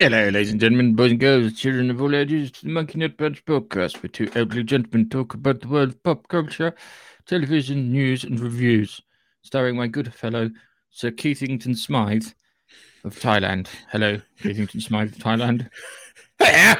Hello, 0.00 0.24
ladies 0.24 0.50
and 0.50 0.60
gentlemen, 0.60 0.96
boys 0.96 1.12
and 1.12 1.20
girls, 1.20 1.52
children 1.52 1.88
of 1.88 2.02
all 2.02 2.16
ages, 2.16 2.50
to 2.50 2.64
the 2.64 2.68
Monkey 2.68 2.98
Nut 2.98 3.16
Punch 3.16 3.44
podcast, 3.44 4.02
where 4.02 4.10
two 4.10 4.28
elderly 4.34 4.64
gentlemen 4.64 5.08
talk 5.08 5.34
about 5.34 5.60
the 5.60 5.68
world 5.68 5.90
of 5.90 6.02
pop 6.02 6.26
culture, 6.26 6.74
television, 7.26 7.92
news, 7.92 8.24
and 8.24 8.40
reviews, 8.40 9.00
starring 9.42 9.76
my 9.76 9.86
good 9.86 10.12
fellow 10.12 10.50
Sir 10.90 11.12
Keithington 11.12 11.76
Smythe 11.76 12.26
of 13.04 13.16
Thailand. 13.20 13.68
Hello, 13.92 14.20
Keithington 14.42 14.82
Smythe 14.82 15.12
of 15.12 15.18
Thailand. 15.18 15.70
Hello. 16.40 16.74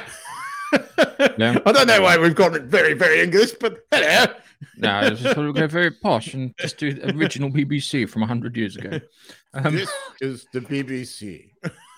Hello. 0.72 1.62
I 1.66 1.72
don't 1.72 1.86
know 1.86 2.02
why 2.02 2.18
we've 2.18 2.34
got 2.34 2.56
it 2.56 2.64
very, 2.64 2.94
very 2.94 3.20
English, 3.22 3.52
but 3.60 3.86
hello. 3.92 4.34
Now, 4.76 4.98
I 4.98 5.10
just 5.10 5.22
thought 5.22 5.36
we'd 5.36 5.54
go 5.54 5.68
very 5.68 5.92
posh 5.92 6.34
and 6.34 6.52
just 6.58 6.78
do 6.78 6.92
the 6.92 7.14
original 7.14 7.48
BBC 7.48 8.08
from 8.08 8.22
100 8.22 8.56
years 8.56 8.76
ago. 8.76 8.98
Um, 9.56 9.76
this 9.76 9.92
is 10.20 10.48
the 10.52 10.58
BBC. 10.58 11.52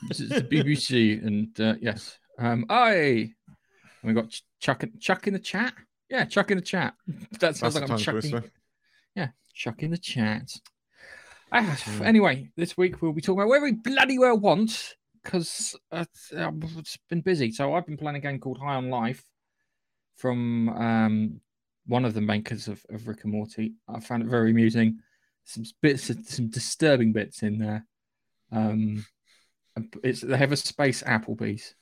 This 0.09 0.21
is 0.21 0.29
the 0.29 0.43
BBC, 0.43 1.25
and 1.25 1.59
uh, 1.61 1.75
yes, 1.81 2.19
um, 2.39 2.67
I 2.69 3.33
we 4.03 4.13
got 4.13 4.29
Ch- 4.31 4.45
Chuck 4.61 4.83
in, 4.83 4.99
Chuck 5.01 5.27
in 5.27 5.33
the 5.33 5.39
chat. 5.39 5.75
Yeah, 6.09 6.25
Chuck 6.25 6.51
in 6.51 6.59
the 6.59 6.63
chat. 6.63 6.95
That 7.41 7.57
sounds 7.57 7.75
That's 7.75 7.91
like 7.91 7.91
I'm 7.91 7.99
chucking. 7.99 8.51
Yeah, 9.15 9.29
Chuck 9.55 9.83
in 9.83 9.91
the 9.91 9.99
chat. 9.99 10.53
Ah. 11.53 11.79
Anyway, 12.03 12.51
this 12.57 12.77
week 12.77 13.01
we'll 13.01 13.13
be 13.13 13.21
talking 13.21 13.41
about 13.41 13.49
where 13.49 13.63
we 13.63 13.73
bloody 13.73 14.19
well 14.19 14.39
want 14.39 14.95
because 15.23 15.77
uh, 15.91 16.05
uh, 16.37 16.51
it's 16.79 16.99
been 17.09 17.21
busy. 17.21 17.51
So 17.51 17.75
I've 17.75 17.87
been 17.87 17.97
playing 17.97 18.17
a 18.17 18.21
game 18.21 18.39
called 18.39 18.59
High 18.59 18.77
on 18.77 18.91
Life 18.91 19.25
from 20.17 20.69
um, 20.71 21.41
one 21.87 22.05
of 22.05 22.15
the 22.15 22.21
makers 22.21 22.69
of, 22.69 22.85
of 22.91 23.09
Rick 23.09 23.25
and 23.25 23.33
Morty. 23.33 23.75
I 23.89 24.01
found 24.01 24.23
it 24.23 24.29
very 24.29 24.51
amusing. 24.51 25.01
Some 25.45 25.65
bits, 25.83 26.11
some 26.29 26.49
disturbing 26.49 27.13
bits 27.13 27.43
in 27.43 27.59
there. 27.59 27.87
Um, 28.53 29.05
it's 30.03 30.21
they 30.21 30.37
have 30.37 30.53
a 30.53 30.57
space 30.57 31.03
Applebee's. 31.03 31.75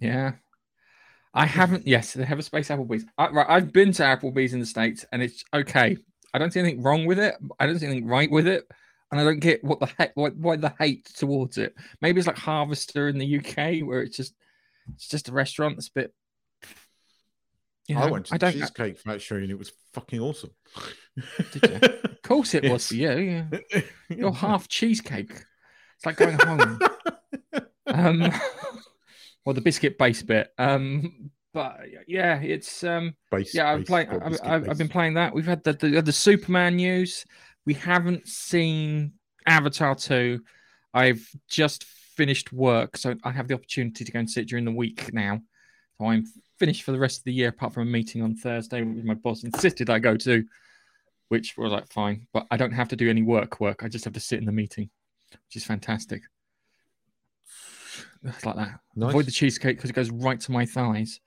Yeah, 0.00 0.32
I 1.32 1.46
haven't. 1.46 1.86
Yes, 1.86 2.12
they 2.12 2.24
have 2.24 2.38
a 2.38 2.42
space 2.42 2.68
Applebee's. 2.68 3.04
I, 3.18 3.28
right, 3.28 3.46
I've 3.48 3.72
been 3.72 3.92
to 3.92 4.02
Applebee's 4.02 4.54
in 4.54 4.60
the 4.60 4.66
states, 4.66 5.04
and 5.12 5.22
it's 5.22 5.44
okay. 5.52 5.96
I 6.32 6.38
don't 6.38 6.52
see 6.52 6.60
anything 6.60 6.82
wrong 6.82 7.06
with 7.06 7.18
it. 7.18 7.34
I 7.60 7.66
don't 7.66 7.78
see 7.78 7.86
anything 7.86 8.06
right 8.06 8.30
with 8.30 8.46
it, 8.46 8.64
and 9.10 9.20
I 9.20 9.24
don't 9.24 9.40
get 9.40 9.62
what 9.62 9.80
the 9.80 9.86
heck, 9.86 10.12
why, 10.14 10.30
why 10.30 10.56
the 10.56 10.74
hate 10.78 11.04
towards 11.14 11.58
it. 11.58 11.74
Maybe 12.00 12.18
it's 12.18 12.26
like 12.26 12.38
Harvester 12.38 13.08
in 13.08 13.18
the 13.18 13.38
UK, 13.38 13.86
where 13.86 14.02
it's 14.02 14.16
just 14.16 14.34
it's 14.94 15.08
just 15.08 15.28
a 15.28 15.32
restaurant 15.32 15.76
that's 15.76 15.88
a 15.88 15.92
bit. 15.94 16.14
You 17.86 17.96
know, 17.96 18.02
I 18.02 18.10
went 18.10 18.26
to 18.26 18.34
I 18.34 18.38
the. 18.38 18.52
Cheesecake 18.52 18.98
Factory 18.98 19.42
and 19.42 19.50
it 19.50 19.58
was 19.58 19.72
fucking 19.92 20.20
awesome. 20.20 20.50
Did 21.52 21.84
Of 21.84 22.22
course, 22.22 22.54
it 22.54 22.70
was 22.70 22.86
for 22.88 22.94
you. 22.94 23.10
Yeah. 23.10 23.80
You're 24.08 24.32
half 24.46 24.68
cheesecake. 24.68 25.44
It's 26.04 26.06
like 26.06 26.16
going 26.16 26.38
home. 26.38 26.78
um, 27.86 28.32
well, 29.44 29.54
the 29.54 29.60
biscuit 29.60 29.98
base 29.98 30.22
bit. 30.22 30.52
Um, 30.58 31.30
but 31.52 31.80
yeah, 32.06 32.40
it's 32.40 32.84
um, 32.84 33.14
Base- 33.30 33.54
yeah. 33.54 33.70
I've 33.70 33.86
playing. 33.86 34.08
I've, 34.10 34.38
I've, 34.42 34.68
I've 34.70 34.78
been 34.78 34.88
playing 34.88 35.14
that. 35.14 35.34
We've 35.34 35.46
had 35.46 35.62
the, 35.64 35.72
the 35.72 36.02
the 36.02 36.12
Superman 36.12 36.76
news. 36.76 37.24
We 37.64 37.74
haven't 37.74 38.26
seen 38.28 39.12
Avatar 39.46 39.94
two. 39.94 40.40
I've 40.92 41.26
just 41.48 41.84
finished 41.84 42.52
work, 42.52 42.96
so 42.96 43.14
I 43.24 43.30
have 43.30 43.48
the 43.48 43.54
opportunity 43.54 44.04
to 44.04 44.12
go 44.12 44.18
and 44.18 44.30
sit 44.30 44.48
during 44.48 44.64
the 44.64 44.72
week 44.72 45.12
now. 45.14 45.40
So 45.98 46.06
I'm 46.06 46.26
finished 46.58 46.82
for 46.82 46.92
the 46.92 46.98
rest 46.98 47.18
of 47.20 47.24
the 47.24 47.32
year, 47.32 47.48
apart 47.48 47.72
from 47.72 47.84
a 47.84 47.90
meeting 47.90 48.22
on 48.22 48.34
Thursday, 48.34 48.82
which 48.82 49.04
my 49.04 49.14
boss 49.14 49.44
insisted 49.44 49.90
I 49.90 50.00
go 50.00 50.16
to, 50.16 50.44
which 51.28 51.56
was 51.56 51.72
like 51.72 51.90
fine, 51.92 52.26
but 52.32 52.46
I 52.50 52.56
don't 52.56 52.72
have 52.72 52.88
to 52.88 52.96
do 52.96 53.08
any 53.08 53.22
work. 53.22 53.60
Work. 53.60 53.84
I 53.84 53.88
just 53.88 54.04
have 54.04 54.14
to 54.14 54.20
sit 54.20 54.38
in 54.40 54.44
the 54.44 54.52
meeting, 54.52 54.90
which 55.46 55.56
is 55.56 55.64
fantastic. 55.64 56.22
It's 58.24 58.44
like 58.44 58.56
that. 58.56 58.80
Nice. 58.96 59.10
Avoid 59.10 59.26
the 59.26 59.30
cheesecake 59.30 59.76
because 59.76 59.90
it 59.90 59.94
goes 59.94 60.10
right 60.10 60.40
to 60.40 60.52
my 60.52 60.64
thighs. 60.64 61.20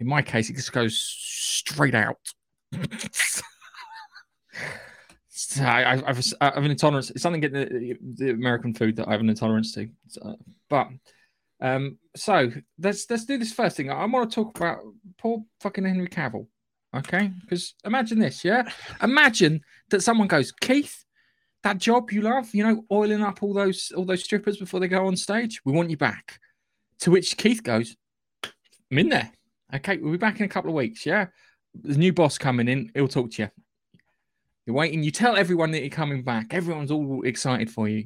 In 0.00 0.08
my 0.08 0.22
case, 0.22 0.50
it 0.50 0.56
just 0.56 0.72
goes 0.72 0.98
straight 1.00 1.94
out. 1.94 2.18
So 5.28 5.62
I, 5.64 5.82
I, 5.82 6.08
I've, 6.08 6.32
I 6.40 6.46
have 6.46 6.64
an 6.64 6.70
intolerance. 6.70 7.10
It's 7.10 7.22
something 7.22 7.40
getting 7.40 7.60
the, 7.60 7.98
the 8.16 8.30
American 8.30 8.74
food 8.74 8.96
that 8.96 9.08
I 9.08 9.12
have 9.12 9.20
an 9.20 9.28
intolerance 9.28 9.72
to. 9.74 9.88
So, 10.08 10.36
but 10.68 10.88
um, 11.60 11.98
so 12.16 12.50
let's 12.78 13.08
let's 13.08 13.24
do 13.24 13.38
this 13.38 13.52
first 13.52 13.76
thing. 13.76 13.90
I 13.90 14.04
want 14.04 14.30
to 14.30 14.34
talk 14.34 14.58
about 14.58 14.80
poor 15.18 15.44
fucking 15.60 15.84
Henry 15.84 16.08
Cavill. 16.08 16.46
Okay, 16.94 17.30
because 17.40 17.74
imagine 17.84 18.20
this, 18.20 18.44
yeah. 18.44 18.70
Imagine 19.02 19.62
that 19.90 20.02
someone 20.02 20.28
goes, 20.28 20.52
Keith, 20.52 21.03
that 21.64 21.78
job 21.78 22.12
you 22.12 22.20
love, 22.20 22.54
you 22.54 22.62
know, 22.62 22.84
oiling 22.92 23.22
up 23.22 23.42
all 23.42 23.54
those 23.54 23.90
all 23.96 24.04
those 24.04 24.22
strippers 24.22 24.58
before 24.58 24.80
they 24.80 24.86
go 24.86 25.06
on 25.06 25.16
stage. 25.16 25.60
We 25.64 25.72
want 25.72 25.90
you 25.90 25.96
back. 25.96 26.38
To 27.00 27.10
which 27.10 27.36
Keith 27.36 27.62
goes, 27.62 27.96
I'm 28.44 28.98
in 28.98 29.08
there. 29.08 29.32
Okay, 29.74 29.96
we'll 29.96 30.12
be 30.12 30.18
back 30.18 30.38
in 30.38 30.46
a 30.46 30.48
couple 30.48 30.70
of 30.70 30.76
weeks. 30.76 31.04
Yeah, 31.04 31.26
the 31.82 31.96
new 31.96 32.12
boss 32.12 32.38
coming 32.38 32.68
in. 32.68 32.90
He'll 32.94 33.08
talk 33.08 33.32
to 33.32 33.42
you. 33.42 33.50
You're 34.66 34.76
waiting. 34.76 35.02
You 35.02 35.10
tell 35.10 35.36
everyone 35.36 35.72
that 35.72 35.80
you're 35.80 35.90
coming 35.90 36.22
back. 36.22 36.52
Everyone's 36.52 36.90
all 36.90 37.22
excited 37.24 37.70
for 37.70 37.88
you. 37.88 38.04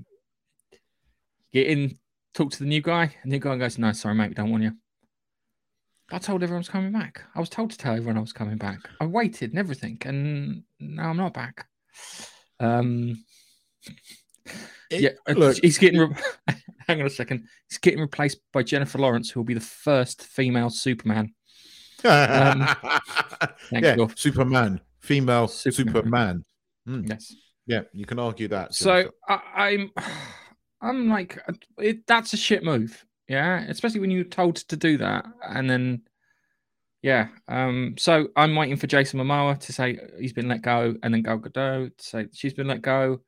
Get 1.52 1.66
in, 1.66 1.98
talk 2.34 2.52
to 2.52 2.58
the 2.60 2.64
new 2.64 2.80
guy. 2.80 3.14
And 3.22 3.30
the 3.30 3.36
new 3.36 3.40
guy 3.40 3.56
goes, 3.56 3.76
"No, 3.76 3.90
sorry, 3.92 4.14
mate, 4.14 4.28
we 4.28 4.34
don't 4.34 4.50
want 4.50 4.62
you." 4.62 4.72
I 6.12 6.18
told 6.18 6.44
everyone 6.44 6.58
I 6.58 6.60
was 6.60 6.68
coming 6.68 6.92
back. 6.92 7.22
I 7.34 7.40
was 7.40 7.50
told 7.50 7.72
to 7.72 7.76
tell 7.76 7.94
everyone 7.94 8.16
I 8.16 8.20
was 8.20 8.32
coming 8.32 8.56
back. 8.56 8.78
I 9.00 9.06
waited 9.06 9.50
and 9.50 9.58
everything, 9.58 9.98
and 10.04 10.62
now 10.78 11.10
I'm 11.10 11.16
not 11.16 11.34
back. 11.34 11.66
Um, 12.60 13.24
It- 14.90 15.02
yeah, 15.02 15.10
uh, 15.28 15.32
look, 15.32 15.58
he's 15.58 15.78
getting. 15.78 16.00
Re- 16.00 16.16
hang 16.88 17.00
on 17.00 17.06
a 17.06 17.10
second. 17.10 17.46
He's 17.68 17.78
getting 17.78 18.00
replaced 18.00 18.40
by 18.52 18.62
Jennifer 18.62 18.98
Lawrence, 18.98 19.30
who 19.30 19.40
will 19.40 19.44
be 19.44 19.54
the 19.54 19.60
first 19.60 20.22
female 20.22 20.70
Superman. 20.70 21.34
Um, 22.04 22.60
yeah, 23.72 23.96
you. 23.96 24.08
Superman, 24.14 24.80
female 25.00 25.48
Superman. 25.48 25.94
Superman. 25.94 26.44
Hmm. 26.86 27.02
Yes. 27.06 27.34
Yeah, 27.66 27.82
you 27.92 28.06
can 28.06 28.18
argue 28.18 28.48
that. 28.48 28.74
So. 28.74 29.10
I, 29.28 29.40
I'm, 29.54 29.90
I'm 30.80 31.08
like, 31.08 31.38
it, 31.76 32.06
that's 32.06 32.32
a 32.32 32.38
shit 32.38 32.62
move. 32.62 33.04
Yeah, 33.28 33.64
especially 33.68 34.00
when 34.00 34.10
you're 34.10 34.24
told 34.24 34.56
to 34.56 34.76
do 34.76 34.96
that, 34.98 35.26
and 35.46 35.68
then, 35.68 36.02
yeah. 37.02 37.28
Um. 37.46 37.96
So 37.98 38.28
I'm 38.36 38.56
waiting 38.56 38.76
for 38.76 38.86
Jason 38.86 39.20
Momoa 39.20 39.60
to 39.60 39.72
say 39.72 39.98
he's 40.18 40.32
been 40.32 40.48
let 40.48 40.62
go, 40.62 40.94
and 41.02 41.12
then 41.12 41.22
Gal 41.22 41.38
Gadot 41.38 41.94
to 41.94 42.04
say 42.04 42.26
she's 42.32 42.54
been 42.54 42.68
let 42.68 42.80
go. 42.80 43.20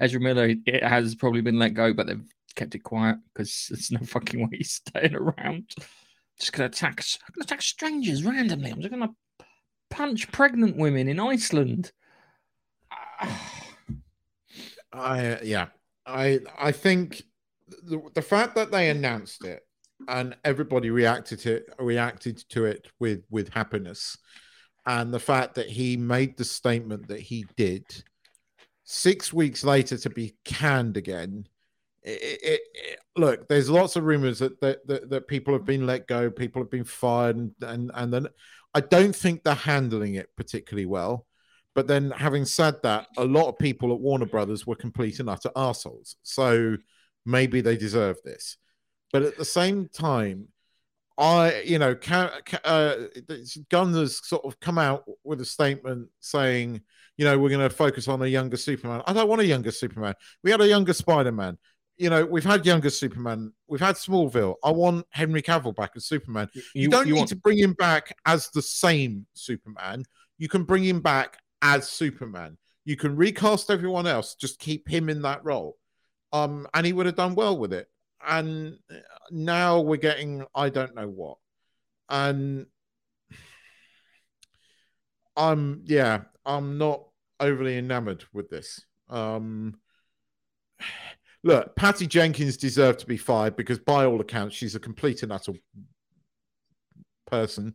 Ezra 0.00 0.20
Miller, 0.20 0.54
it 0.66 0.82
has 0.82 1.14
probably 1.14 1.40
been 1.40 1.58
let 1.58 1.74
go, 1.74 1.92
but 1.92 2.06
they've 2.06 2.24
kept 2.54 2.74
it 2.74 2.80
quiet 2.80 3.16
because 3.32 3.66
there's 3.70 3.90
no 3.90 4.00
fucking 4.00 4.40
way 4.40 4.58
he's 4.58 4.72
staying 4.72 5.14
around. 5.14 5.70
Just 6.38 6.52
gonna 6.52 6.66
attack, 6.66 7.00
I'm 7.26 7.32
gonna 7.34 7.44
attack 7.44 7.62
strangers 7.62 8.24
randomly. 8.24 8.70
I'm 8.70 8.80
just 8.80 8.92
gonna 8.92 9.10
punch 9.90 10.30
pregnant 10.30 10.76
women 10.76 11.08
in 11.08 11.18
Iceland. 11.18 11.92
I 14.92 15.38
yeah, 15.42 15.66
I 16.06 16.40
I 16.58 16.72
think 16.72 17.22
the 17.84 18.00
the 18.14 18.22
fact 18.22 18.54
that 18.54 18.70
they 18.70 18.88
announced 18.88 19.44
it 19.44 19.62
and 20.06 20.36
everybody 20.44 20.90
reacted 20.90 21.40
to 21.40 21.56
it, 21.56 21.66
reacted 21.78 22.38
to 22.50 22.64
it 22.64 22.86
with 22.98 23.24
with 23.30 23.52
happiness, 23.52 24.16
and 24.86 25.12
the 25.12 25.18
fact 25.18 25.56
that 25.56 25.68
he 25.68 25.96
made 25.96 26.36
the 26.36 26.44
statement 26.44 27.08
that 27.08 27.20
he 27.20 27.44
did 27.56 27.84
six 28.90 29.32
weeks 29.34 29.64
later 29.64 29.98
to 29.98 30.08
be 30.10 30.34
canned 30.46 30.96
again. 30.96 31.46
It, 32.02 32.38
it, 32.42 32.60
it- 32.74 32.98
look, 33.16 33.48
there's 33.48 33.68
lots 33.68 33.96
of 33.96 34.04
rumors 34.04 34.38
that, 34.38 34.60
that 34.60 34.86
that 34.86 35.10
that 35.10 35.28
people 35.28 35.52
have 35.52 35.64
been 35.66 35.86
let 35.86 36.06
go, 36.06 36.30
people 36.30 36.62
have 36.62 36.70
been 36.70 36.84
fired, 36.84 37.36
and 37.36 37.52
and, 37.62 37.90
and 37.94 38.12
then 38.12 38.28
I 38.74 38.80
don't 38.80 39.14
think 39.14 39.42
they're 39.44 39.54
handling 39.54 40.14
it 40.14 40.28
particularly 40.36 40.86
well. 40.86 41.26
But 41.74 41.86
then, 41.86 42.10
having 42.12 42.44
said 42.44 42.82
that, 42.82 43.06
a 43.18 43.24
lot 43.24 43.48
of 43.48 43.58
people 43.58 43.92
at 43.92 44.00
Warner 44.00 44.26
Brothers 44.26 44.66
were 44.66 44.74
complete 44.74 45.20
and 45.20 45.28
utter 45.30 45.50
assholes. 45.54 46.16
So 46.22 46.76
maybe 47.26 47.60
they 47.60 47.76
deserve 47.76 48.16
this. 48.24 48.56
But 49.12 49.22
at 49.22 49.36
the 49.36 49.44
same 49.44 49.88
time, 49.88 50.48
I, 51.18 51.62
you 51.62 51.78
know, 51.78 51.94
ca- 51.94 52.40
ca- 52.46 52.60
uh, 52.64 52.96
Gunn 53.70 53.92
has 53.94 54.26
sort 54.26 54.44
of 54.44 54.60
come 54.60 54.78
out 54.78 55.04
with 55.24 55.40
a 55.40 55.44
statement 55.44 56.08
saying, 56.20 56.82
you 57.18 57.24
know, 57.24 57.36
we're 57.36 57.50
going 57.50 57.68
to 57.68 57.74
focus 57.74 58.08
on 58.08 58.22
a 58.22 58.26
younger 58.26 58.56
Superman. 58.56 59.02
I 59.06 59.12
don't 59.12 59.28
want 59.28 59.40
a 59.42 59.46
younger 59.46 59.72
Superman. 59.72 60.14
We 60.44 60.52
had 60.52 60.60
a 60.60 60.68
younger 60.68 60.94
Spider 60.94 61.32
Man. 61.32 61.58
You 61.96 62.10
know, 62.10 62.24
we've 62.24 62.44
had 62.44 62.64
younger 62.64 62.90
Superman. 62.90 63.52
We've 63.66 63.80
had 63.80 63.96
Smallville. 63.96 64.54
I 64.62 64.70
want 64.70 65.04
Henry 65.10 65.42
Cavill 65.42 65.74
back 65.74 65.90
as 65.96 66.06
Superman. 66.06 66.48
You, 66.72 66.88
don't 66.88 67.06
need 67.06 67.14
want- 67.14 67.28
to 67.30 67.36
bring 67.36 67.58
him 67.58 67.72
back 67.72 68.16
as 68.24 68.50
the 68.50 68.62
same 68.62 69.26
Superman. 69.34 70.04
You 70.38 70.48
can 70.48 70.62
bring 70.62 70.84
him 70.84 71.00
back 71.00 71.38
as 71.60 71.88
Superman. 71.88 72.56
You 72.84 72.96
can 72.96 73.16
recast 73.16 73.68
everyone 73.68 74.06
else, 74.06 74.36
just 74.36 74.60
keep 74.60 74.88
him 74.88 75.08
in 75.08 75.22
that 75.22 75.44
role. 75.44 75.76
Um, 76.32 76.68
and 76.72 76.86
he 76.86 76.92
would 76.92 77.06
have 77.06 77.16
done 77.16 77.34
well 77.34 77.58
with 77.58 77.72
it. 77.72 77.88
And 78.26 78.78
now 79.30 79.80
we're 79.80 79.96
getting 79.96 80.46
I 80.54 80.68
don't 80.68 80.94
know 80.94 81.08
what. 81.08 81.38
And 82.08 82.66
I'm 85.36 85.82
yeah, 85.84 86.22
I'm 86.46 86.78
not 86.78 87.07
overly 87.40 87.78
enamored 87.78 88.24
with 88.32 88.48
this. 88.50 88.84
Um 89.08 89.78
look, 91.42 91.76
Patty 91.76 92.06
Jenkins 92.06 92.56
deserved 92.56 93.00
to 93.00 93.06
be 93.06 93.16
fired 93.16 93.56
because, 93.56 93.78
by 93.78 94.04
all 94.04 94.20
accounts, 94.20 94.56
she's 94.56 94.74
a 94.74 94.80
complete 94.80 95.22
and 95.22 95.32
utter 95.32 95.52
person. 97.26 97.74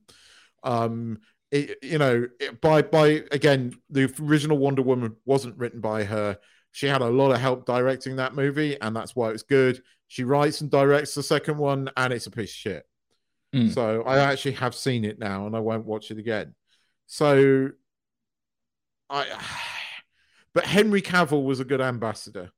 Um, 0.64 1.20
it, 1.52 1.78
you 1.82 1.98
know, 1.98 2.28
it, 2.40 2.62
by 2.62 2.82
by 2.82 3.24
again, 3.32 3.74
the 3.90 4.14
original 4.22 4.58
Wonder 4.58 4.82
Woman 4.82 5.16
wasn't 5.26 5.58
written 5.58 5.82
by 5.82 6.04
her. 6.04 6.38
She 6.72 6.88
had 6.88 7.02
a 7.02 7.10
lot 7.10 7.32
of 7.32 7.40
help 7.40 7.66
directing 7.66 8.16
that 8.16 8.34
movie, 8.34 8.80
and 8.82 8.96
that's 8.96 9.16
why 9.16 9.30
it's 9.30 9.44
good. 9.44 9.82
She 10.08 10.24
writes 10.24 10.62
and 10.62 10.72
directs 10.72 11.14
the 11.14 11.24
second 11.24 11.58
one, 11.58 11.90
and 11.96 12.12
it's 12.12 12.28
a 12.28 12.32
piece 12.32 12.50
of 12.50 12.56
shit. 12.56 12.86
Mm. 13.54 13.74
So 13.74 14.02
I 14.04 14.20
actually 14.20 14.54
have 14.54 14.74
seen 14.74 15.06
it 15.06 15.20
now, 15.20 15.46
and 15.46 15.56
I 15.56 15.60
won't 15.60 15.86
watch 15.86 16.10
it 16.10 16.18
again. 16.18 16.56
So 17.06 17.70
I, 19.10 19.26
but 20.54 20.66
Henry 20.66 21.02
Cavill 21.02 21.44
was 21.44 21.60
a 21.60 21.66
good 21.66 21.82
ambassador, 21.82 22.52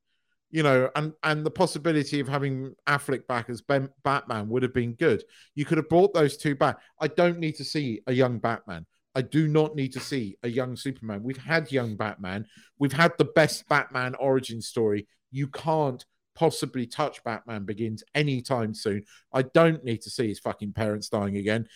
you 0.52 0.64
know, 0.64 0.90
and 0.96 1.14
and 1.24 1.46
the 1.46 1.52
possibility 1.52 2.20
of 2.20 2.28
having 2.28 2.76
Affleck 2.88 3.28
back 3.28 3.50
as 3.50 3.62
ben, 3.62 3.90
Batman 4.04 4.50
would 4.50 4.64
have 4.64 4.74
been 4.74 4.94
good. 4.94 5.24
You 5.56 5.66
could 5.66 5.78
have 5.78 5.90
brought 5.90 6.14
those 6.14 6.38
two 6.38 6.56
back. 6.56 6.78
I 7.00 7.08
don't 7.08 7.40
need 7.40 7.56
to 7.56 7.64
see 7.64 8.02
a 8.08 8.14
young 8.14 8.40
Batman. 8.40 8.86
I 9.16 9.22
do 9.22 9.48
not 9.48 9.76
need 9.76 9.94
to 9.94 10.00
see 10.02 10.38
a 10.44 10.50
young 10.50 10.76
Superman. 10.76 11.24
We've 11.24 11.38
had 11.38 11.72
young 11.72 11.96
Batman. 11.96 12.46
We've 12.78 12.94
had 12.94 13.14
the 13.18 13.26
best 13.26 13.68
Batman 13.70 14.14
origin 14.16 14.62
story. 14.62 15.08
You 15.32 15.48
can't 15.48 16.04
possibly 16.36 16.86
touch 16.86 17.24
Batman 17.24 17.64
Begins 17.64 18.04
anytime 18.14 18.74
soon. 18.74 19.04
I 19.32 19.44
don't 19.44 19.86
need 19.86 20.02
to 20.02 20.10
see 20.10 20.28
his 20.28 20.40
fucking 20.40 20.74
parents 20.74 21.08
dying 21.08 21.38
again. 21.38 21.68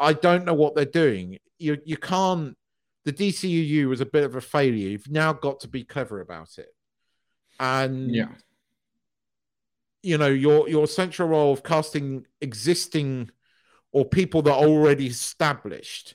I 0.00 0.14
don't 0.14 0.44
know 0.44 0.54
what 0.54 0.74
they're 0.74 0.84
doing. 0.84 1.38
You 1.58 1.78
you 1.84 1.96
can't. 1.96 2.56
The 3.04 3.12
DCU 3.12 3.88
was 3.88 4.00
a 4.00 4.06
bit 4.06 4.24
of 4.24 4.36
a 4.36 4.40
failure. 4.40 4.88
You've 4.90 5.10
now 5.10 5.32
got 5.32 5.60
to 5.60 5.68
be 5.68 5.84
clever 5.84 6.20
about 6.20 6.58
it, 6.58 6.68
and 7.58 8.14
Yeah. 8.14 8.28
you 10.02 10.18
know 10.18 10.28
your 10.28 10.68
your 10.68 10.86
central 10.86 11.28
role 11.28 11.52
of 11.52 11.62
casting 11.62 12.26
existing 12.40 13.30
or 13.92 14.04
people 14.04 14.42
that 14.42 14.52
are 14.52 14.66
already 14.66 15.06
established. 15.06 16.14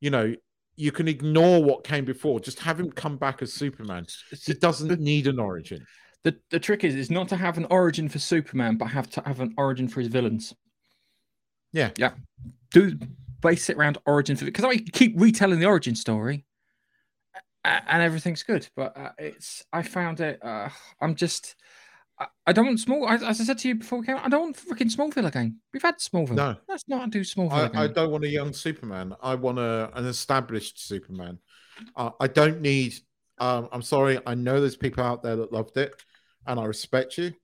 You 0.00 0.10
know, 0.10 0.34
you 0.76 0.92
can 0.92 1.08
ignore 1.08 1.62
what 1.64 1.84
came 1.84 2.04
before. 2.04 2.40
Just 2.40 2.60
have 2.60 2.78
him 2.78 2.90
come 2.92 3.16
back 3.16 3.40
as 3.40 3.52
Superman. 3.52 4.06
It 4.46 4.60
doesn't 4.60 5.00
need 5.00 5.26
an 5.26 5.38
origin. 5.38 5.86
The 6.24 6.38
the 6.50 6.58
trick 6.60 6.82
is 6.84 6.94
is 6.96 7.10
not 7.10 7.28
to 7.28 7.36
have 7.36 7.56
an 7.56 7.66
origin 7.70 8.08
for 8.08 8.18
Superman, 8.18 8.76
but 8.76 8.86
have 8.86 9.08
to 9.10 9.22
have 9.24 9.40
an 9.40 9.54
origin 9.56 9.88
for 9.88 10.00
his 10.00 10.08
villains. 10.08 10.52
Yeah. 11.72 11.90
Yeah. 11.96 12.14
Do 12.72 12.98
base 13.46 13.70
it 13.70 13.76
around 13.76 13.98
origin 14.06 14.36
because 14.36 14.64
I 14.64 14.76
keep 14.76 15.14
retelling 15.16 15.60
the 15.60 15.66
origin 15.66 15.94
story, 15.94 16.44
and 17.64 18.02
everything's 18.02 18.42
good. 18.42 18.68
But 18.76 18.96
uh, 18.96 19.10
it's 19.18 19.64
I 19.72 19.82
found 19.82 20.20
it. 20.20 20.42
Uh, 20.42 20.68
I'm 21.00 21.14
just. 21.14 21.54
I, 22.18 22.26
I 22.46 22.52
don't 22.52 22.66
want 22.66 22.80
small. 22.80 23.08
As, 23.08 23.22
as 23.22 23.40
I 23.40 23.44
said 23.44 23.58
to 23.58 23.68
you 23.68 23.74
before, 23.76 24.00
we 24.00 24.06
came, 24.06 24.16
I 24.16 24.28
don't 24.28 24.40
want 24.40 24.56
freaking 24.56 24.90
Smallville 24.90 25.26
again. 25.26 25.58
We've 25.72 25.82
had 25.82 25.98
Smallville. 25.98 26.30
No. 26.30 26.56
let's 26.66 26.84
not 26.88 27.10
do 27.10 27.20
Smallville 27.20 27.52
I, 27.52 27.66
again. 27.66 27.82
I 27.82 27.86
don't 27.88 28.10
want 28.10 28.24
a 28.24 28.28
young 28.28 28.52
Superman. 28.52 29.14
I 29.22 29.34
want 29.34 29.58
a, 29.58 29.90
an 29.94 30.06
established 30.06 30.86
Superman. 30.86 31.38
Uh, 31.94 32.10
I 32.18 32.26
don't 32.26 32.60
need. 32.60 32.94
Um, 33.38 33.68
I'm 33.70 33.82
sorry. 33.82 34.18
I 34.26 34.34
know 34.34 34.60
there's 34.60 34.76
people 34.76 35.04
out 35.04 35.22
there 35.22 35.36
that 35.36 35.52
loved 35.52 35.76
it, 35.76 35.94
and 36.46 36.58
I 36.58 36.64
respect 36.64 37.18
you. 37.18 37.34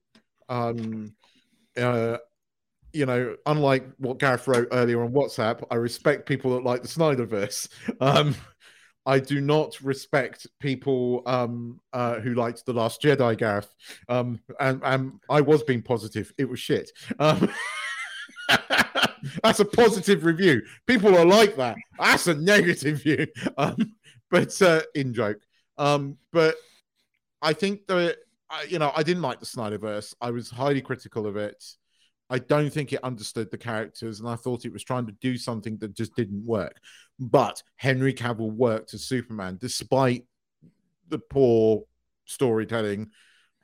Um, 0.49 1.15
uh, 1.77 2.17
you 2.93 3.05
know, 3.05 3.35
unlike 3.45 3.87
what 3.97 4.19
Gareth 4.19 4.47
wrote 4.47 4.67
earlier 4.71 5.03
on 5.03 5.11
WhatsApp, 5.11 5.63
I 5.71 5.75
respect 5.75 6.27
people 6.27 6.51
that 6.51 6.63
like 6.63 6.81
the 6.81 6.87
Snyderverse. 6.87 7.67
Um, 8.01 8.35
I 9.05 9.19
do 9.19 9.41
not 9.41 9.79
respect 9.81 10.47
people 10.59 11.23
um, 11.25 11.79
uh, 11.91 12.19
who 12.21 12.35
liked 12.35 12.65
the 12.65 12.73
Last 12.73 13.01
Jedi, 13.01 13.37
Gareth. 13.37 13.73
Um, 14.07 14.39
and, 14.59 14.81
and 14.83 15.19
I 15.29 15.41
was 15.41 15.63
being 15.63 15.81
positive. 15.81 16.31
It 16.37 16.47
was 16.47 16.59
shit. 16.59 16.89
Um, 17.19 17.49
that's 19.43 19.59
a 19.59 19.65
positive 19.65 20.23
review. 20.23 20.61
People 20.87 21.17
are 21.17 21.25
like 21.25 21.57
that. 21.57 21.75
That's 21.99 22.27
a 22.27 22.35
negative 22.35 23.03
view. 23.03 23.27
Um, 23.57 23.93
but 24.31 24.59
uh, 24.61 24.81
in 24.95 25.13
joke. 25.13 25.39
Um, 25.77 26.17
but 26.31 26.55
I 27.41 27.53
think 27.53 27.85
that 27.87 28.17
you 28.67 28.79
know 28.79 28.91
I 28.95 29.03
didn't 29.03 29.21
like 29.21 29.39
the 29.39 29.45
Snyderverse. 29.45 30.15
I 30.21 30.31
was 30.31 30.49
highly 30.49 30.81
critical 30.81 31.27
of 31.27 31.37
it. 31.37 31.63
I 32.29 32.39
don't 32.39 32.71
think 32.71 32.93
it 32.93 33.03
understood 33.03 33.51
the 33.51 33.57
characters, 33.57 34.19
and 34.19 34.27
I 34.29 34.35
thought 34.35 34.65
it 34.65 34.73
was 34.73 34.83
trying 34.83 35.05
to 35.05 35.11
do 35.13 35.37
something 35.37 35.77
that 35.77 35.93
just 35.93 36.15
didn't 36.15 36.45
work. 36.45 36.77
But 37.19 37.61
Henry 37.75 38.13
Cavill 38.13 38.51
worked 38.51 38.93
as 38.93 39.03
Superman 39.05 39.57
despite 39.59 40.25
the 41.09 41.19
poor 41.19 41.83
storytelling. 42.25 43.11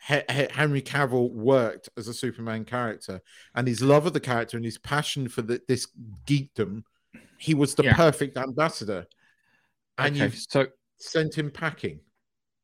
He- 0.07 0.21
He- 0.31 0.47
Henry 0.51 0.81
Cavill 0.81 1.31
worked 1.31 1.89
as 1.97 2.07
a 2.07 2.13
Superman 2.13 2.63
character, 2.65 3.21
and 3.55 3.67
his 3.67 3.81
love 3.81 4.05
of 4.05 4.13
the 4.13 4.19
character 4.19 4.55
and 4.57 4.65
his 4.65 4.77
passion 4.77 5.27
for 5.29 5.41
the, 5.41 5.61
this 5.67 5.87
geekdom, 6.25 6.83
he 7.37 7.53
was 7.53 7.75
the 7.75 7.83
Yeah. 7.83 7.95
perfect 7.95 8.37
ambassador. 8.37 9.07
And 9.97 10.15
okay, 10.15 10.25
you've 10.25 10.35
so 10.37 10.67
sent 10.97 11.37
him 11.37 11.49
packing. 11.51 12.01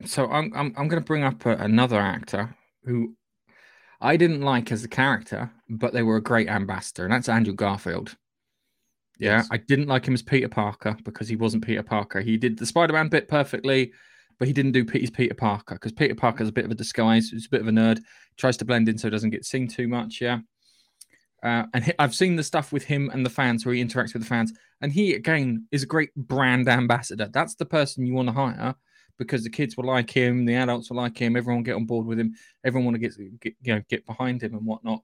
so 0.06 0.30
I'm 0.30 0.52
I'm 0.54 0.74
I'm 0.78 0.88
going 0.88 1.02
to 1.02 1.06
bring 1.06 1.24
up 1.24 1.46
a, 1.46 1.52
another 1.58 2.00
actor 2.00 2.56
who 2.84 3.16
I 4.02 4.18
didn't 4.18 4.42
like 4.42 4.72
as 4.72 4.84
a 4.84 4.90
character, 4.90 5.52
but 5.70 5.94
they 5.94 6.04
were 6.04 6.18
a 6.18 6.24
great 6.24 6.50
ambassador, 6.50 7.04
and 7.04 7.14
that's 7.14 7.30
Andrew 7.30 7.54
Garfield. 7.54 8.16
Yeah, 9.18 9.38
Yes. 9.38 9.48
I 9.52 9.58
didn't 9.58 9.88
like 9.88 10.06
him 10.06 10.14
as 10.14 10.22
Peter 10.22 10.50
Parker 10.50 10.98
because 11.04 11.28
he 11.28 11.36
wasn't 11.36 11.66
Peter 11.66 11.84
Parker. 11.84 12.20
He 12.20 12.38
did 12.38 12.58
the 12.58 12.66
Spider-Man 12.66 13.08
bit 13.08 13.28
perfectly, 13.28 13.94
but 14.38 14.48
he 14.48 14.54
didn't 14.54 14.74
do 14.74 14.84
Peter's 14.84 15.10
Peter 15.10 15.34
Parker 15.34 15.76
because 15.76 15.94
Peter 15.94 16.16
Parker's 16.16 16.50
a 16.50 16.54
bit 16.54 16.66
of 16.66 16.72
a 16.72 16.76
disguise. 16.76 17.30
He's 17.30 17.46
a 17.46 17.50
bit 17.50 17.62
of 17.62 17.68
a 17.68 17.72
nerd. 17.72 18.02
Tries 18.38 18.58
to 18.58 18.66
blend 18.66 18.90
in 18.90 18.98
so 18.98 19.08
he 19.08 19.12
doesn't 19.12 19.30
get 19.30 19.46
seen 19.46 19.68
too 19.68 19.88
much. 19.88 20.20
Yeah. 20.20 20.40
Uh, 21.42 21.66
and 21.74 21.86
he, 21.86 21.94
I've 22.00 22.16
seen 22.16 22.36
the 22.36 22.44
stuff 22.44 22.74
with 22.74 22.84
him 22.84 23.10
and 23.14 23.26
the 23.26 23.30
fans 23.30 23.66
where 23.66 23.76
he 23.76 23.84
interacts 23.84 24.14
with 24.14 24.24
the 24.24 24.28
fans, 24.28 24.52
and 24.82 24.92
he 24.92 25.14
again 25.14 25.68
is 25.72 25.84
a 25.84 25.88
great 25.88 26.14
brand 26.16 26.68
ambassador. 26.68 27.30
That's 27.32 27.56
the 27.56 27.66
person 27.66 28.06
you 28.06 28.14
want 28.14 28.30
to 28.30 28.34
hire 28.34 28.76
because 29.18 29.44
the 29.44 29.50
kids 29.50 29.78
will 29.78 29.86
like 29.86 30.10
him, 30.10 30.46
the 30.46 30.56
adults 30.56 30.90
will 30.90 30.98
like 30.98 31.18
him, 31.18 31.36
everyone 31.36 31.64
get 31.64 31.76
on 31.76 31.86
board 31.86 32.06
with 32.06 32.20
him, 32.20 32.34
everyone 32.64 32.86
want 32.86 32.96
to 32.96 33.00
get, 33.00 33.40
get 33.40 33.56
you 33.62 33.76
know 33.76 33.82
get 33.90 34.06
behind 34.06 34.42
him 34.42 34.54
and 34.54 34.66
whatnot. 34.66 35.02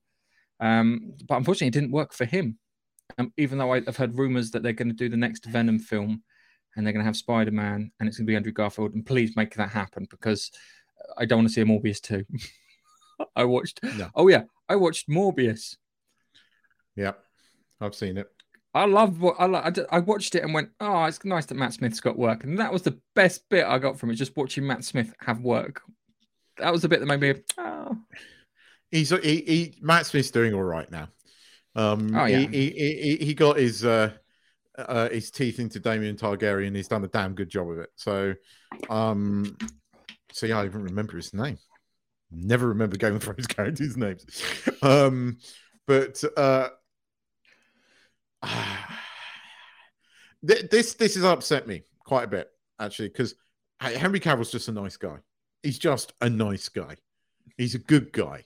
Um, 0.60 1.14
but 1.28 1.38
unfortunately, 1.38 1.68
it 1.68 1.74
didn't 1.74 1.92
work 1.92 2.14
for 2.14 2.26
him. 2.26 2.58
Um, 3.18 3.34
even 3.38 3.58
though 3.58 3.74
I've 3.74 3.98
heard 3.98 4.18
rumors 4.18 4.52
that 4.52 4.64
they're 4.64 4.74
going 4.74 4.88
to 4.90 4.96
do 4.96 5.10
the 5.10 5.18
next 5.18 5.46
Venom 5.46 5.80
film, 5.80 6.24
and 6.76 6.86
they're 6.86 6.94
going 6.94 7.04
to 7.04 7.08
have 7.08 7.18
Spider 7.18 7.52
Man, 7.52 7.92
and 8.00 8.08
it's 8.08 8.18
going 8.18 8.26
to 8.26 8.32
be 8.32 8.36
Andrew 8.36 8.52
Garfield, 8.52 8.94
and 8.94 9.06
please 9.06 9.36
make 9.36 9.56
that 9.56 9.70
happen 9.70 10.08
because 10.10 10.52
I 11.18 11.26
don't 11.26 11.40
want 11.40 11.50
to 11.50 11.54
see 11.54 11.62
a 11.62 11.66
Morbius 11.66 12.02
too. 12.02 12.26
I 13.36 13.44
watched. 13.44 13.82
No. 13.84 14.10
Oh 14.16 14.28
yeah, 14.28 14.44
I 14.70 14.76
watched 14.76 15.10
Morbius. 15.10 15.78
Yeah, 16.96 17.14
I've 17.80 17.96
seen 17.96 18.18
it. 18.18 18.28
I 18.74 18.86
love 18.86 19.20
what 19.20 19.36
I, 19.40 19.46
I, 19.46 19.72
I 19.92 20.00
watched 20.00 20.36
it 20.36 20.44
and 20.44 20.54
went, 20.54 20.70
oh, 20.80 21.04
it's 21.04 21.24
nice 21.26 21.46
that 21.48 21.56
Matt 21.56 21.74
Smith's 21.74 22.00
got 22.00 22.18
work, 22.18 22.44
and 22.44 22.58
that 22.60 22.72
was 22.72 22.84
the 22.84 22.98
best 23.16 23.50
bit 23.50 23.66
I 23.66 23.80
got 23.80 24.00
from 24.00 24.12
it. 24.12 24.16
Just 24.16 24.38
watching 24.38 24.66
Matt 24.66 24.86
Smith 24.86 25.14
have 25.20 25.42
work. 25.42 25.82
That 26.58 26.72
was 26.72 26.82
the 26.82 26.90
bit 26.90 27.00
that 27.00 27.06
made 27.06 27.20
me, 27.20 27.42
oh, 27.58 27.98
He's 28.92 29.10
he, 29.10 29.18
he 29.20 29.78
Matt 29.82 30.06
Smith's 30.06 30.32
doing 30.32 30.54
all 30.54 30.64
right 30.64 30.90
now. 30.92 31.08
Um, 31.76 32.14
Oh, 32.16 32.26
yeah. 32.26 32.40
he, 32.40 32.48
he, 32.48 32.70
he 32.70 33.26
he 33.26 33.34
got 33.34 33.58
his 33.58 33.86
uh, 33.86 34.12
uh 34.78 35.10
his 35.10 35.32
teeth 35.32 35.60
into 35.60 35.80
Daemon 35.80 36.18
Targaryen. 36.18 36.76
He's 36.76 36.90
done 36.90 37.04
a 37.04 37.08
damn 37.08 37.34
good 37.34 37.50
job 37.50 37.70
of 37.70 37.80
it. 37.80 37.90
So, 37.96 38.34
um, 38.90 39.58
so 40.34 40.46
yeah, 40.46 40.60
I 40.60 40.66
even 40.66 40.84
remember 40.84 41.16
his 41.16 41.34
name. 41.34 41.58
Never 42.32 42.68
remember 42.68 42.98
Game 42.98 43.16
of 43.16 43.24
Thrones 43.24 43.48
characters' 43.48 43.98
names. 43.98 44.26
Um, 44.82 45.38
but 45.88 46.22
uh, 46.36 46.70
this 50.44 50.94
this 50.94 51.16
has 51.16 51.24
upset 51.24 51.68
me 51.68 51.84
quite 52.06 52.24
a 52.24 52.28
bit 52.28 52.50
actually 52.80 53.10
because 53.10 53.36
Henry 53.80 54.20
Cavill's 54.20 54.52
just 54.52 54.68
a 54.68 54.72
nice 54.72 54.98
guy. 54.98 55.18
He's 55.64 55.80
just 55.80 56.14
a 56.22 56.30
nice 56.30 56.70
guy. 56.70 56.96
He's 57.58 57.76
a 57.76 57.80
good 57.80 58.12
guy, 58.12 58.46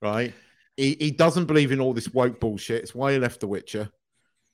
right? 0.00 0.32
He, 0.76 0.96
he 0.98 1.10
doesn't 1.10 1.46
believe 1.46 1.72
in 1.72 1.80
all 1.80 1.94
this 1.94 2.12
woke 2.12 2.40
bullshit. 2.40 2.82
It's 2.82 2.94
why 2.94 3.12
he 3.12 3.18
left 3.18 3.40
The 3.40 3.46
Witcher. 3.46 3.90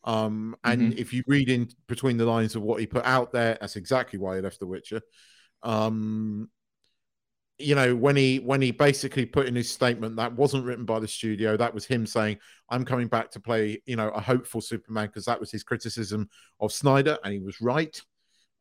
Um, 0.05 0.57
and 0.65 0.99
if 0.99 1.13
you 1.13 1.23
read 1.27 1.49
in 1.49 1.69
between 1.87 2.17
the 2.17 2.25
lines 2.25 2.57
of 2.57 2.63
what 2.63 2.81
he 2.81 2.87
put 2.87 3.05
out 3.05 3.33
there, 3.33 3.59
that's 3.61 3.77
exactly 3.77 4.19
why 4.19 4.37
he 4.37 4.43
left 4.43 4.61
The 4.61 4.67
Witcher. 4.67 5.01
Um, 5.63 6.51
you 7.61 7.75
know, 7.75 7.95
when 7.95 8.17
he 8.17 8.39
when 8.39 8.63
he 8.63 8.71
basically 8.71 9.27
put 9.27 9.47
in 9.47 9.55
his 9.55 9.71
statement 9.71 10.17
that 10.17 10.35
wasn't 10.35 10.65
written 10.65 10.85
by 10.85 10.99
the 10.99 11.09
studio, 11.09 11.57
that 11.57 11.75
was 11.75 11.85
him 11.85 12.07
saying, 12.07 12.39
"I'm 12.69 12.85
coming 12.85 13.09
back 13.09 13.31
to 13.33 13.41
play," 13.41 13.83
you 13.87 13.97
know, 13.97 14.09
a 14.09 14.21
hopeful 14.21 14.61
Superman 14.61 15.07
because 15.07 15.25
that 15.27 15.41
was 15.41 15.51
his 15.51 15.63
criticism 15.63 16.29
of 16.61 16.73
Snyder, 16.73 17.19
and 17.25 17.33
he 17.33 17.41
was 17.41 17.61
right. 17.61 18.01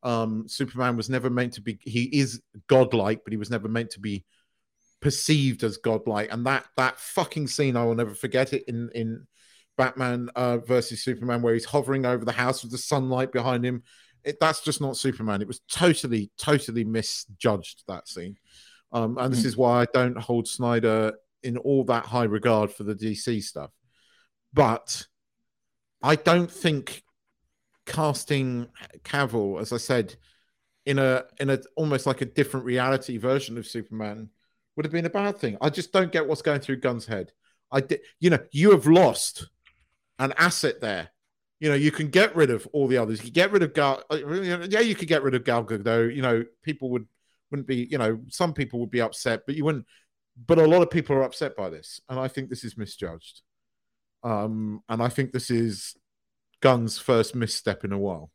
Um, 0.02 0.48
Superman 0.48 0.96
was 0.96 1.10
never 1.10 1.30
meant 1.30 1.54
to 1.54 1.60
be. 1.60 1.78
He 1.82 2.04
is 2.04 2.42
godlike, 2.66 3.22
but 3.24 3.32
he 3.32 3.36
was 3.36 3.50
never 3.50 3.68
meant 3.68 3.90
to 3.90 4.00
be 4.00 4.24
perceived 5.00 5.64
as 5.64 5.78
godlike. 5.78 6.32
And 6.32 6.46
that 6.46 6.66
that 6.76 6.98
fucking 6.98 7.48
scene, 7.48 7.76
I 7.76 7.84
will 7.84 7.94
never 7.94 8.14
forget 8.14 8.52
it 8.52 8.64
in 8.68 8.90
in 8.94 9.26
Batman 9.76 10.28
uh, 10.36 10.58
versus 10.58 11.02
Superman, 11.02 11.42
where 11.42 11.54
he's 11.54 11.64
hovering 11.64 12.06
over 12.06 12.24
the 12.24 12.32
house 12.32 12.62
with 12.62 12.72
the 12.72 12.78
sunlight 12.78 13.32
behind 13.32 13.64
him. 13.64 13.82
It, 14.24 14.38
that's 14.38 14.60
just 14.60 14.82
not 14.82 14.98
Superman. 14.98 15.40
It 15.40 15.48
was 15.48 15.60
totally, 15.70 16.30
totally 16.36 16.84
misjudged 16.84 17.84
that 17.88 18.06
scene. 18.06 18.36
Um, 18.92 19.18
and 19.18 19.32
this 19.32 19.42
Mm. 19.42 19.46
is 19.46 19.56
why 19.56 19.82
I 19.82 19.86
don't 19.92 20.16
hold 20.18 20.48
Snyder 20.48 21.14
in 21.42 21.56
all 21.56 21.84
that 21.84 22.06
high 22.06 22.24
regard 22.24 22.72
for 22.72 22.84
the 22.84 22.94
DC 22.94 23.40
stuff. 23.42 23.70
But 24.52 25.06
I 26.02 26.16
don't 26.16 26.50
think 26.50 27.02
casting 27.86 28.68
Cavill, 29.04 29.60
as 29.60 29.72
I 29.72 29.76
said, 29.78 30.16
in 30.86 30.98
a 30.98 31.24
in 31.38 31.50
a 31.50 31.58
almost 31.76 32.06
like 32.06 32.20
a 32.20 32.24
different 32.26 32.66
reality 32.66 33.16
version 33.18 33.58
of 33.58 33.66
Superman 33.66 34.30
would 34.76 34.84
have 34.84 34.92
been 34.92 35.06
a 35.06 35.10
bad 35.10 35.38
thing. 35.38 35.56
I 35.60 35.70
just 35.70 35.92
don't 35.92 36.12
get 36.12 36.26
what's 36.26 36.42
going 36.42 36.60
through 36.60 36.76
Gunn's 36.80 37.06
head. 37.06 37.32
I 37.70 37.80
did, 37.82 38.00
you 38.18 38.30
know, 38.30 38.38
you 38.50 38.70
have 38.72 38.86
lost 38.86 39.48
an 40.18 40.32
asset 40.36 40.80
there. 40.80 41.10
You 41.60 41.68
know, 41.68 41.74
you 41.74 41.92
can 41.92 42.08
get 42.08 42.34
rid 42.34 42.50
of 42.50 42.66
all 42.72 42.88
the 42.88 42.96
others. 42.96 43.22
You 43.22 43.30
get 43.30 43.52
rid 43.52 43.62
of 43.62 43.74
Gal. 43.74 44.02
uh, 44.10 44.16
Yeah, 44.16 44.80
you 44.80 44.94
could 44.94 45.08
get 45.08 45.22
rid 45.22 45.34
of 45.34 45.44
Gal 45.44 45.64
Gadot. 45.64 46.14
You 46.14 46.22
know, 46.22 46.44
people 46.62 46.90
would 46.90 47.06
wouldn't 47.50 47.68
be. 47.68 47.88
You 47.90 47.98
know, 47.98 48.20
some 48.28 48.52
people 48.52 48.80
would 48.80 48.90
be 48.90 49.00
upset, 49.00 49.42
but 49.46 49.54
you 49.54 49.64
wouldn't. 49.64 49.86
But 50.46 50.58
a 50.58 50.66
lot 50.66 50.82
of 50.82 50.90
people 50.90 51.16
are 51.16 51.22
upset 51.22 51.56
by 51.56 51.68
this, 51.70 52.00
and 52.08 52.18
I 52.18 52.28
think 52.28 52.48
this 52.48 52.64
is 52.64 52.76
misjudged. 52.78 53.42
Um, 54.22 54.82
and 54.88 55.02
I 55.02 55.08
think 55.08 55.32
this 55.32 55.50
is 55.50 55.96
Gunn's 56.60 56.98
first 56.98 57.34
misstep 57.34 57.84
in 57.84 57.92
a 57.92 57.98
while. 57.98 58.30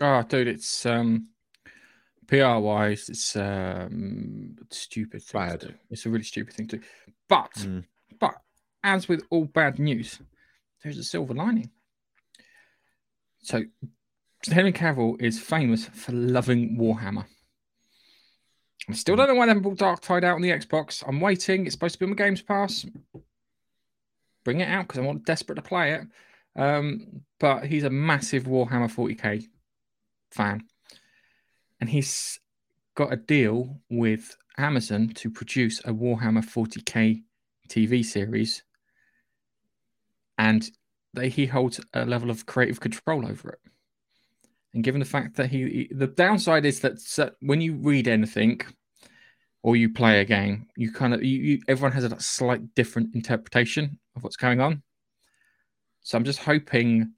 Oh, 0.00 0.22
dude, 0.22 0.48
it's 0.48 0.84
um, 0.86 1.28
PR 2.26 2.58
wise, 2.58 3.08
it's 3.08 3.36
um, 3.36 4.56
stupid. 4.70 5.22
Bad. 5.32 5.74
It's 5.90 6.04
a 6.06 6.10
really 6.10 6.24
stupid 6.24 6.54
thing 6.54 6.68
to 6.68 6.78
do. 6.78 6.84
But, 7.28 7.52
Mm. 7.54 7.84
but 8.18 8.34
as 8.82 9.08
with 9.08 9.24
all 9.30 9.44
bad 9.46 9.78
news, 9.78 10.18
there's 10.82 10.98
a 10.98 11.04
silver 11.04 11.34
lining. 11.34 11.70
So, 13.42 13.62
Henry 14.50 14.72
Cavill 14.72 15.20
is 15.20 15.40
famous 15.40 15.86
for 15.86 16.12
loving 16.12 16.76
Warhammer. 16.78 17.26
I 18.88 18.92
still 18.92 19.16
don't 19.16 19.28
know 19.28 19.34
why 19.34 19.46
they 19.46 19.50
haven't 19.50 19.62
brought 19.62 20.00
Darktide 20.00 20.24
out 20.24 20.36
on 20.36 20.42
the 20.42 20.50
Xbox. 20.50 21.02
I'm 21.06 21.20
waiting. 21.20 21.66
It's 21.66 21.74
supposed 21.74 21.94
to 21.94 21.98
be 21.98 22.04
on 22.04 22.10
the 22.10 22.16
Games 22.16 22.42
Pass. 22.42 22.86
Bring 24.44 24.60
it 24.60 24.68
out 24.68 24.86
because 24.86 25.04
I'm 25.04 25.18
desperate 25.20 25.56
to 25.56 25.62
play 25.62 25.94
it. 25.94 26.02
Um, 26.54 27.22
but 27.40 27.66
he's 27.66 27.84
a 27.84 27.90
massive 27.90 28.44
Warhammer 28.44 28.92
40k 28.92 29.48
fan. 30.30 30.64
And 31.80 31.90
he's 31.90 32.38
got 32.94 33.12
a 33.12 33.16
deal 33.16 33.80
with 33.90 34.36
Amazon 34.56 35.08
to 35.16 35.30
produce 35.30 35.80
a 35.80 35.92
Warhammer 35.92 36.44
40k 36.44 37.22
TV 37.68 38.04
series. 38.04 38.62
And 40.38 40.70
they, 41.12 41.28
he 41.28 41.46
holds 41.46 41.80
a 41.92 42.06
level 42.06 42.30
of 42.30 42.46
creative 42.46 42.78
control 42.78 43.26
over 43.26 43.50
it. 43.50 43.58
And 44.76 44.84
given 44.84 44.98
the 44.98 45.06
fact 45.06 45.36
that 45.36 45.48
he, 45.48 45.88
he- 45.88 45.94
the 45.94 46.06
downside 46.06 46.66
is 46.66 46.80
that 46.80 47.34
when 47.40 47.62
you 47.62 47.76
read 47.76 48.08
anything 48.08 48.60
or 49.62 49.74
you 49.74 49.90
play 49.90 50.20
a 50.20 50.24
game, 50.24 50.66
you 50.76 50.92
kind 50.92 51.14
of, 51.14 51.24
you, 51.24 51.38
you, 51.38 51.58
everyone 51.66 51.92
has 51.92 52.04
a 52.04 52.20
slight 52.20 52.74
different 52.74 53.14
interpretation 53.14 53.98
of 54.14 54.22
what's 54.22 54.36
going 54.36 54.60
on. 54.60 54.82
So 56.02 56.18
I'm 56.18 56.24
just 56.24 56.40
hoping 56.40 57.14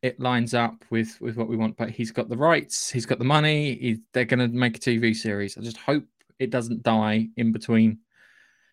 it 0.00 0.18
lines 0.18 0.54
up 0.54 0.82
with 0.88 1.20
with 1.20 1.36
what 1.36 1.46
we 1.46 1.56
want. 1.58 1.76
But 1.76 1.90
he's 1.90 2.10
got 2.10 2.30
the 2.30 2.38
rights, 2.38 2.88
he's 2.90 3.04
got 3.06 3.18
the 3.18 3.24
money. 3.26 3.74
He, 3.74 3.98
they're 4.14 4.24
going 4.24 4.40
to 4.40 4.48
make 4.48 4.78
a 4.78 4.80
TV 4.80 5.14
series. 5.14 5.58
I 5.58 5.60
just 5.60 5.76
hope 5.76 6.04
it 6.38 6.48
doesn't 6.48 6.82
die 6.84 7.28
in 7.36 7.52
between 7.52 7.98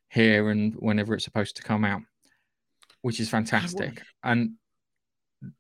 here 0.07 0.49
and 0.51 0.73
whenever 0.75 1.13
it's 1.15 1.25
supposed 1.25 1.57
to 1.57 1.63
come 1.63 1.83
out, 1.83 2.01
which 3.01 3.19
is 3.19 3.29
fantastic. 3.29 4.01
And 4.23 4.51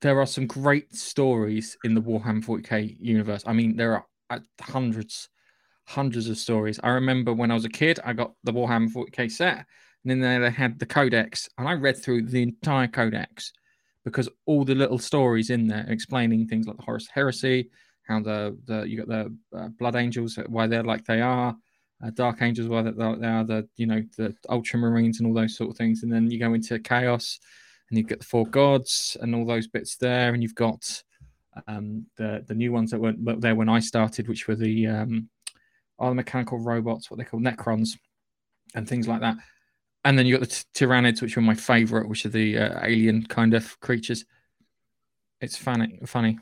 there 0.01 0.19
are 0.19 0.25
some 0.27 0.47
great 0.47 0.93
stories 0.95 1.77
in 1.83 1.95
the 1.95 2.01
Warhammer 2.01 2.43
40k 2.43 2.97
universe. 2.99 3.43
I 3.45 3.53
mean, 3.53 3.75
there 3.75 3.93
are 3.95 4.05
uh, 4.29 4.39
hundreds, 4.61 5.29
hundreds 5.85 6.29
of 6.29 6.37
stories. 6.37 6.79
I 6.83 6.89
remember 6.89 7.33
when 7.33 7.51
I 7.51 7.55
was 7.55 7.65
a 7.65 7.69
kid, 7.69 7.99
I 8.03 8.13
got 8.13 8.33
the 8.43 8.53
Warhammer 8.53 8.91
40k 8.91 9.31
set, 9.31 9.65
and 10.03 10.11
in 10.11 10.21
there 10.21 10.39
they 10.39 10.51
had 10.51 10.79
the 10.79 10.85
codex, 10.85 11.49
and 11.57 11.67
I 11.67 11.73
read 11.73 11.97
through 11.97 12.27
the 12.27 12.43
entire 12.43 12.87
codex 12.87 13.53
because 14.03 14.29
all 14.45 14.65
the 14.65 14.75
little 14.75 14.97
stories 14.97 15.49
in 15.49 15.67
there 15.67 15.85
explaining 15.87 16.47
things 16.47 16.67
like 16.67 16.77
the 16.77 16.83
Horus 16.83 17.07
Heresy, 17.13 17.69
how 18.07 18.19
the 18.19 18.57
the 18.65 18.83
you 18.83 18.97
got 18.97 19.07
the 19.07 19.35
uh, 19.57 19.67
Blood 19.79 19.95
Angels, 19.95 20.37
why 20.47 20.67
they're 20.67 20.83
like 20.83 21.05
they 21.05 21.21
are, 21.21 21.55
uh, 22.03 22.09
Dark 22.11 22.41
Angels, 22.41 22.67
why 22.67 22.81
they 22.83 22.91
are 22.91 23.43
the 23.43 23.67
you 23.77 23.85
know 23.85 24.03
the 24.17 24.35
Ultramarines 24.49 25.19
and 25.19 25.27
all 25.27 25.33
those 25.33 25.55
sort 25.55 25.71
of 25.71 25.77
things, 25.77 26.03
and 26.03 26.11
then 26.11 26.29
you 26.29 26.39
go 26.39 26.53
into 26.53 26.79
Chaos, 26.79 27.39
and 27.91 27.97
you've 27.97 28.07
got 28.07 28.19
the 28.19 28.25
Four 28.25 28.47
Gods 28.47 29.17
and 29.19 29.35
all 29.35 29.45
those 29.45 29.67
bits 29.67 29.97
there, 29.97 30.33
and 30.33 30.41
you've 30.41 30.55
got 30.55 31.03
um, 31.67 32.05
the 32.15 32.43
the 32.47 32.55
new 32.55 32.71
ones 32.71 32.89
that 32.91 33.01
weren't 33.01 33.41
there 33.41 33.55
when 33.55 33.67
I 33.67 33.79
started, 33.79 34.29
which 34.29 34.47
were 34.47 34.55
the 34.55 34.87
um, 34.87 35.29
are 35.99 36.09
the 36.09 36.15
mechanical 36.15 36.57
robots, 36.57 37.11
what 37.11 37.17
they 37.17 37.25
call 37.25 37.41
Necrons, 37.41 37.89
and 38.73 38.87
things 38.87 39.09
like 39.09 39.19
that. 39.19 39.35
And 40.05 40.17
then 40.17 40.25
you 40.25 40.37
got 40.37 40.47
the 40.47 40.55
t- 40.55 40.85
Tyranids, 40.85 41.21
which 41.21 41.35
were 41.35 41.41
my 41.41 41.53
favorite, 41.53 42.07
which 42.07 42.25
are 42.25 42.29
the 42.29 42.57
uh, 42.57 42.79
alien 42.81 43.25
kind 43.25 43.53
of 43.53 43.77
creatures. 43.81 44.25
It's 45.41 45.57
funny, 45.57 45.99
funny. 46.05 46.39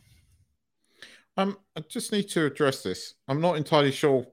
Um, 1.35 1.57
I 1.75 1.81
just 1.81 2.11
need 2.11 2.29
to 2.29 2.45
address 2.45 2.83
this. 2.83 3.15
I'm 3.27 3.41
not 3.41 3.57
entirely 3.57 3.91
sure 3.91 4.25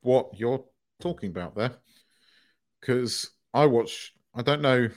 what 0.00 0.30
you're 0.34 0.64
talking 1.00 1.30
about 1.30 1.54
there, 1.54 1.76
because 2.80 3.30
I 3.52 3.66
watch. 3.66 4.12
I 4.34 4.42
don't 4.42 4.62
know. 4.62 4.88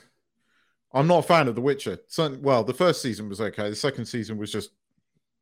I'm 0.97 1.07
not 1.07 1.19
a 1.19 1.27
fan 1.27 1.47
of 1.47 1.55
The 1.55 1.61
Witcher. 1.61 1.99
So, 2.07 2.37
well, 2.41 2.63
the 2.63 2.73
first 2.73 3.01
season 3.01 3.29
was 3.29 3.39
okay. 3.39 3.69
The 3.69 3.75
second 3.75 4.05
season 4.05 4.37
was 4.37 4.51
just 4.51 4.71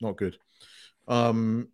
not 0.02 0.18
good. 0.18 0.38
Um, 1.08 1.70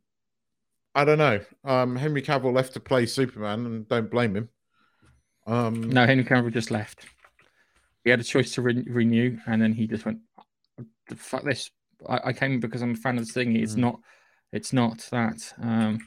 I 0.93 1.05
don't 1.05 1.17
know. 1.17 1.39
Um, 1.63 1.95
Henry 1.95 2.21
Cavill 2.21 2.53
left 2.53 2.73
to 2.73 2.79
play 2.79 3.05
Superman, 3.05 3.65
and 3.65 3.88
don't 3.88 4.11
blame 4.11 4.35
him. 4.35 4.50
Um, 5.47 5.89
No, 5.89 6.05
Henry 6.05 6.23
Cavill 6.23 6.53
just 6.53 6.69
left. 6.69 7.05
He 8.03 8.09
had 8.09 8.19
a 8.19 8.23
choice 8.23 8.53
to 8.55 8.61
re- 8.61 8.85
renew, 8.88 9.38
and 9.47 9.61
then 9.61 9.73
he 9.73 9.88
just 9.88 10.05
went, 10.05 10.19
"Fuck 11.15 11.43
this! 11.43 11.71
I, 12.07 12.19
I 12.25 12.33
came 12.33 12.59
because 12.59 12.81
I'm 12.81 12.91
a 12.93 12.95
fan 12.95 13.17
of 13.17 13.25
this 13.25 13.33
thing. 13.33 13.55
It's 13.55 13.73
Mhm. 13.75 13.77
not, 13.77 14.00
it's 14.51 14.73
not 14.73 15.00
that." 15.11 15.53
Um, 15.59 16.00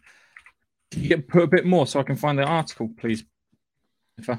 can 0.91 1.03
you 1.03 1.09
get 1.09 1.29
put 1.29 1.43
a 1.43 1.49
bit 1.49 1.67
more 1.67 1.87
so 1.87 1.99
I 1.99 2.05
can 2.05 2.17
find 2.17 2.39
the 2.39 2.45
article, 2.45 2.91
please? 2.97 3.25
If 4.19 4.29
I, 4.31 4.39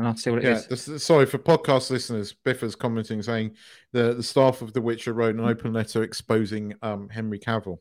and 0.00 0.08
I'll 0.08 0.16
see 0.16 0.30
what 0.30 0.38
it 0.42 0.44
Yeah, 0.48 0.56
is. 0.70 0.86
this 0.86 1.04
sorry 1.04 1.26
for 1.26 1.36
podcast 1.36 1.90
listeners. 1.90 2.34
Biffa's 2.44 2.74
commenting 2.74 3.22
saying 3.22 3.54
the 3.92 4.14
the 4.14 4.22
staff 4.22 4.62
of 4.62 4.72
The 4.72 4.80
Witcher 4.80 5.12
wrote 5.12 5.34
an 5.34 5.44
open 5.44 5.74
letter 5.74 6.02
exposing 6.02 6.74
um, 6.80 7.10
Henry 7.10 7.38
Cavill. 7.38 7.76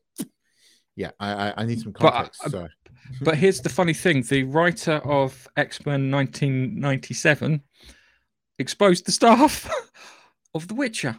Yeah, 0.98 1.12
I 1.18 1.32
I, 1.32 1.54
I 1.60 1.66
need 1.66 1.80
some 1.80 1.94
But, 1.94 2.08
uh, 2.14 2.28
context. 2.42 2.74
But 3.22 3.38
here's 3.38 3.62
the 3.62 3.70
funny 3.70 3.94
thing: 3.94 4.24
the 4.24 4.44
writer 4.44 4.96
of 5.06 5.48
X 5.56 5.86
Men 5.86 6.12
1997 6.12 7.62
exposed 8.60 9.06
the 9.06 9.14
staff 9.14 9.72
of 10.54 10.68
The 10.68 10.74
Witcher 10.76 11.18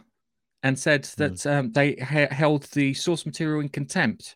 and 0.61 0.77
said 0.77 1.05
that 1.17 1.43
um, 1.47 1.71
they 1.71 1.93
he- 1.93 2.27
held 2.35 2.65
the 2.73 2.93
source 2.93 3.25
material 3.25 3.59
in 3.61 3.69
contempt 3.69 4.35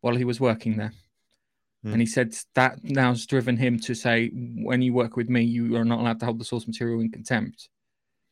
while 0.00 0.16
he 0.16 0.24
was 0.24 0.40
working 0.40 0.76
there. 0.78 0.92
Hmm. 1.82 1.92
And 1.92 2.00
he 2.00 2.06
said 2.06 2.34
that 2.54 2.82
now's 2.84 3.26
driven 3.26 3.56
him 3.56 3.78
to 3.80 3.94
say, 3.94 4.30
when 4.32 4.82
you 4.82 4.92
work 4.92 5.16
with 5.16 5.28
me, 5.28 5.42
you 5.42 5.76
are 5.76 5.84
not 5.84 6.00
allowed 6.00 6.20
to 6.20 6.26
hold 6.26 6.38
the 6.38 6.44
source 6.44 6.66
material 6.66 7.00
in 7.00 7.10
contempt. 7.10 7.68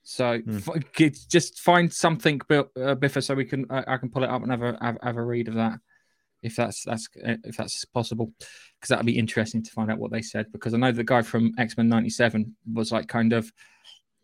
So 0.03 0.39
Hmm. 0.39 0.59
f- 0.59 1.29
just 1.29 1.61
find 1.61 1.93
something, 1.93 2.41
uh, 2.51 2.65
Biffa, 2.95 3.23
so 3.23 3.35
we 3.35 3.45
can 3.45 3.67
I, 3.71 3.85
I 3.95 3.97
can 3.99 4.11
pull 4.11 4.25
it 4.25 4.31
up 4.31 4.43
and 4.43 4.51
have 4.51 4.63
a 4.63 4.79
have, 4.81 4.99
have 5.03 5.17
a 5.17 5.25
read 5.25 5.49
of 5.49 5.55
that, 5.55 5.79
if 6.43 6.57
that's 6.57 6.85
that's 6.85 7.09
uh, 7.25 7.37
if 7.45 7.57
that's 7.57 7.85
possible, 7.85 8.33
because 8.39 8.89
that'd 8.89 9.05
be 9.05 9.19
interesting 9.19 9.63
to 9.63 9.71
find 9.73 9.91
out 9.91 9.99
what 9.99 10.11
they 10.11 10.23
said. 10.23 10.51
Because 10.53 10.73
I 10.73 10.79
know 10.79 10.93
the 10.93 11.05
guy 11.05 11.23
from 11.23 11.53
X 11.59 11.77
Men 11.77 11.89
'97 11.89 12.57
was 12.73 12.93
like 12.93 13.09
kind 13.09 13.33
of, 13.35 13.53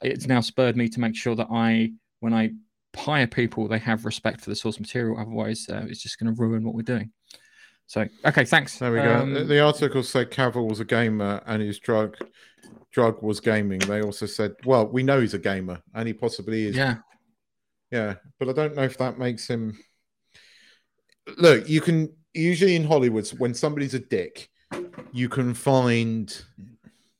it's 0.00 0.26
now 0.26 0.40
spurred 0.40 0.76
me 0.76 0.88
to 0.88 1.00
make 1.00 1.14
sure 1.14 1.35
that 1.37 1.49
I 1.50 1.92
when 2.21 2.33
I 2.33 2.52
hire 2.97 3.26
people, 3.26 3.68
they 3.68 3.78
have 3.78 4.06
respect 4.06 4.40
for 4.40 4.49
the 4.49 4.56
source 4.56 4.80
material. 4.80 5.18
Otherwise, 5.21 5.66
uh, 5.68 5.85
it's 5.88 6.02
just 6.02 6.18
going 6.18 6.35
to 6.35 6.40
ruin 6.40 6.64
what 6.64 6.75
we're 6.75 6.83
doing. 6.83 7.12
So 7.87 8.07
okay, 8.25 8.45
thanks. 8.45 8.78
There 8.78 8.93
we 8.93 8.99
go. 8.99 9.14
Um, 9.21 9.35
The- 9.35 9.45
the 9.45 9.61
article 9.61 10.02
said 10.02 10.31
Cavill 10.31 10.69
was 10.69 10.81
a 10.81 10.85
gamer 10.85 11.40
and 11.47 11.62
his 11.62 11.78
drug 11.78 12.16
drug 12.93 13.23
was 13.23 13.40
gaming. 13.40 13.78
They 13.81 14.00
also 14.02 14.25
said, 14.26 14.55
well, 14.64 14.87
we 14.88 15.02
know 15.02 15.21
he's 15.21 15.35
a 15.35 15.38
gamer 15.38 15.83
and 15.95 16.09
he 16.09 16.14
possibly 16.14 16.64
is. 16.66 16.76
yeah, 16.76 16.97
Yeah, 17.90 18.14
but 18.38 18.49
I 18.49 18.52
don't 18.52 18.75
know 18.75 18.85
if 18.85 18.97
that 18.99 19.19
makes 19.19 19.47
him. 19.49 19.76
Look, 21.37 21.69
you 21.69 21.81
can 21.81 22.14
usually 22.33 22.75
in 22.75 22.85
Hollywood 22.85 23.28
when 23.38 23.52
somebody's 23.55 23.95
a 23.95 23.99
dick, 23.99 24.49
you 25.12 25.28
can 25.28 25.52
find 25.55 26.35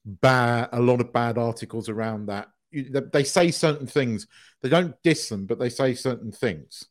bad 0.05 0.69
a 0.73 0.81
lot 0.81 1.01
of 1.01 1.13
bad 1.13 1.37
articles 1.39 1.89
around 1.89 2.27
that. 2.27 2.49
You- 2.71 2.91
they- 2.91 3.01
They 3.13 3.25
say 3.25 3.51
certain 3.51 3.87
things. 3.87 4.27
They 4.63 4.69
don't 4.69 4.95
diss 5.03 5.29
them, 5.29 5.47
but 5.47 5.59
they 5.59 5.69
say 5.69 5.95
certain 5.95 6.33
things, 6.33 6.85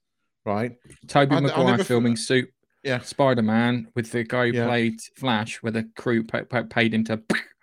right? 0.46 0.78
Tobey 1.08 1.36
I- 1.36 1.38
I 1.38 1.42
Maguire 1.42 1.66
never- 1.72 1.84
filming 1.84 2.16
suit 2.18 2.50
Yeah, 2.86 3.00
Spider 3.00 3.42
Man 3.42 3.88
with 3.96 4.12
the 4.12 4.24
guy 4.24 4.48
who 4.48 4.54
Yeah. 4.54 4.68
played 4.68 5.02
Flash, 5.16 5.64
where 5.64 5.72
the 5.72 5.90
crew 5.98 6.24
pa- 6.24 6.44
pa- 6.44 6.64
paid 6.64 6.94
him 6.94 7.04
to. 7.06 7.22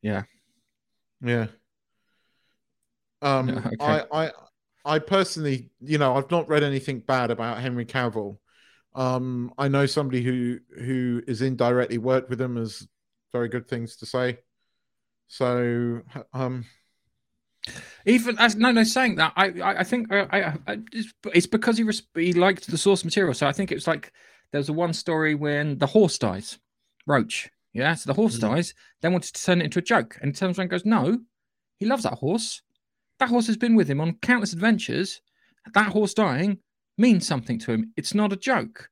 Yeah, 0.00 0.24
yeah. 1.20 1.46
Um, 3.20 3.50
Okay. 3.50 3.76
I, 3.78 4.04
I, 4.10 4.30
I 4.84 4.98
personally, 4.98 5.70
you 5.78 5.98
know, 5.98 6.16
I've 6.16 6.30
not 6.32 6.48
read 6.48 6.64
anything 6.64 6.98
bad 6.98 7.30
about 7.30 7.60
Henry 7.60 7.84
Cavill. 7.84 8.38
Um, 8.96 9.54
I 9.58 9.68
know 9.68 9.86
somebody 9.86 10.22
who 10.22 10.58
who 10.76 11.22
is 11.28 11.40
indirectly 11.40 11.98
worked 11.98 12.30
with 12.30 12.40
him 12.40 12.58
as 12.58 12.84
very 13.32 13.48
good 13.48 13.68
things 13.68 13.96
to 13.98 14.06
say. 14.06 14.38
So, 15.28 16.00
um, 16.32 16.64
even 18.06 18.38
as 18.38 18.56
no, 18.56 18.72
no, 18.72 18.84
saying 18.84 19.16
that 19.16 19.32
I, 19.36 19.46
I, 19.60 19.78
I 19.80 19.84
think 19.84 20.12
I, 20.12 20.20
I, 20.32 20.56
I 20.66 20.78
it's, 20.92 21.46
because 21.46 21.76
he 21.78 21.84
res- 21.84 22.02
he 22.14 22.32
liked 22.32 22.68
the 22.70 22.78
source 22.78 23.04
material. 23.04 23.34
So 23.34 23.46
I 23.46 23.52
think 23.52 23.70
it 23.70 23.76
was 23.76 23.86
like 23.86 24.12
there 24.50 24.58
was 24.58 24.68
a 24.68 24.72
one 24.72 24.92
story 24.92 25.34
when 25.34 25.78
the 25.78 25.86
horse 25.86 26.18
dies, 26.18 26.58
Roach. 27.06 27.50
Yeah, 27.72 27.94
so 27.94 28.08
the 28.08 28.14
horse 28.14 28.36
Mhm. 28.36 28.40
dies, 28.42 28.74
then 29.00 29.12
wanted 29.12 29.34
to 29.34 29.42
turn 29.44 29.60
it 29.60 29.64
into 29.64 29.78
a 29.78 29.82
joke, 29.82 30.18
and 30.20 30.34
turns 30.34 30.58
around 30.58 30.64
and 30.64 30.70
goes, 30.70 30.84
"No, 30.84 31.20
he 31.78 31.86
loves 31.86 32.02
that 32.02 32.14
horse. 32.18 32.60
That 33.18 33.30
horse 33.30 33.46
has 33.46 33.56
been 33.56 33.76
with 33.76 33.88
him 33.88 34.00
on 34.00 34.18
countless 34.20 34.52
adventures. 34.52 35.20
That 35.72 35.92
horse 35.92 36.12
dying 36.12 36.58
means 36.98 37.26
something 37.26 37.58
to 37.60 37.72
him. 37.72 37.92
It's 37.96 38.14
not 38.14 38.32
a 38.32 38.36
joke." 38.36 38.90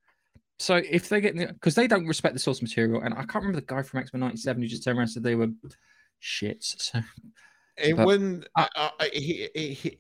So 0.58 0.76
if 0.76 1.08
they 1.08 1.20
get 1.20 1.36
because 1.36 1.74
they 1.74 1.88
don't 1.88 2.06
respect 2.06 2.34
the 2.34 2.40
source 2.40 2.62
material, 2.62 3.02
and 3.02 3.12
I 3.14 3.24
can't 3.24 3.36
remember 3.44 3.60
the 3.60 3.66
guy 3.66 3.82
from 3.82 4.00
X 4.00 4.12
Men 4.12 4.20
'97 4.20 4.62
who 4.62 4.68
just 4.68 4.84
turned 4.84 4.96
around 4.98 5.04
and 5.04 5.10
said 5.12 5.22
they 5.24 5.34
were 5.34 5.48
shits. 6.22 6.80
So 6.80 7.00
it 7.82 7.96
But- 7.96 8.06
wouldn't. 8.06 8.48
I, 8.56 8.68
I, 8.76 9.10
he, 9.12 9.48
he, 9.54 9.72
he, 9.74 9.98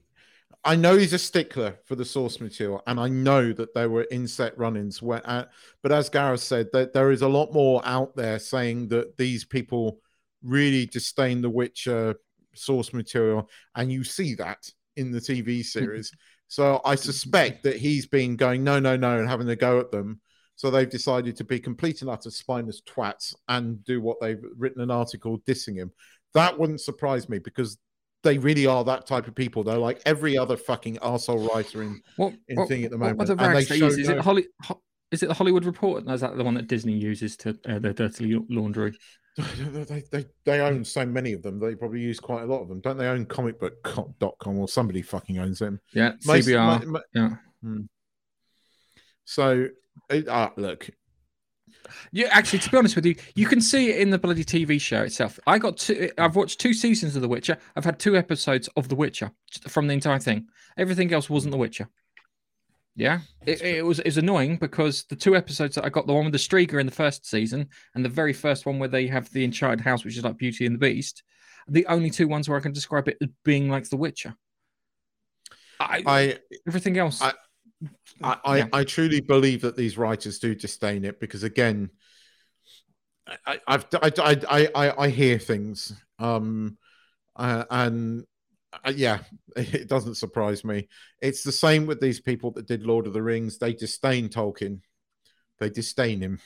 I 0.64 0.76
know 0.76 0.96
he's 0.96 1.14
a 1.14 1.18
stickler 1.18 1.78
for 1.86 1.94
the 1.94 2.04
source 2.04 2.40
material, 2.40 2.82
and 2.86 3.00
I 3.00 3.08
know 3.08 3.52
that 3.52 3.72
there 3.74 3.88
were 3.88 4.06
inset 4.10 4.56
run-ins. 4.58 5.00
Where, 5.00 5.22
uh, 5.24 5.44
but 5.82 5.92
as 5.92 6.10
Gareth 6.10 6.42
said, 6.42 6.68
that 6.72 6.92
there 6.92 7.10
is 7.10 7.22
a 7.22 7.28
lot 7.28 7.52
more 7.52 7.80
out 7.84 8.14
there 8.14 8.38
saying 8.38 8.88
that 8.88 9.16
these 9.16 9.44
people 9.44 10.00
really 10.42 10.86
disdain 10.86 11.40
the 11.40 11.50
Witcher 11.50 12.16
source 12.54 12.92
material, 12.92 13.48
and 13.74 13.90
you 13.90 14.04
see 14.04 14.34
that 14.34 14.70
in 14.96 15.10
the 15.10 15.20
TV 15.20 15.64
series. 15.64 16.12
so 16.48 16.80
I 16.84 16.94
suspect 16.94 17.62
that 17.62 17.76
he's 17.76 18.06
been 18.06 18.36
going 18.36 18.62
no, 18.62 18.78
no, 18.78 18.96
no, 18.96 19.18
and 19.18 19.28
having 19.28 19.48
a 19.48 19.56
go 19.56 19.80
at 19.80 19.90
them. 19.90 20.20
So 20.56 20.70
they've 20.70 20.90
decided 20.90 21.36
to 21.36 21.44
be 21.44 21.58
complete 21.58 22.02
and 22.02 22.10
utter 22.10 22.30
spineless 22.30 22.82
twats 22.82 23.34
and 23.48 23.82
do 23.82 24.02
what 24.02 24.18
they've 24.20 24.44
written 24.58 24.82
an 24.82 24.90
article 24.90 25.38
dissing 25.46 25.76
him. 25.76 25.90
That 26.34 26.58
wouldn't 26.58 26.80
surprise 26.80 27.28
me 27.28 27.38
because 27.38 27.78
they 28.22 28.38
really 28.38 28.66
are 28.66 28.84
that 28.84 29.06
type 29.06 29.26
of 29.26 29.34
people. 29.34 29.62
They're 29.64 29.78
like 29.78 30.00
every 30.04 30.36
other 30.36 30.56
fucking 30.56 30.96
arsehole 30.96 31.48
writer 31.48 31.82
in 31.82 32.00
What, 32.16 32.34
in 32.48 32.56
what, 32.56 32.68
thing 32.68 32.84
at 32.84 32.90
the 32.90 32.98
what 32.98 33.16
moment, 33.16 33.26
the 33.38 33.44
and 33.44 33.56
they 33.56 33.64
they? 33.64 33.86
Is 33.86 34.08
no- 34.08 34.16
it 34.16 34.20
Holly? 34.20 34.46
Ho- 34.64 34.82
is 35.10 35.22
it 35.22 35.26
the 35.26 35.34
Hollywood 35.34 35.64
Reporter? 35.64 36.04
No, 36.06 36.12
is 36.12 36.20
that 36.20 36.36
the 36.36 36.44
one 36.44 36.54
that 36.54 36.68
Disney 36.68 36.92
uses 36.92 37.36
to 37.38 37.58
uh, 37.68 37.78
their 37.80 37.92
dirty 37.92 38.38
laundry? 38.48 38.96
they, 39.36 40.04
they, 40.12 40.24
they 40.44 40.60
own 40.60 40.84
so 40.84 41.04
many 41.06 41.32
of 41.32 41.42
them. 41.42 41.58
They 41.58 41.74
probably 41.74 42.00
use 42.00 42.20
quite 42.20 42.42
a 42.42 42.46
lot 42.46 42.60
of 42.62 42.68
them. 42.68 42.80
Don't 42.80 42.96
they 42.98 43.06
own 43.08 43.26
comicbook.com 43.26 44.58
or 44.58 44.68
somebody 44.68 45.02
fucking 45.02 45.38
owns 45.38 45.58
them? 45.58 45.80
Yeah, 45.94 46.12
Most- 46.26 46.46
CBR. 46.46 46.84
mo- 46.84 46.92
mo- 46.92 47.02
yeah. 47.14 47.30
Hmm. 47.62 47.80
So, 49.24 49.68
it, 50.08 50.28
uh, 50.28 50.50
look, 50.56 50.90
Yeah, 52.12 52.28
actually, 52.30 52.60
to 52.60 52.70
be 52.70 52.76
honest 52.76 52.96
with 52.96 53.06
you, 53.06 53.16
you 53.34 53.46
can 53.46 53.60
see 53.60 53.90
it 53.90 54.00
in 54.00 54.10
the 54.10 54.18
bloody 54.18 54.44
TV 54.44 54.80
show 54.80 55.02
itself. 55.02 55.38
I 55.46 55.58
got 55.58 55.76
two. 55.78 56.10
I've 56.18 56.36
watched 56.36 56.60
two 56.60 56.74
seasons 56.74 57.16
of 57.16 57.22
The 57.22 57.28
Witcher. 57.28 57.56
I've 57.76 57.84
had 57.84 57.98
two 57.98 58.16
episodes 58.16 58.68
of 58.76 58.88
The 58.88 58.94
Witcher 58.94 59.30
from 59.68 59.86
the 59.86 59.94
entire 59.94 60.18
thing. 60.18 60.46
Everything 60.76 61.12
else 61.12 61.28
wasn't 61.30 61.52
The 61.52 61.58
Witcher. 61.58 61.88
Yeah, 62.96 63.20
it, 63.46 63.62
it 63.62 63.84
was 63.84 63.98
it 64.00 64.06
was 64.06 64.18
annoying 64.18 64.56
because 64.56 65.04
the 65.04 65.16
two 65.16 65.36
episodes 65.36 65.76
that 65.76 65.84
I 65.84 65.88
got, 65.88 66.06
the 66.06 66.12
one 66.12 66.24
with 66.24 66.32
the 66.32 66.38
Striga 66.38 66.80
in 66.80 66.86
the 66.86 66.92
first 66.92 67.24
season, 67.24 67.68
and 67.94 68.04
the 68.04 68.08
very 68.08 68.32
first 68.32 68.66
one 68.66 68.78
where 68.78 68.88
they 68.88 69.06
have 69.06 69.30
the 69.30 69.44
Enchanted 69.44 69.80
House, 69.80 70.04
which 70.04 70.16
is 70.18 70.24
like 70.24 70.36
Beauty 70.36 70.66
and 70.66 70.74
the 70.74 70.78
Beast, 70.78 71.22
the 71.68 71.86
only 71.86 72.10
two 72.10 72.26
ones 72.28 72.48
where 72.48 72.58
I 72.58 72.60
can 72.62 72.72
describe 72.72 73.08
it 73.08 73.16
as 73.22 73.28
being 73.44 73.68
like 73.70 73.88
The 73.88 73.96
Witcher. 73.96 74.34
I, 75.78 76.02
I 76.04 76.38
everything 76.66 76.98
else. 76.98 77.22
I- 77.22 77.32
I, 78.22 78.36
I. 78.44 78.68
I 78.72 78.84
truly 78.84 79.20
believe 79.20 79.62
that 79.62 79.76
these 79.76 79.96
writers 79.96 80.38
do 80.38 80.54
disdain 80.54 81.04
it 81.04 81.20
because 81.20 81.42
again, 81.42 81.90
I, 83.46 83.60
I've 83.66 83.86
I, 83.94 84.12
I, 84.18 84.36
I, 84.48 84.68
I, 84.74 85.04
I 85.04 85.08
hear 85.08 85.38
things, 85.38 85.92
um, 86.18 86.76
uh, 87.36 87.64
and 87.70 88.24
uh, 88.84 88.92
yeah, 88.94 89.20
it 89.56 89.88
doesn't 89.88 90.16
surprise 90.16 90.64
me. 90.64 90.88
It's 91.20 91.42
the 91.42 91.52
same 91.52 91.86
with 91.86 92.00
these 92.00 92.20
people 92.20 92.50
that 92.52 92.66
did 92.66 92.84
Lord 92.84 93.06
of 93.06 93.12
the 93.12 93.22
Rings. 93.22 93.58
They 93.58 93.72
disdain 93.72 94.28
Tolkien. 94.28 94.80
They 95.58 95.70
disdain 95.70 96.20
him. 96.20 96.40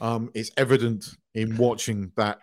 Um, 0.00 0.30
it's 0.34 0.50
evident 0.56 1.06
in 1.34 1.56
watching 1.56 2.12
that 2.16 2.38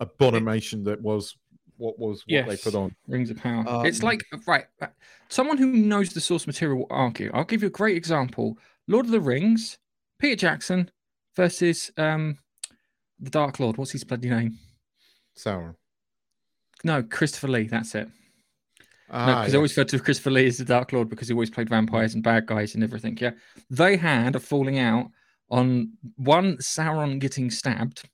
abomination 0.00 0.84
that 0.84 1.00
was 1.00 1.36
what 1.78 1.98
was 1.98 2.24
what 2.26 2.48
they 2.48 2.56
put 2.56 2.74
on. 2.74 2.94
Rings 3.06 3.30
of 3.30 3.38
Power. 3.38 3.86
it's 3.86 4.00
Um, 4.00 4.06
like 4.06 4.22
right, 4.46 4.64
uh, 4.80 4.86
someone 5.28 5.58
who 5.58 5.66
knows 5.66 6.10
the 6.10 6.20
source 6.20 6.46
material 6.46 6.78
will 6.78 6.86
argue. 6.90 7.30
I'll 7.34 7.44
give 7.44 7.62
you 7.62 7.68
a 7.68 7.70
great 7.70 7.96
example: 7.96 8.58
Lord 8.88 9.06
of 9.06 9.12
the 9.12 9.20
Rings, 9.20 9.78
Peter 10.18 10.36
Jackson 10.36 10.90
versus 11.34 11.90
um, 11.96 12.38
the 13.20 13.30
Dark 13.30 13.60
Lord. 13.60 13.76
What's 13.76 13.92
his 13.92 14.04
bloody 14.04 14.30
name? 14.30 14.58
Sauron. 15.36 15.74
No, 16.84 17.02
Christopher 17.02 17.48
Lee. 17.48 17.64
That's 17.68 17.94
it. 17.94 18.08
Ah, 19.10 19.26
No, 19.26 19.34
because 19.40 19.54
I 19.54 19.56
always 19.56 19.76
referred 19.76 19.88
to 19.90 19.98
Christopher 20.00 20.30
Lee 20.30 20.46
as 20.46 20.58
the 20.58 20.64
Dark 20.64 20.92
Lord 20.92 21.08
because 21.08 21.28
he 21.28 21.34
always 21.34 21.50
played 21.50 21.68
vampires 21.68 22.14
and 22.14 22.22
bad 22.22 22.46
guys 22.46 22.74
and 22.74 22.82
everything. 22.82 23.16
Yeah, 23.20 23.32
they 23.70 23.96
had 23.96 24.34
a 24.34 24.40
falling 24.40 24.78
out 24.78 25.10
on 25.50 25.92
one 26.16 26.56
Sauron 26.56 27.18
getting 27.20 27.50
stabbed. 27.50 28.08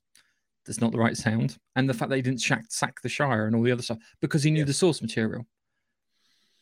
That's 0.65 0.79
not 0.79 0.91
the 0.91 0.97
right 0.97 1.17
sound, 1.17 1.57
and 1.75 1.89
the 1.89 1.93
fact 1.93 2.09
that 2.09 2.15
he 2.15 2.21
didn't 2.21 2.41
sack, 2.41 2.65
sack 2.69 3.01
the 3.01 3.09
Shire 3.09 3.47
and 3.47 3.55
all 3.55 3.63
the 3.63 3.71
other 3.71 3.81
stuff 3.81 3.97
because 4.21 4.43
he 4.43 4.51
knew 4.51 4.59
Yeah. 4.59 4.65
the 4.65 4.73
source 4.73 5.01
material. 5.01 5.45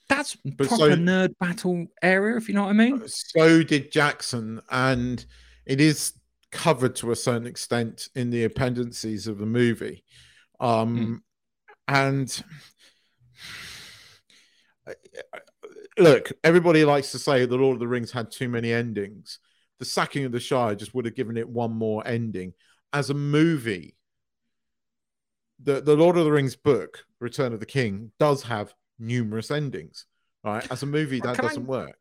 That's 0.09 0.35
But 0.43 0.67
proper 0.67 0.75
so- 0.75 0.95
nerd 0.95 1.37
battle 1.39 1.85
area, 2.01 2.35
if 2.35 2.47
you 2.49 2.55
know 2.55 2.63
what 2.63 2.69
I 2.71 2.73
mean. 2.73 3.01
Uh, 3.01 3.07
so 3.07 3.63
did 3.63 3.91
Jackson, 3.91 4.59
and 4.69 5.23
it 5.65 5.79
is 5.79 6.13
covered 6.51 6.95
to 6.97 7.11
a 7.11 7.15
certain 7.15 7.47
extent 7.47 8.09
in 8.15 8.29
the 8.31 8.43
appendices 8.43 9.27
of 9.27 9.37
the 9.37 9.45
movie. 9.45 10.03
Um, 10.59 10.97
hmm. 10.97 11.15
And 11.87 12.43
uh, 14.87 14.93
look, 15.97 16.31
everybody 16.43 16.83
likes 16.85 17.11
to 17.11 17.19
say 17.19 17.45
that 17.45 17.55
Lord 17.55 17.75
of 17.75 17.79
the 17.79 17.87
Rings 17.87 18.11
had 18.11 18.31
too 18.31 18.49
many 18.49 18.71
endings. 18.71 19.39
The 19.79 19.85
sacking 19.85 20.25
of 20.25 20.31
the 20.31 20.39
Shire 20.39 20.75
just 20.75 20.93
would 20.93 21.05
have 21.05 21.15
given 21.15 21.37
it 21.37 21.47
one 21.47 21.71
more 21.71 22.05
ending. 22.05 22.53
As 22.93 23.09
a 23.09 23.13
movie, 23.13 23.95
the, 25.61 25.81
the 25.81 25.95
Lord 25.95 26.17
of 26.17 26.25
the 26.25 26.31
Rings 26.31 26.55
book, 26.55 27.05
Return 27.19 27.53
of 27.53 27.59
the 27.59 27.65
King, 27.65 28.11
does 28.19 28.43
have 28.43 28.73
numerous 28.99 29.51
endings. 29.51 30.05
Right, 30.43 30.69
as 30.71 30.81
a 30.81 30.87
movie, 30.87 31.19
that 31.21 31.35
Can 31.35 31.45
doesn't 31.45 31.67
work. 31.67 31.95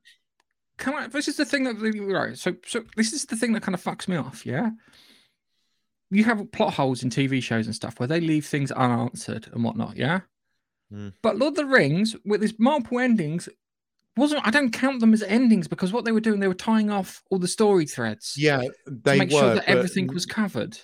Can 0.79 0.95
I, 0.95 1.07
this 1.09 1.29
is 1.29 1.37
the 1.37 1.45
thing 1.45 1.65
that 1.65 1.77
right. 2.11 2.39
So, 2.39 2.55
so 2.67 2.83
this 2.97 3.13
is 3.13 3.27
the 3.27 3.37
thing 3.37 3.53
that 3.53 3.63
kind 3.63 3.75
of 3.75 3.85
fucks 3.85 4.09
me 4.09 4.17
off. 4.17 4.47
Yeah, 4.47 4.71
you 6.11 6.25
have 6.25 6.51
plot 6.53 6.73
holes 6.73 7.03
in 7.03 7.11
TV 7.11 7.43
shows 7.43 7.67
and 7.67 7.75
stuff 7.75 8.01
where 8.01 8.07
they 8.07 8.21
leave 8.21 8.47
things 8.47 8.73
unanswered 8.73 9.49
and 9.53 9.63
whatnot. 9.63 9.97
Yeah, 9.97 10.21
Mm. 10.93 11.13
but 11.23 11.37
Lord 11.37 11.53
of 11.53 11.57
the 11.57 11.67
Rings 11.67 12.17
with 12.25 12.41
these 12.41 12.59
multiple 12.59 12.99
endings 12.99 13.49
wasn't. 14.17 14.47
I 14.47 14.51
don't 14.51 14.73
count 14.73 15.01
them 15.01 15.13
as 15.15 15.23
endings 15.23 15.69
because 15.69 15.93
what 15.93 16.05
they 16.05 16.13
were 16.13 16.21
doing, 16.21 16.41
they 16.41 16.49
were 16.49 16.55
tying 16.55 16.91
off 16.91 17.23
all 17.31 17.39
the 17.39 17.49
story 17.49 17.87
threads. 17.87 18.35
Yeah, 18.37 18.63
they 18.87 19.13
to 19.15 19.19
make 19.19 19.31
were. 19.31 19.41
sure 19.41 19.55
that 19.55 19.69
everything 19.69 20.09
was 20.09 20.27
covered. 20.27 20.79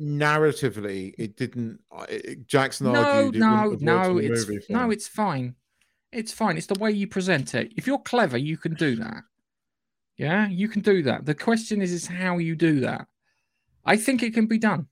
narratively. 0.00 1.14
It 1.18 1.36
didn't. 1.36 1.80
It, 2.08 2.46
Jackson 2.46 2.92
No, 2.92 3.02
argued. 3.04 3.36
it 3.36 3.38
no, 3.38 3.68
worked 3.70 3.82
no. 3.82 4.18
It's 4.18 4.68
no, 4.68 4.90
it's 4.90 5.06
fine. 5.08 5.54
It's 6.12 6.32
fine. 6.32 6.56
It's 6.56 6.66
the 6.66 6.78
way 6.78 6.90
you 6.90 7.06
present 7.06 7.54
it. 7.54 7.72
If 7.76 7.86
you're 7.86 7.98
clever, 7.98 8.36
you 8.36 8.56
can 8.56 8.74
do 8.74 8.96
that. 8.96 9.22
Yeah, 10.18 10.48
you 10.48 10.68
can 10.68 10.82
do 10.82 11.02
that. 11.04 11.24
The 11.24 11.34
question 11.34 11.80
is, 11.82 11.90
is 11.92 12.06
how 12.06 12.38
you 12.38 12.54
do 12.54 12.80
that. 12.80 13.06
I 13.84 13.96
think 13.96 14.22
it 14.22 14.34
can 14.34 14.46
be 14.46 14.58
done. 14.58 14.88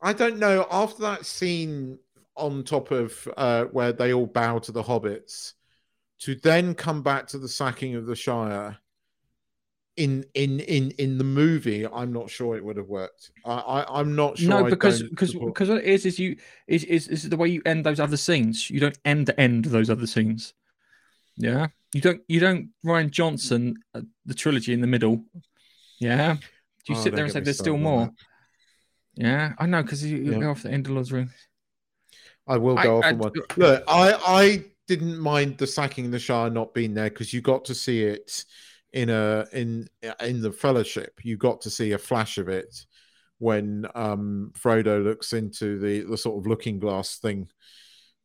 I 0.00 0.12
don't 0.12 0.38
know. 0.38 0.66
After 0.70 1.02
that 1.02 1.26
scene 1.26 1.98
on 2.36 2.64
top 2.64 2.90
of 2.90 3.28
uh, 3.36 3.64
where 3.66 3.92
they 3.92 4.12
all 4.12 4.26
bow 4.26 4.58
to 4.60 4.72
the 4.72 4.82
hobbits, 4.82 5.52
to 6.20 6.34
then 6.36 6.74
come 6.74 7.02
back 7.02 7.26
to 7.28 7.38
the 7.38 7.48
sacking 7.48 7.94
of 7.94 8.06
the 8.06 8.16
Shire. 8.16 8.78
In 9.98 10.24
in 10.32 10.60
in 10.60 10.90
in 10.92 11.18
the 11.18 11.24
movie, 11.24 11.86
I'm 11.86 12.14
not 12.14 12.30
sure 12.30 12.56
it 12.56 12.64
would 12.64 12.78
have 12.78 12.88
worked. 12.88 13.30
I, 13.44 13.52
I 13.52 14.00
I'm 14.00 14.16
not 14.16 14.38
sure. 14.38 14.48
no, 14.48 14.64
because 14.64 15.02
because 15.02 15.32
support- 15.32 15.52
because 15.52 15.68
what 15.68 15.78
it 15.78 15.84
is 15.84 16.06
is 16.06 16.18
you 16.18 16.36
is, 16.66 16.84
is 16.84 17.08
is 17.08 17.28
the 17.28 17.36
way 17.36 17.48
you 17.48 17.60
end 17.66 17.84
those 17.84 18.00
other 18.00 18.16
scenes. 18.16 18.70
You 18.70 18.80
don't 18.80 18.98
end 19.04 19.30
end 19.36 19.66
those 19.66 19.90
other 19.90 20.06
scenes. 20.06 20.54
Yeah, 21.36 21.66
you 21.92 22.00
don't 22.00 22.22
you 22.26 22.40
don't 22.40 22.70
Rian 22.86 23.10
Johnson 23.10 23.74
uh, 23.94 24.00
the 24.24 24.32
trilogy 24.32 24.72
in 24.72 24.80
the 24.80 24.86
middle. 24.86 25.26
Yeah, 26.00 26.36
do 26.86 26.92
you 26.94 26.98
Oh, 26.98 27.02
sit 27.02 27.14
there 27.14 27.24
and 27.24 27.32
say 27.32 27.40
there's 27.40 27.58
still 27.58 27.76
more. 27.76 28.10
Yeah, 29.14 29.52
I 29.58 29.66
know 29.66 29.82
because 29.82 30.02
you, 30.02 30.16
Yeah. 30.16 30.38
go 30.38 30.50
off 30.52 30.62
the 30.62 30.70
end 30.70 30.86
of 30.86 30.92
Lord 30.94 31.06
of 31.06 31.12
Rings. 31.12 31.32
I 32.46 32.56
will 32.58 32.78
I- 32.78 32.82
go 32.82 32.98
off 32.98 33.04
I- 33.04 33.08
on 33.10 33.18
one. 33.18 33.32
Look, 33.56 33.84
I 33.86 34.14
I 34.14 34.64
didn't 34.88 35.18
mind 35.18 35.58
the 35.58 35.66
sacking 35.66 36.10
the 36.10 36.18
Shire 36.18 36.50
not 36.50 36.74
being 36.74 36.94
there 36.94 37.08
because 37.08 37.32
you 37.32 37.40
got 37.40 37.64
to 37.66 37.74
see 37.74 38.02
it 38.02 38.44
in 38.92 39.10
a 39.10 39.46
in 39.52 39.88
in 40.20 40.42
the 40.42 40.52
Fellowship. 40.52 41.20
You 41.22 41.36
got 41.36 41.62
to 41.62 41.70
see 41.70 41.92
a 41.92 41.98
flash 41.98 42.38
of 42.38 42.48
it 42.48 42.84
when 43.38 43.86
um 43.94 44.52
Frodo 44.56 45.02
looks 45.02 45.32
into 45.32 45.78
the 45.78 46.00
the 46.02 46.16
sort 46.16 46.38
of 46.38 46.46
looking 46.46 46.78
glass 46.78 47.18
thing 47.18 47.48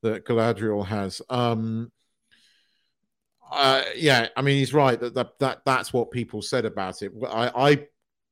that 0.04 0.26
Galadriel 0.26 0.86
has. 0.86 1.22
Um 1.30 1.92
uh, 3.50 3.82
yeah, 3.96 4.28
I 4.36 4.42
mean 4.42 4.58
he's 4.58 4.74
right 4.74 5.00
that, 5.00 5.14
that 5.14 5.40
that 5.40 5.62
that's 5.66 5.94
what 5.94 6.12
people 6.12 6.42
said 6.42 6.66
about 6.66 7.02
it. 7.02 7.14
I 7.26 7.52
I 7.56 7.88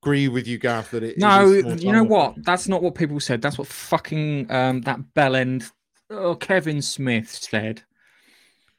agree 0.05 0.27
with 0.27 0.47
you, 0.47 0.57
Gaff, 0.57 0.91
that 0.91 1.03
it. 1.03 1.17
No, 1.17 1.51
it 1.51 1.57
is 1.57 1.63
more 1.63 1.75
you 1.75 1.91
know 1.91 2.03
what? 2.03 2.35
That's 2.43 2.67
not 2.67 2.83
what 2.83 2.95
people 2.95 3.19
said. 3.19 3.41
That's 3.41 3.57
what 3.57 3.67
fucking 3.67 4.51
um 4.51 4.81
that 4.81 5.13
bell 5.13 5.35
end 5.35 5.71
oh, 6.09 6.35
Kevin 6.35 6.81
Smith 6.81 7.29
said. 7.29 7.81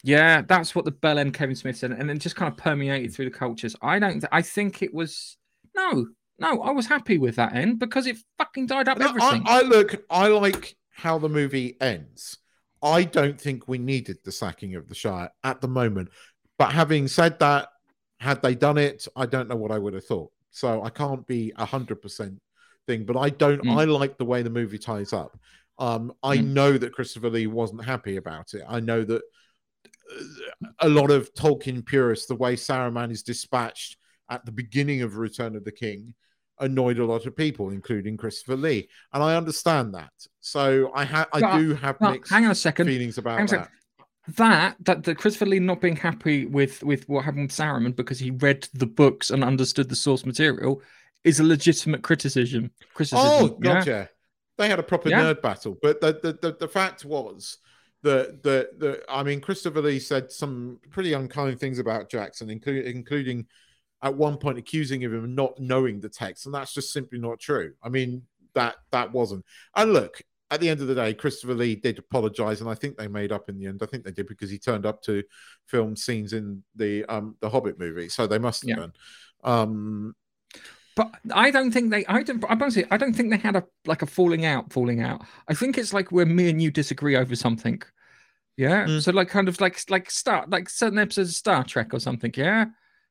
Yeah, 0.02 0.42
that's 0.42 0.74
what 0.74 0.84
the 0.84 0.92
bell 0.92 1.18
end 1.18 1.34
Kevin 1.34 1.56
Smith 1.56 1.76
said, 1.76 1.90
and 1.90 2.10
it 2.10 2.18
just 2.18 2.36
kind 2.36 2.50
of 2.50 2.56
permeated 2.56 3.12
through 3.12 3.24
the 3.24 3.36
cultures. 3.36 3.74
I 3.82 3.98
don't. 3.98 4.24
I 4.30 4.42
think 4.42 4.82
it 4.82 4.94
was 4.94 5.36
no, 5.74 6.06
no. 6.38 6.62
I 6.62 6.70
was 6.70 6.86
happy 6.86 7.18
with 7.18 7.36
that 7.36 7.54
end 7.54 7.80
because 7.80 8.06
it 8.06 8.16
fucking 8.38 8.66
died 8.66 8.88
up 8.88 8.98
No, 8.98 9.06
I, 9.06 9.08
everything. 9.08 9.42
I 9.46 9.62
look. 9.62 10.04
I 10.08 10.28
like 10.28 10.76
how 10.90 11.18
the 11.18 11.28
movie 11.28 11.76
ends. 11.80 12.38
I 12.82 13.02
don't 13.02 13.40
think 13.40 13.66
we 13.66 13.78
needed 13.78 14.18
the 14.24 14.30
sacking 14.30 14.76
of 14.76 14.88
the 14.88 14.94
Shire 14.94 15.30
at 15.42 15.60
the 15.60 15.68
moment. 15.68 16.10
But 16.58 16.72
having 16.72 17.08
said 17.08 17.40
that, 17.40 17.68
had 18.20 18.42
they 18.42 18.54
done 18.54 18.78
it, 18.78 19.08
I 19.16 19.26
don't 19.26 19.48
know 19.48 19.56
what 19.56 19.72
I 19.72 19.78
would 19.78 19.94
have 19.94 20.04
thought. 20.04 20.30
So 20.56 20.82
I 20.82 20.88
can't 20.88 21.26
be 21.26 21.52
a 21.56 21.66
hundred 21.66 22.00
percent 22.00 22.40
thing. 22.86 23.04
But 23.04 23.18
I 23.18 23.28
don't. 23.28 23.62
Mm. 23.62 23.76
I 23.76 23.84
like 23.84 24.16
the 24.16 24.24
way 24.24 24.40
the 24.42 24.48
movie 24.50 24.78
ties 24.78 25.12
up. 25.12 25.38
Um, 25.78 26.14
I 26.22 26.38
Mm. 26.38 26.46
know 26.54 26.78
that 26.78 26.94
Christopher 26.94 27.28
Lee 27.28 27.46
wasn't 27.46 27.84
happy 27.84 28.16
about 28.16 28.54
it. 28.54 28.62
I 28.66 28.80
know 28.80 29.04
that 29.04 29.20
uh, 29.82 30.68
a 30.80 30.88
lot 30.88 31.10
of 31.10 31.34
Tolkien 31.34 31.84
purists, 31.84 32.26
the 32.26 32.34
way 32.36 32.56
Saruman 32.56 33.10
is 33.10 33.22
dispatched 33.22 33.98
at 34.30 34.46
the 34.46 34.52
beginning 34.52 35.02
of 35.02 35.16
Return 35.18 35.56
of 35.56 35.64
the 35.64 35.72
King, 35.72 36.14
annoyed 36.58 36.98
a 36.98 37.04
lot 37.04 37.26
of 37.26 37.36
people, 37.36 37.68
including 37.68 38.16
Christopher 38.16 38.56
Lee, 38.56 38.88
and 39.12 39.22
I 39.22 39.36
understand 39.36 39.92
that. 39.94 40.12
So 40.40 40.90
I 40.94 41.04
ha- 41.04 41.28
I 41.34 41.58
do 41.58 41.74
have 41.74 41.98
but 42.00 42.12
mixed 42.12 42.32
hang 42.32 42.46
on 42.46 42.50
a 42.50 42.54
second. 42.54 42.86
feelings 42.86 43.18
about 43.18 43.36
hang 43.40 43.46
that. 43.48 43.68
That 44.34 44.76
that 44.80 45.04
the 45.04 45.14
Christopher 45.14 45.46
Lee 45.46 45.60
not 45.60 45.80
being 45.80 45.96
happy 45.96 46.46
with 46.46 46.82
with 46.82 47.08
what 47.08 47.24
happened 47.24 47.44
with 47.44 47.52
Saruman 47.52 47.94
because 47.94 48.18
he 48.18 48.32
read 48.32 48.68
the 48.74 48.86
books 48.86 49.30
and 49.30 49.44
understood 49.44 49.88
the 49.88 49.96
source 49.96 50.26
material 50.26 50.82
is 51.22 51.38
a 51.38 51.44
legitimate 51.44 52.02
criticism. 52.02 52.72
Criticism. 52.94 53.20
Oh, 53.24 53.58
yeah? 53.62 53.74
gotcha. 53.74 54.10
They 54.58 54.68
had 54.68 54.78
a 54.78 54.82
proper 54.82 55.10
Yeah. 55.10 55.22
nerd 55.22 55.42
battle, 55.42 55.78
but 55.80 56.00
the 56.00 56.12
the, 56.22 56.38
the, 56.42 56.56
the 56.58 56.68
fact 56.68 57.04
was 57.04 57.58
that 58.02 58.42
the, 58.42 58.68
the 58.78 59.02
I 59.08 59.22
mean 59.22 59.40
Christopher 59.40 59.80
Lee 59.82 60.00
said 60.00 60.32
some 60.32 60.80
pretty 60.90 61.12
unkind 61.12 61.60
things 61.60 61.78
about 61.78 62.10
Jackson, 62.10 62.50
including 62.50 62.96
including 62.96 63.46
at 64.02 64.14
one 64.14 64.38
point 64.38 64.58
accusing 64.58 65.02
him 65.02 65.14
of 65.14 65.22
him 65.24 65.34
not 65.34 65.58
knowing 65.60 66.00
the 66.00 66.08
text, 66.08 66.46
and 66.46 66.54
that's 66.54 66.74
just 66.74 66.92
simply 66.92 67.18
not 67.18 67.38
true. 67.38 67.74
I 67.82 67.90
mean 67.90 68.22
that 68.54 68.76
that 68.90 69.12
wasn't. 69.12 69.44
And 69.76 69.92
look, 69.92 70.20
at 70.50 70.60
the 70.60 70.68
end 70.68 70.80
of 70.80 70.86
the 70.86 70.94
day, 70.94 71.12
Christopher 71.14 71.54
Lee 71.54 71.74
did 71.76 71.98
apologize, 71.98 72.60
and 72.60 72.70
I 72.70 72.74
think 72.74 72.96
they 72.96 73.08
made 73.08 73.32
up 73.32 73.48
in 73.48 73.58
the 73.58 73.66
end. 73.66 73.80
I 73.82 73.86
think 73.86 74.04
they 74.04 74.12
did 74.12 74.28
because 74.28 74.50
he 74.50 74.58
turned 74.58 74.86
up 74.86 75.02
to 75.02 75.22
film 75.66 75.96
scenes 75.96 76.32
in 76.32 76.62
the 76.74 77.04
um 77.06 77.36
the 77.40 77.50
Hobbit 77.50 77.78
movie, 77.78 78.08
so 78.08 78.26
they 78.26 78.38
must 78.38 78.62
have 78.62 78.68
Yeah. 78.70 78.76
done. 78.76 78.92
Um, 79.44 80.14
But 80.94 81.10
I 81.32 81.50
don't 81.50 81.72
think 81.72 81.90
they. 81.90 82.06
I 82.06 82.22
don't. 82.22 82.42
I'm 82.48 82.62
honestly, 82.62 82.86
I 82.90 82.96
don't 82.96 83.12
think 83.14 83.30
they 83.30 83.36
had 83.36 83.56
a 83.56 83.64
like 83.84 84.02
a 84.02 84.06
falling 84.06 84.44
out. 84.46 84.72
Falling 84.72 85.02
out. 85.02 85.22
I 85.48 85.54
think 85.54 85.76
it's 85.76 85.92
like 85.92 86.10
where 86.12 86.26
me 86.26 86.48
and 86.48 86.62
you 86.62 86.70
disagree 86.70 87.16
over 87.16 87.36
something. 87.36 87.82
Yeah. 88.56 88.86
Mm. 88.86 89.02
So 89.02 89.12
like 89.12 89.28
kind 89.28 89.48
of 89.48 89.60
like 89.60 89.78
like 89.90 90.10
Star 90.10 90.46
like 90.48 90.70
certain 90.70 90.98
episodes 90.98 91.30
of 91.30 91.34
Star 91.36 91.64
Trek 91.64 91.92
or 91.92 91.98
something. 92.00 92.32
Yeah. 92.34 92.66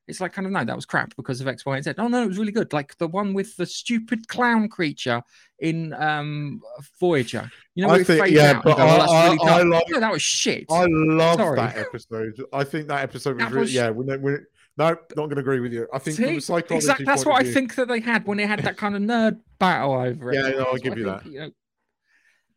It's 0.08 0.22
like 0.22 0.34
kind 0.34 0.46
of 0.46 0.52
no, 0.52 0.64
that 0.64 0.76
was 0.76 0.86
crap 0.86 1.16
because 1.16 1.42
of 1.42 1.48
X, 1.48 1.66
Y, 1.66 1.76
and 1.76 1.84
Z. 1.84 1.94
Oh 1.98 2.08
no, 2.08 2.24
it 2.24 2.28
was 2.28 2.38
really 2.38 2.52
good. 2.52 2.72
Like 2.74 2.96
the 2.98 3.08
one 3.08 3.34
with 3.34 3.56
the 3.58 3.66
stupid 3.66 4.28
clown 4.28 4.70
creature 4.70 5.24
in 5.60 5.94
um 5.94 6.62
Voyager. 7.00 7.50
You 7.74 7.88
know, 7.88 7.94
I 7.94 8.04
think- 8.04 8.28
yeah, 8.30 8.62
but 8.62 8.70
you 8.72 8.76
go, 8.76 8.84
"Oh, 8.84 8.86
I- 8.86 9.24
really 9.26 9.40
I- 9.42 9.44
I 9.44 9.58
dumb." 9.60 9.70
like- 9.72 9.84
no, 9.90 10.00
that 10.00 10.12
was 10.12 10.22
shit. 10.22 10.66
I 10.72 10.86
love 10.88 11.38
that 11.56 11.76
episode. 11.78 12.34
I 12.54 12.64
think 12.64 12.88
that 12.90 13.02
episode 13.02 13.36
was, 13.36 13.44
That 13.46 13.52
really, 13.52 13.62
was- 13.62 13.74
yeah. 13.74 14.38
No, 14.78 14.90
not 14.90 14.98
going 15.16 15.30
to 15.30 15.40
agree 15.40 15.62
with 15.62 15.72
you. 15.72 15.88
I 15.94 16.00
think 16.00 16.18
See? 16.18 16.40
psychology 16.42 16.76
Exactly. 16.76 17.06
That's 17.06 17.26
what 17.26 17.42
I 17.42 17.50
think 17.50 17.76
that 17.76 17.88
they 17.88 18.02
had 18.02 18.28
when 18.28 18.38
they 18.38 18.46
had 18.46 18.60
that 18.60 18.76
kind 18.78 18.94
of 18.96 19.02
nerd 19.02 19.40
battle 19.58 19.94
over 19.94 20.32
it. 20.32 20.36
Yeah, 20.36 20.50
no, 20.50 20.64
I'll 20.66 20.76
give 20.76 20.98
you 20.98 21.06
think, 21.06 21.24
that. 21.24 21.32
know, 21.32 21.50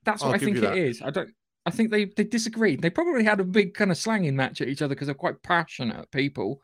that's 0.05 0.23
what 0.23 0.31
I'll 0.31 0.35
I 0.35 0.39
think 0.39 0.57
you 0.57 0.67
it 0.67 0.79
is. 0.79 1.01
I 1.01 1.11
don't. 1.11 1.31
I 1.65 1.71
think 1.71 1.91
they 1.91 2.07
they 2.07 2.25
disagreed. 2.25 2.83
They 2.83 2.91
probably 2.91 3.25
had 3.25 3.41
a 3.41 3.45
big 3.45 3.75
kind 3.75 3.91
of 3.91 3.99
slanging 3.99 4.35
match 4.35 4.61
at 4.61 4.69
each 4.69 4.83
other 4.83 4.95
because 4.95 5.07
they're 5.07 5.15
quite 5.15 5.43
passionate 5.43 6.11
people, 6.11 6.61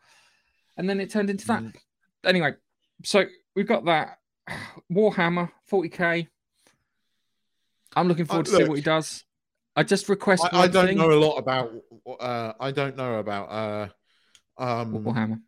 and 0.77 0.89
then 0.89 0.99
it 0.99 1.09
turned 1.09 1.29
into 1.29 1.47
that. 1.47 1.63
Mm. 1.63 1.73
Anyway, 2.25 2.53
so 3.03 3.25
we've 3.55 3.67
got 3.67 3.85
that 3.85 4.19
Warhammer 4.91 5.51
40k. 5.71 6.27
I'm 7.95 8.07
looking 8.07 8.25
forward 8.25 8.45
to 8.47 8.51
see 8.51 8.63
what 8.65 8.75
he 8.75 8.81
does. 8.81 9.23
I 9.75 9.83
just 9.83 10.09
request 10.09 10.45
I, 10.51 10.63
I 10.63 10.67
don't 10.67 10.87
thing. 10.87 10.97
know 10.97 11.11
a 11.11 11.19
lot 11.19 11.37
about. 11.37 11.71
Uh, 12.19 12.53
I 12.59 12.71
don't 12.71 12.95
know 12.95 13.15
about. 13.15 13.45
Uh, 13.47 13.87
um, 14.57 15.03
Warhammer. 15.03 15.41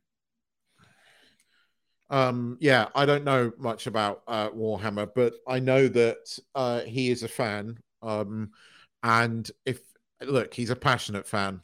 um, 2.10 2.58
yeah, 2.60 2.88
I 2.94 3.06
don't 3.06 3.24
know 3.24 3.52
much 3.58 3.88
about 3.88 4.24
uh, 4.28 4.50
Warhammer, 4.50 5.10
but 5.14 5.34
I 5.48 5.60
know 5.60 5.88
that 5.88 6.40
uh, 6.56 6.82
he 6.82 7.10
is 7.10 7.24
a 7.24 7.28
fan. 7.28 7.78
Um, 8.02 8.52
and 9.04 9.50
if 9.66 9.80
look, 10.22 10.54
he's 10.54 10.70
a 10.70 10.76
passionate 10.76 11.28
fan. 11.28 11.62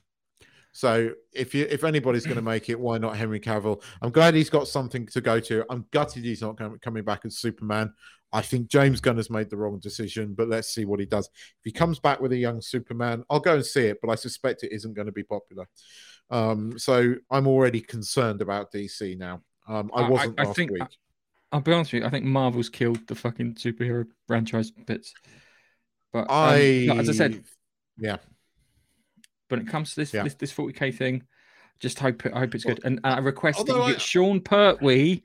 So 0.74 1.12
if 1.32 1.54
you 1.54 1.68
if 1.70 1.84
anybody's 1.84 2.26
going 2.26 2.36
to 2.38 2.42
make 2.42 2.68
it, 2.70 2.80
why 2.80 2.98
not 2.98 3.16
Henry 3.16 3.40
Cavill? 3.40 3.82
I'm 4.02 4.10
glad 4.12 4.34
he's 4.34 4.50
got 4.50 4.68
something 4.68 5.06
to 5.08 5.22
go 5.22 5.40
to. 5.40 5.64
I'm 5.70 5.86
gutted 5.92 6.26
he's 6.26 6.42
not 6.42 6.58
com- 6.58 6.80
coming 6.82 7.04
back 7.04 7.22
as 7.26 7.38
Superman. 7.38 7.94
I 8.32 8.42
think 8.42 8.68
James 8.68 9.00
Gunn 9.00 9.18
has 9.18 9.30
made 9.30 9.52
the 9.52 9.58
wrong 9.58 9.78
decision, 9.80 10.34
but 10.34 10.48
let's 10.50 10.70
see 10.74 10.86
what 10.86 11.00
he 11.00 11.06
does. 11.06 11.28
If 11.28 11.64
he 11.66 11.72
comes 11.72 12.00
back 12.00 12.20
with 12.20 12.32
a 12.32 12.36
young 12.38 12.60
Superman, 12.62 13.24
I'll 13.30 13.40
go 13.40 13.54
and 13.54 13.64
see 13.66 13.86
it, 13.86 14.00
but 14.02 14.10
I 14.10 14.16
suspect 14.16 14.64
it 14.64 14.72
isn't 14.72 14.96
going 14.96 15.06
to 15.06 15.12
be 15.12 15.22
popular. 15.24 15.68
Um, 16.32 16.80
so 16.80 17.14
I'm 17.30 17.46
already 17.48 17.80
concerned 17.80 18.42
about 18.42 18.72
DC 18.72 19.16
now. 19.18 19.42
Um, 19.68 19.92
I 19.94 20.02
I- 20.02 20.06
I- 20.06 20.10
wasn't 20.10 20.40
I 20.40 20.44
last 20.46 20.56
think- 20.56 20.72
week. 20.72 20.84
I'll 21.52 21.62
be 21.62 21.72
honest 21.72 21.94
with 21.94 22.02
you. 22.02 22.08
I 22.08 22.10
think 22.10 22.26
Marvel's 22.26 22.70
killed 22.70 23.06
the 23.08 23.14
fucking 23.14 23.54
superhero 23.54 24.08
franchise 24.26 24.72
bits. 24.72 25.14
But 26.12 26.22
um, 26.22 26.26
I, 26.32 26.86
no, 26.88 26.96
as 26.98 27.10
I 27.10 27.12
said, 27.12 27.44
yeah, 27.96 28.18
when 29.54 29.62
it 29.66 29.68
comes 29.72 29.92
to 29.92 30.02
this 30.02 30.14
Yeah. 30.14 30.24
this, 30.24 30.34
this 30.36 30.54
40k 30.54 30.94
thing, 30.96 31.24
just 31.80 32.00
hope 32.00 32.26
it, 32.26 32.34
I 32.34 32.40
hope 32.40 32.56
it's 32.56 32.64
good. 32.64 32.80
And 32.84 33.00
I 33.04 33.20
request 33.20 33.66
that 33.66 33.76
you 33.76 33.82
I- 33.82 33.92
get 33.92 34.02
Sean 34.02 34.40
Pertwee 34.42 35.22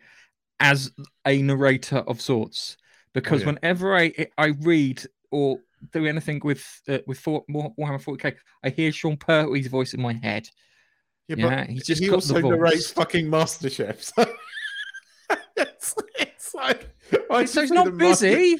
as 0.60 0.92
a 1.26 1.40
narrator 1.42 1.98
of 1.98 2.20
sorts, 2.20 2.76
because 3.14 3.40
yeah. 3.42 3.46
whenever 3.48 3.96
I 3.96 4.12
I 4.36 4.46
read 4.60 5.02
or 5.30 5.60
do 5.92 6.06
anything 6.06 6.40
with 6.44 6.64
uh, 6.88 6.98
with 7.06 7.24
War- 7.26 7.44
Warhammer 7.48 8.02
40k, 8.02 8.34
I 8.64 8.70
hear 8.70 8.90
Sean 8.92 9.16
Pertwee's 9.16 9.68
voice 9.68 9.94
in 9.94 10.02
my 10.02 10.12
head. 10.14 10.48
yeah, 11.28 11.36
Yeah, 11.38 11.48
but 11.64 11.70
he's 11.70 11.86
just 11.86 12.02
he 12.02 12.10
also 12.10 12.40
narrates 12.40 12.90
fucking 12.90 13.26
MasterChef. 13.28 14.02
So 14.02 14.24
it's, 15.56 15.94
it's 16.18 16.54
like 16.54 16.88
I 17.30 17.44
so 17.44 17.60
he's 17.62 17.70
not 17.70 17.86
the 17.86 17.92
Master- 17.92 18.26
busy. 18.26 18.58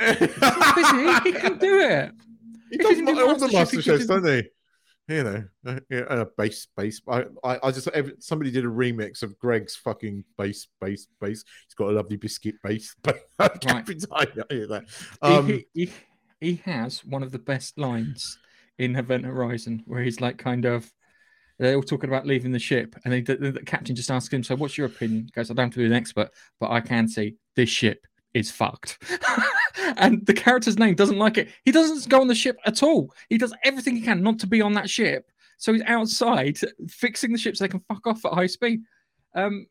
He's 0.00 0.40
not 0.40 0.74
busy. 0.76 1.30
He 1.32 1.38
can 1.38 1.58
do 1.58 1.78
it. 1.80 2.10
he 2.70 2.76
If 2.76 2.80
does 2.86 2.96
he 2.98 3.22
all 3.22 3.36
the 3.36 3.46
MasterChef, 3.46 3.82
MasterChefs, 3.82 3.98
do- 4.00 4.06
don't 4.06 4.22
they? 4.22 4.48
You 5.08 5.24
know, 5.24 5.44
uh, 5.66 5.80
yeah, 5.88 6.00
uh, 6.00 6.26
bass, 6.36 6.66
bass. 6.76 7.00
I, 7.08 7.24
I, 7.42 7.58
I 7.62 7.70
just 7.70 7.88
every, 7.88 8.12
somebody 8.18 8.50
did 8.50 8.66
a 8.66 8.68
remix 8.68 9.22
of 9.22 9.38
Gregg's 9.38 9.74
fucking 9.74 10.22
bass, 10.36 10.68
bass, 10.82 11.06
bass. 11.18 11.44
He's 11.66 11.74
got 11.74 11.88
a 11.88 11.92
lovely 11.92 12.18
biscuit 12.18 12.56
bass. 12.62 12.94
I 13.38 13.48
can't 13.48 13.86
be 13.86 13.94
tired. 13.94 14.44
I 14.50 14.54
hear 14.54 14.66
that. 14.66 14.84
He- 15.22 15.26
Um, 15.26 15.46
he, 15.46 15.66
he, 15.72 15.90
he 16.40 16.62
has 16.66 17.02
one 17.06 17.22
of 17.22 17.32
the 17.32 17.38
best 17.38 17.78
lines 17.78 18.38
in 18.78 18.96
Event 18.96 19.24
Horizon 19.24 19.82
where 19.86 20.02
he's 20.02 20.20
like 20.20 20.36
kind 20.36 20.66
of 20.66 20.92
they're 21.58 21.74
all 21.74 21.82
talking 21.82 22.10
about 22.10 22.26
leaving 22.26 22.52
the 22.52 22.58
ship 22.58 22.94
and 23.04 23.12
they, 23.14 23.20
the, 23.22 23.34
the 23.36 23.60
captain 23.62 23.96
just 23.96 24.10
asks 24.12 24.32
him 24.32 24.44
so 24.44 24.54
what's 24.54 24.78
your 24.78 24.86
opinion 24.86 25.24
he 25.24 25.30
goes 25.32 25.50
i 25.50 25.54
don't 25.54 25.66
have 25.66 25.72
to 25.72 25.80
be 25.80 25.86
an 25.86 25.92
expert 25.92 26.30
but 26.60 26.70
i 26.70 26.80
can 26.80 27.08
see 27.08 27.34
this 27.56 27.68
ship 27.68 28.06
is 28.32 28.48
fucked 28.52 28.96
and 29.96 30.24
the 30.26 30.34
character's 30.34 30.78
name 30.78 30.94
doesn't 30.94 31.18
like 31.18 31.38
it 31.38 31.48
he 31.64 31.72
doesn't 31.72 32.08
go 32.08 32.20
on 32.20 32.26
the 32.26 32.34
ship 32.34 32.58
at 32.64 32.82
all 32.82 33.12
he 33.28 33.38
does 33.38 33.54
everything 33.64 33.96
he 33.96 34.02
can 34.02 34.22
not 34.22 34.38
to 34.38 34.46
be 34.46 34.60
on 34.60 34.72
that 34.72 34.88
ship 34.88 35.30
so 35.56 35.72
he's 35.72 35.82
outside 35.86 36.58
fixing 36.88 37.32
the 37.32 37.38
ship 37.38 37.56
so 37.56 37.64
they 37.64 37.68
can 37.68 37.82
fuck 37.88 38.06
off 38.06 38.24
at 38.24 38.32
high 38.32 38.46
speed 38.46 38.80
um 39.34 39.66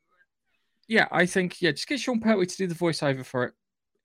yeah 0.88 1.08
i 1.12 1.26
think 1.26 1.62
yeah 1.62 1.72
just 1.72 1.88
get 1.88 2.00
sean 2.00 2.20
pertwee 2.20 2.46
to 2.46 2.58
do 2.58 2.68
the 2.68 2.76
voiceover 2.76 3.26
for 3.26 3.46
it 3.46 3.54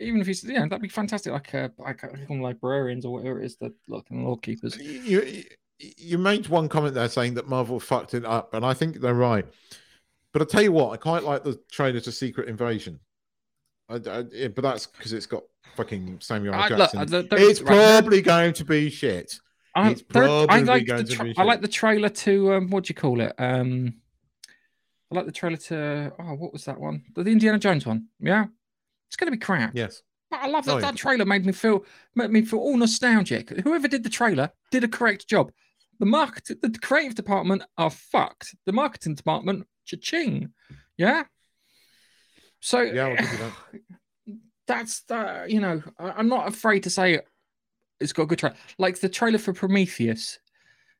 even 0.03 0.21
if 0.21 0.27
he's 0.27 0.45
yeah, 0.45 0.63
that'd 0.63 0.83
be 0.83 0.89
fantastic. 0.89 1.33
Like 1.33 1.55
uh, 1.55 1.69
like 1.79 2.05
I 2.05 2.35
librarians 2.35 3.05
or 3.05 3.13
whatever 3.13 3.41
it 3.41 3.47
is, 3.47 3.57
the 3.57 3.73
like 3.89 4.05
law 4.11 4.37
keepers. 4.37 4.77
you 4.79 5.45
you 5.79 6.19
made 6.19 6.49
one 6.49 6.69
comment 6.69 6.95
there 6.95 7.09
saying 7.09 7.35
that 7.35 7.49
Marvel 7.49 7.81
fucked 7.81 8.15
it 8.15 8.25
up, 8.25 8.55
and 8.55 8.65
I 8.65 8.75
think 8.75 9.01
they're 9.01 9.15
right. 9.15 9.47
But 10.33 10.43
I 10.43 10.45
tell 10.47 10.63
you 10.63 10.73
what, 10.73 10.93
I 10.93 10.97
quite 10.97 11.25
like 11.25 11.45
the 11.45 11.61
trailer 11.71 12.01
to 12.01 12.13
Secret 12.13 12.49
Invasion. 12.49 13.01
I, 13.89 13.95
I- 13.97 14.25
yeah, 14.33 14.49
but 14.49 14.63
that's 14.63 14.87
because 14.87 15.13
it's 15.13 15.27
got 15.27 15.43
fucking 15.77 16.19
Samuel 16.21 16.55
L. 16.55 16.61
I, 16.61 16.69
look, 16.69 16.79
Jackson. 16.79 16.99
I, 16.99 17.05
don't- 17.05 17.33
it's 17.33 17.61
right, 17.61 17.77
probably 17.99 18.23
going 18.23 18.53
to 18.55 18.65
be 18.65 18.91
shit. 18.91 19.35
I, 19.75 19.91
it's 19.91 20.03
don't- 20.03 20.51
I 20.51 20.63
probably 20.63 20.65
like 20.65 20.87
going 20.87 21.05
the 21.05 21.11
to 21.11 21.17
tra- 21.17 21.25
be 21.25 21.35
I 21.37 21.43
like 21.45 21.61
the 21.63 21.69
trailer 21.69 22.09
to 22.11 22.55
um, 22.55 22.71
what 22.71 22.85
do 22.85 22.91
you 22.91 22.95
call 22.95 23.21
it? 23.21 23.33
Um, 23.39 23.95
I 25.11 25.15
like 25.15 25.27
the 25.27 25.33
trailer 25.33 25.57
to 25.57 26.13
oh, 26.19 26.35
what 26.35 26.53
was 26.53 26.65
that 26.67 26.79
one? 26.81 27.05
The, 27.15 27.23
the 27.25 27.31
Indiana 27.33 27.59
Jones 27.59 27.87
one. 27.87 28.07
Yeah, 28.21 28.47
it's 29.09 29.17
gonna 29.17 29.31
be 29.31 29.39
crap. 29.39 29.73
Yes. 29.75 30.03
But 30.31 30.41
I 30.41 30.47
love 30.49 30.65
that. 30.65 30.73
Oh, 30.73 30.77
yeah. 30.77 30.81
That 30.91 30.97
trailer 30.97 31.25
made 31.27 31.45
me 31.45 31.53
feel 31.53 31.85
made 32.15 32.31
me 32.31 32.43
feel 32.43 32.61
all 32.61 32.77
nostalgic. 32.77 33.51
Whoever 33.51 33.89
did 33.89 34.03
the 34.05 34.09
trailer 34.11 34.51
did 34.71 34.85
a 34.85 34.89
correct 34.89 35.29
job. 35.29 35.53
The 36.01 36.07
market, 36.07 36.61
the 36.63 36.71
creative 36.83 37.15
department 37.15 37.63
are 37.79 37.91
fucked. 37.91 38.55
The 38.67 38.73
marketing 38.73 39.15
department, 39.15 39.67
cha-ching. 39.85 40.51
Yeah. 40.97 41.25
So 42.63 42.81
Yeah, 42.81 43.09
I'll 43.09 43.17
give 43.17 43.33
you 43.33 43.39
that. 43.39 43.53
that's 44.67 45.03
the 45.03 45.45
you 45.49 45.61
know 45.61 45.83
I, 45.99 46.13
I'm 46.13 46.29
not 46.29 46.49
afraid 46.49 46.85
to 46.85 46.91
say 46.91 47.15
it. 47.15 47.27
It's 48.01 48.13
got 48.13 48.23
a 48.23 48.27
good 48.27 48.39
trailer, 48.39 48.57
like 48.79 48.99
the 48.99 49.09
trailer 49.09 49.39
for 49.39 49.53
Prometheus. 49.53 50.39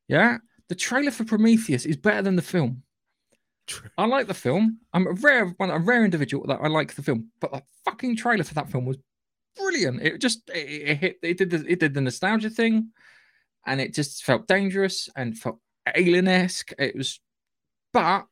Yeah, 0.07 0.37
the 0.69 0.75
trailer 0.75 1.11
for 1.11 1.23
Prometheus 1.25 1.85
is 1.85 1.97
better 1.97 2.21
than 2.21 2.35
the 2.35 2.41
film. 2.41 2.83
I 3.97 4.05
like 4.05 4.27
the 4.27 4.33
film. 4.33 4.79
I'm 4.93 5.07
a 5.07 5.13
rare 5.13 5.47
one, 5.57 5.71
a 5.71 5.79
rare 5.79 6.03
individual 6.03 6.45
that 6.47 6.59
I 6.61 6.67
like 6.67 6.93
the 6.93 7.01
film, 7.01 7.29
but 7.39 7.51
the 7.51 7.63
fucking 7.85 8.17
trailer 8.17 8.43
for 8.43 8.53
that 8.55 8.69
film 8.69 8.85
was 8.85 8.97
brilliant. 9.57 10.01
It 10.01 10.19
just 10.19 10.49
it, 10.49 10.67
it 10.89 10.97
hit 10.97 11.17
it 11.21 11.37
did 11.37 11.49
the, 11.49 11.65
it 11.67 11.79
did 11.79 11.93
the 11.93 12.01
nostalgia 12.01 12.49
thing, 12.49 12.89
and 13.65 13.79
it 13.79 13.93
just 13.93 14.23
felt 14.23 14.47
dangerous 14.47 15.09
and 15.15 15.37
felt 15.37 15.59
alien 15.95 16.27
esque. 16.27 16.73
It 16.77 16.95
was, 16.95 17.21
but 17.93 18.25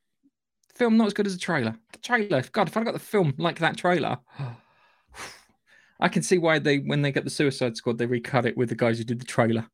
film 0.75 0.97
not 0.97 1.07
as 1.07 1.13
good 1.13 1.27
as 1.27 1.33
the 1.33 1.39
trailer. 1.39 1.75
The 1.93 1.99
trailer, 1.99 2.43
God, 2.51 2.67
if 2.67 2.77
I 2.77 2.83
got 2.83 2.93
the 2.93 2.99
film 2.99 3.33
like 3.37 3.59
that 3.59 3.77
trailer, 3.77 4.17
I 5.99 6.07
can 6.07 6.23
see 6.23 6.37
why 6.37 6.59
they 6.59 6.77
when 6.79 7.01
they 7.01 7.11
get 7.11 7.23
the 7.23 7.29
Suicide 7.29 7.77
Squad 7.77 7.97
they 7.97 8.05
recut 8.07 8.45
it 8.45 8.57
with 8.57 8.69
the 8.69 8.75
guys 8.75 8.97
who 8.97 9.03
did 9.03 9.19
the 9.19 9.25
trailer 9.25 9.67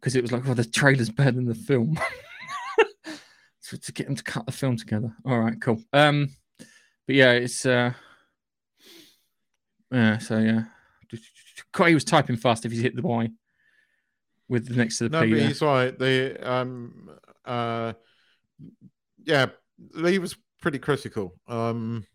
because 0.00 0.14
it 0.14 0.22
was 0.22 0.32
like, 0.32 0.46
oh, 0.48 0.54
the 0.54 0.64
trailer's 0.64 1.10
better 1.10 1.32
than 1.32 1.46
the 1.46 1.54
film. 1.54 1.98
so 3.60 3.76
to 3.76 3.92
get 3.92 4.06
them 4.06 4.16
to 4.16 4.22
cut 4.22 4.46
the 4.46 4.52
film 4.52 4.76
together. 4.76 5.12
All 5.24 5.40
right, 5.40 5.60
cool. 5.60 5.82
Um, 5.92 6.28
but 6.58 7.16
yeah, 7.16 7.32
it's 7.32 7.66
uh, 7.66 7.92
yeah. 9.90 10.18
So 10.18 10.38
yeah, 10.38 10.64
he 11.86 11.94
was 11.94 12.04
typing 12.04 12.36
fast 12.36 12.64
if 12.64 12.72
he's 12.72 12.82
hit 12.82 12.94
the 12.94 13.02
Y 13.02 13.30
with 14.48 14.68
the 14.68 14.76
next 14.76 14.98
to 14.98 15.08
the 15.08 15.10
No, 15.10 15.22
P. 15.22 15.30
but 15.30 15.38
there. 15.38 15.48
he's 15.48 15.62
right. 15.62 15.98
The 15.98 16.50
um 16.50 17.10
uh 17.44 17.92
yeah, 19.24 19.46
he 19.94 20.18
was 20.18 20.36
pretty 20.60 20.78
critical. 20.78 21.34
Um 21.48 22.06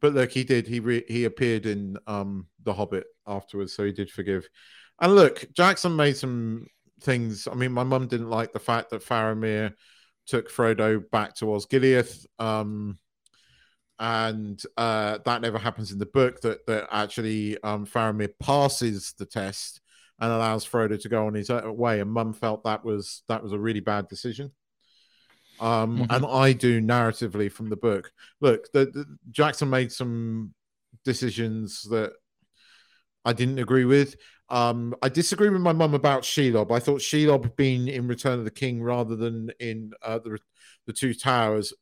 but 0.00 0.14
look, 0.14 0.30
he 0.30 0.44
did. 0.44 0.68
He 0.68 0.78
re- 0.78 1.04
he 1.08 1.24
appeared 1.24 1.66
in 1.66 1.96
um 2.06 2.46
The 2.62 2.72
Hobbit 2.72 3.06
afterwards, 3.26 3.72
so 3.72 3.84
he 3.84 3.92
did 3.92 4.10
forgive. 4.10 4.48
And 5.00 5.14
look, 5.14 5.46
Jackson 5.54 5.96
made 5.96 6.16
some 6.16 6.66
things. 7.02 7.48
I 7.50 7.54
mean, 7.54 7.72
my 7.72 7.84
mum 7.84 8.06
didn't 8.06 8.30
like 8.30 8.52
the 8.52 8.58
fact 8.58 8.90
that 8.90 9.04
Faramir 9.04 9.72
took 10.26 10.50
Frodo 10.50 11.02
back 11.10 11.34
to 11.36 11.46
Osgiliath. 11.46 12.24
Um 12.38 12.98
and 14.00 14.60
uh, 14.78 15.18
that 15.26 15.42
never 15.42 15.58
happens 15.58 15.92
in 15.92 15.98
the 15.98 16.06
book. 16.06 16.40
That 16.40 16.66
that 16.66 16.88
actually 16.90 17.62
um, 17.62 17.86
Faramir 17.86 18.30
passes 18.40 19.12
the 19.18 19.26
test 19.26 19.82
and 20.18 20.32
allows 20.32 20.66
Frodo 20.66 21.00
to 21.00 21.08
go 21.08 21.26
on 21.26 21.34
his 21.34 21.50
way. 21.50 22.00
And 22.00 22.10
Mum 22.10 22.32
felt 22.32 22.64
that 22.64 22.82
was 22.82 23.22
that 23.28 23.42
was 23.42 23.52
a 23.52 23.58
really 23.58 23.80
bad 23.80 24.08
decision. 24.08 24.52
Um, 25.60 25.98
Mhm. 25.98 26.06
And 26.16 26.26
I 26.26 26.52
do 26.52 26.80
narratively 26.80 27.52
from 27.52 27.68
the 27.68 27.76
book. 27.76 28.10
Look, 28.40 28.72
the, 28.72 28.86
the, 28.86 29.18
Jackson 29.30 29.68
made 29.70 29.92
some 29.92 30.54
decisions 31.04 31.82
that 31.90 32.12
I 33.24 33.32
didn't 33.34 33.58
agree 33.58 33.84
with. 33.84 34.16
Um, 34.48 34.94
I 35.02 35.08
disagree 35.10 35.50
with 35.50 35.60
my 35.60 35.72
mum 35.72 35.94
about 35.94 36.22
Shelob. 36.22 36.72
I 36.72 36.80
thought 36.80 37.00
Shelob 37.00 37.54
being 37.56 37.86
in 37.88 38.08
Return 38.08 38.38
of 38.38 38.44
the 38.44 38.50
King 38.50 38.82
rather 38.82 39.14
than 39.16 39.50
in 39.60 39.92
uh, 40.02 40.18
the 40.18 40.38
the 40.86 40.92
Two 40.94 41.14
Towers, 41.14 41.72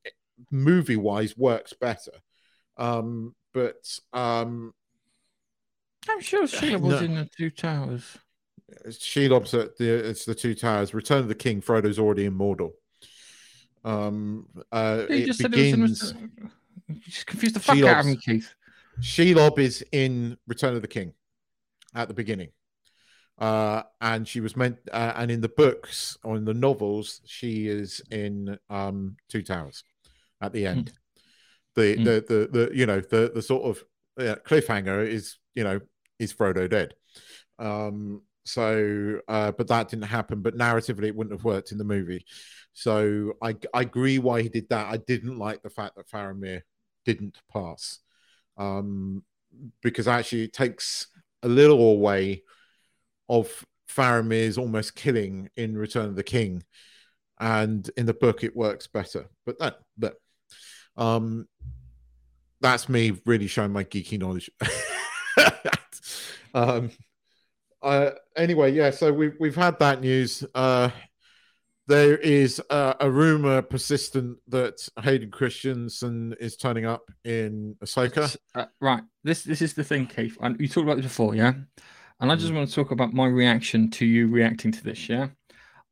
movie 0.50 0.96
wise, 0.96 1.36
works 1.36 1.72
better. 1.72 2.12
Um, 2.76 3.34
but 3.54 3.88
um, 4.12 4.74
I'm 6.08 6.20
sure 6.20 6.42
was 6.42 6.60
No. 6.62 6.98
in 6.98 7.14
the 7.14 7.28
Two 7.36 7.50
Towers. 7.50 8.18
Shelob's 8.88 9.54
at 9.54 9.76
the 9.78 9.88
it's 10.10 10.24
the 10.26 10.34
two 10.34 10.54
towers. 10.54 10.92
Return 10.92 11.20
of 11.20 11.28
the 11.28 11.34
King. 11.34 11.62
Frodo's 11.62 11.98
already 11.98 12.26
in 12.26 12.34
Mordor. 12.36 12.72
Um, 13.84 14.46
uh, 14.72 15.04
you 15.08 15.16
it 15.16 15.26
just 15.26 15.40
said 15.40 15.50
begins. 15.50 15.74
it 15.74 15.80
was 15.80 16.10
in. 16.12 16.50
You 16.88 17.00
just 17.04 17.26
confused 17.26 17.54
the 17.54 17.60
fuck 17.60 17.82
out 17.82 18.00
of 18.00 18.06
me, 18.06 18.16
Keith. 18.16 18.54
Shelob 19.00 19.58
is 19.58 19.84
in 19.92 20.36
Return 20.46 20.74
of 20.74 20.82
the 20.82 20.88
King 20.88 21.12
at 21.94 22.08
the 22.08 22.14
beginning, 22.14 22.48
uh, 23.38 23.82
and 24.00 24.26
she 24.26 24.40
was 24.40 24.56
meant. 24.56 24.78
Uh, 24.92 25.12
and 25.16 25.30
in 25.30 25.40
the 25.40 25.48
books 25.50 26.16
or 26.24 26.36
in 26.36 26.44
the 26.44 26.54
novels, 26.54 27.20
she 27.26 27.68
is 27.68 28.00
in 28.10 28.58
um, 28.70 29.16
Two 29.28 29.42
Towers 29.42 29.84
at 30.40 30.52
the 30.52 30.66
end. 30.66 30.92
The, 31.74 31.96
Mm. 31.96 32.04
the 32.04 32.24
the 32.28 32.48
the 32.68 32.76
you 32.76 32.86
know 32.86 33.00
the 33.00 33.30
the 33.34 33.42
sort 33.42 33.64
of 33.64 33.84
uh, 34.18 34.34
cliffhanger 34.44 35.06
is 35.06 35.38
you 35.54 35.62
know 35.62 35.80
is 36.18 36.34
Frodo 36.34 36.68
dead. 36.68 36.94
Um, 37.60 38.22
so, 38.48 39.20
uh, 39.28 39.52
but 39.52 39.68
that 39.68 39.88
didn't 39.88 40.06
happen. 40.06 40.40
But 40.40 40.56
narratively, 40.56 41.04
it 41.04 41.14
wouldn't 41.14 41.34
have 41.34 41.44
worked 41.44 41.70
in 41.70 41.78
the 41.78 41.84
movie. 41.84 42.24
So 42.72 43.34
I 43.42 43.56
I 43.74 43.82
agree 43.82 44.18
why 44.18 44.42
he 44.42 44.48
did 44.48 44.68
that. 44.70 44.86
I 44.92 44.96
didn't 44.96 45.38
like 45.38 45.62
the 45.62 45.70
fact 45.70 45.96
that 45.96 46.08
Faramir 46.08 46.62
didn't 47.04 47.38
pass, 47.52 47.98
um, 48.56 49.22
because 49.82 50.08
actually 50.08 50.44
it 50.44 50.52
takes 50.52 51.08
a 51.42 51.48
little 51.48 51.90
away 51.90 52.42
of 53.28 53.66
Faramir's 53.90 54.58
almost 54.58 54.94
killing 54.94 55.50
in 55.56 55.76
Return 55.76 56.06
of 56.06 56.16
the 56.16 56.22
King, 56.22 56.62
and 57.38 57.88
in 57.96 58.06
the 58.06 58.14
book 58.14 58.44
it 58.44 58.56
works 58.56 58.86
better. 58.86 59.26
But 59.44 59.58
that 59.58 59.78
but 59.98 60.14
um, 60.96 61.46
that's 62.60 62.88
me 62.88 63.12
really 63.26 63.46
showing 63.46 63.72
my 63.72 63.84
geeky 63.84 64.18
knowledge. 64.18 64.50
um, 66.54 66.90
uh, 67.82 68.10
anyway, 68.36 68.72
yeah. 68.72 68.90
So 68.90 69.12
we've 69.12 69.34
we've 69.40 69.56
had 69.56 69.78
that 69.78 70.00
news. 70.00 70.44
Uh, 70.54 70.90
there 71.86 72.18
is 72.18 72.60
uh, 72.68 72.94
a 73.00 73.10
rumor 73.10 73.62
persistent 73.62 74.36
that 74.48 74.86
Hayden 75.02 75.30
Christensen 75.30 76.34
is 76.38 76.56
turning 76.56 76.84
up 76.84 77.10
in 77.24 77.76
Ahsoka. 77.82 78.36
Uh, 78.54 78.66
right. 78.80 79.02
This 79.24 79.44
this 79.44 79.62
is 79.62 79.74
the 79.74 79.84
thing, 79.84 80.06
Keith. 80.06 80.36
And 80.40 80.60
you 80.60 80.68
talked 80.68 80.84
about 80.84 80.96
this 80.96 81.06
before, 81.06 81.34
yeah. 81.34 81.54
And 82.20 82.32
I 82.32 82.36
just 82.36 82.52
Mm. 82.52 82.56
want 82.56 82.68
to 82.68 82.74
talk 82.74 82.90
about 82.90 83.14
my 83.14 83.26
reaction 83.26 83.90
to 83.92 84.04
you 84.04 84.26
reacting 84.28 84.72
to 84.72 84.82
this, 84.84 85.08
yeah. 85.08 85.28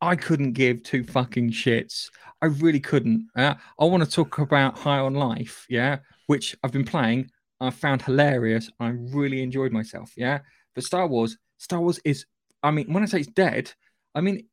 I 0.02 0.16
couldn't 0.16 0.52
give 0.52 0.82
two 0.82 1.04
fucking 1.04 1.52
shits. 1.52 2.10
I 2.42 2.46
really 2.46 2.80
couldn't. 2.80 3.28
Uh, 3.34 3.54
I 3.80 3.84
want 3.84 4.04
to 4.04 4.10
talk 4.10 4.38
about 4.38 4.76
High 4.76 4.98
on 4.98 5.14
Life, 5.14 5.64
yeah, 5.70 5.98
which 6.26 6.54
I've 6.62 6.72
been 6.72 6.84
playing. 6.84 7.30
I 7.60 7.70
found 7.70 8.02
hilarious. 8.02 8.70
I 8.78 8.88
really 8.88 9.42
enjoyed 9.42 9.72
myself, 9.72 10.12
yeah. 10.16 10.40
But 10.74 10.84
Star 10.84 11.06
Wars, 11.06 11.38
Star 11.58 11.80
Wars 11.80 12.00
is. 12.04 12.26
I 12.62 12.70
mean, 12.70 12.92
when 12.92 13.02
I 13.02 13.06
say 13.06 13.20
it's 13.20 13.28
dead, 13.28 13.72
I 14.14 14.20
mean 14.20 14.46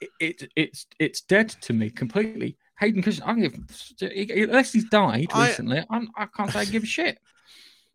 it, 0.00 0.10
it 0.20 0.52
it's 0.56 0.86
it's 0.98 1.20
dead 1.22 1.48
to 1.48 1.72
me 1.72 1.90
completely. 1.90 2.56
Hayden 2.80 3.02
Christensen, 3.02 3.28
I 3.28 3.48
give 3.48 4.48
unless 4.48 4.72
he's 4.72 4.88
died 4.88 5.28
I- 5.32 5.48
recently, 5.48 5.84
I'm, 5.90 6.08
I 6.16 6.26
can't 6.26 6.50
say 6.50 6.60
I 6.60 6.64
give 6.64 6.82
a 6.82 6.86
shit. 6.86 7.18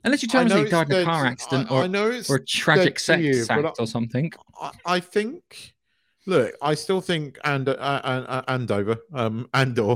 Unless 0.04 0.22
you 0.22 0.30
tell 0.30 0.45
me 0.45 0.63
he 0.63 0.69
died 0.69 0.89
in 0.89 1.02
a 1.02 1.04
car 1.04 1.26
accident 1.26 1.69
or, 1.69 1.84
I 1.84 1.88
know 1.88 2.10
it's 2.10 2.30
or 2.30 2.38
a 2.38 2.45
tragic 2.45 2.98
sex 3.00 3.22
you, 3.22 3.45
act 3.50 3.80
or 3.80 3.88
something. 3.88 4.32
I, 4.60 4.72
I 4.86 5.00
think. 5.00 5.74
Look, 6.26 6.54
I 6.62 6.76
still 6.76 7.02
think 7.02 7.39
and 7.43 7.67
uh, 7.67 7.72
uh, 7.72 8.26
uh, 8.28 8.41
Andover, 8.48 8.98
um, 9.13 9.50
Andor, 9.54 9.95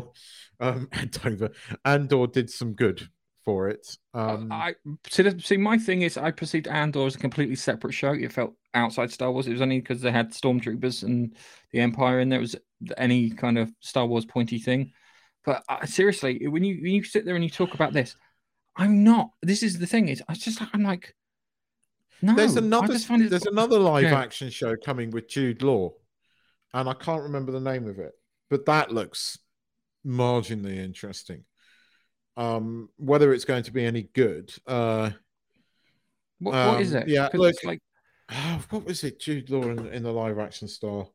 um, 0.60 0.90
Andover, 0.94 1.52
Andor 1.86 2.28
did 2.28 2.50
some 2.50 2.74
good 2.74 3.08
for 3.46 3.70
it. 3.70 3.98
Um, 4.14 4.52
I 4.52 4.76
see, 5.10 5.24
the- 5.24 5.40
see. 5.40 5.58
My 5.58 5.78
thing 5.78 6.02
is, 6.02 6.18
I 6.18 6.32
perceived 6.32 6.68
Andor 6.68 7.06
as 7.06 7.16
a 7.16 7.20
completely 7.20 7.56
separate 7.56 7.94
show. 7.94 8.14
It 8.14 8.32
felt 8.32 8.56
outside 8.74 9.12
Star 9.12 9.32
Wars. 9.32 9.48
It 9.48 9.52
was 9.52 9.62
only 9.62 9.80
because 9.80 10.02
they 10.02 10.12
had 10.12 10.32
stormtroopers 10.32 11.04
and 11.04 11.36
the 11.72 11.80
Empire 11.80 12.20
in 12.20 12.30
there 12.30 12.40
was 12.40 12.56
any 12.98 13.30
kind 13.30 13.58
of 13.58 13.72
Star 13.82 14.06
Wars 14.06 14.26
pointy 14.26 14.60
thing. 14.60 14.92
But 15.46 15.64
uh, 15.68 15.86
seriously, 15.86 16.48
when 16.48 16.64
you 16.64 16.76
when 16.82 16.94
you 16.94 17.04
sit 17.04 17.26
there 17.26 17.36
and 17.36 17.44
you 17.44 17.50
talk 17.50 17.74
about 17.74 17.92
this, 17.94 18.16
I'm 18.78 19.04
not. 19.04 19.32
This 19.42 19.62
is 19.62 19.78
the 19.78 19.88
thing. 19.88 20.08
Is 20.08 20.24
I 20.30 20.36
just 20.36 20.62
I'm 20.74 20.84
like, 20.84 21.14
no. 22.22 22.34
there's 22.36 22.56
another 22.56 22.94
it- 22.94 23.30
there's 23.30 23.46
another 23.46 23.78
live 23.78 24.04
Yeah. 24.04 24.20
action 24.20 24.50
show 24.50 24.76
coming 24.78 25.12
with 25.12 25.28
Jude 25.28 25.62
Law, 25.62 25.92
and 26.74 26.88
I 26.88 26.94
can't 26.94 27.24
remember 27.24 27.52
the 27.52 27.60
name 27.60 27.88
of 27.90 28.00
it, 28.00 28.14
but 28.50 28.66
that 28.68 28.92
looks 28.94 29.38
marginally 30.06 30.78
interesting. 30.78 31.44
Um, 32.36 32.90
whether 32.98 33.34
it's 33.34 33.46
going 33.46 33.64
to 33.64 33.72
be 33.72 33.86
any 33.86 34.10
good, 34.14 34.52
uh, 34.66 35.12
What, 36.40 36.54
what 36.54 36.82
is 36.82 36.96
um, 36.96 37.02
it? 37.04 37.08
Yeah, 37.10 37.30
look, 37.34 37.56
like, 37.64 37.80
what 38.70 38.86
was 38.86 39.04
it? 39.04 39.20
Jude 39.20 39.50
Law 39.50 39.64
in, 39.64 39.88
in 39.88 40.04
the 40.04 40.12
live 40.12 40.40
action 40.40 40.68
star. 40.68 41.06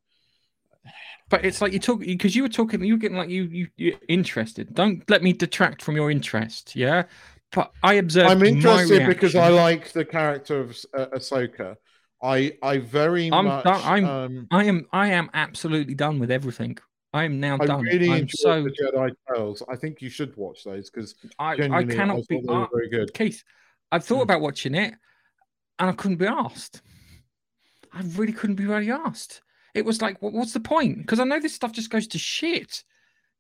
but 1.28 1.44
it's 1.44 1.60
like 1.60 1.72
you 1.72 1.78
talk 1.80 2.00
because 2.00 2.36
you 2.36 2.42
were 2.42 2.48
talking. 2.48 2.82
You 2.84 2.94
were 2.94 2.98
getting 2.98 3.16
like 3.16 3.28
you 3.30 3.44
you 3.44 3.68
you're 3.76 3.98
interested. 4.08 4.74
Don't 4.74 5.02
let 5.10 5.22
me 5.22 5.32
detract 5.32 5.82
from 5.82 5.96
your 5.96 6.10
interest. 6.10 6.76
Yeah. 6.76 7.04
But 7.50 7.72
I 7.82 7.94
observed. 7.94 8.30
I'm 8.30 8.42
interested 8.42 9.06
because 9.06 9.34
I 9.34 9.48
like 9.48 9.92
the 9.92 10.04
character 10.04 10.60
of 10.60 10.78
uh, 10.96 11.06
Ahsoka. 11.06 11.76
I 12.22 12.56
I 12.62 12.78
very 12.78 13.30
I'm 13.32 13.46
much 13.46 13.64
done- 13.64 13.82
I'm- 13.82 14.04
um, 14.04 14.46
I 14.50 14.64
am 14.64 14.86
I 14.92 15.08
am 15.08 15.30
absolutely 15.34 15.94
done 15.94 16.18
with 16.18 16.30
everything. 16.30 16.78
I 17.12 17.24
am 17.24 17.40
now 17.40 17.56
I 17.60 17.66
done. 17.66 17.82
really 17.82 18.10
I'm 18.10 18.28
so 18.28 18.62
the 18.64 18.70
Jedi 18.70 19.10
Tales. 19.32 19.62
I 19.68 19.76
think 19.76 20.02
you 20.02 20.10
should 20.10 20.36
watch 20.36 20.64
those 20.64 20.90
because 20.90 21.14
I, 21.38 21.52
I 21.52 21.56
genuinely 21.56 21.94
I, 21.94 21.96
cannot 21.96 22.28
be 22.28 22.40
were 22.44 22.68
very 22.72 22.90
good. 22.90 23.12
Keith. 23.14 23.42
I've 23.90 24.04
thought 24.04 24.16
Hmm. 24.16 24.22
about 24.22 24.40
watching 24.42 24.74
it 24.74 24.94
and 25.78 25.88
I 25.90 25.92
couldn't 25.92 26.18
be 26.18 26.26
asked. 26.26 26.82
I 27.92 28.02
really 28.02 28.32
couldn't 28.34 28.56
be 28.56 28.66
really 28.66 28.90
asked. 28.90 29.40
It 29.74 29.84
was 29.84 30.02
like, 30.02 30.18
what's 30.20 30.52
the 30.52 30.60
point? 30.60 30.98
Because 30.98 31.20
I 31.20 31.24
know 31.24 31.40
this 31.40 31.54
stuff 31.54 31.72
just 31.72 31.90
goes 31.90 32.06
to 32.08 32.18
shit. 32.18 32.84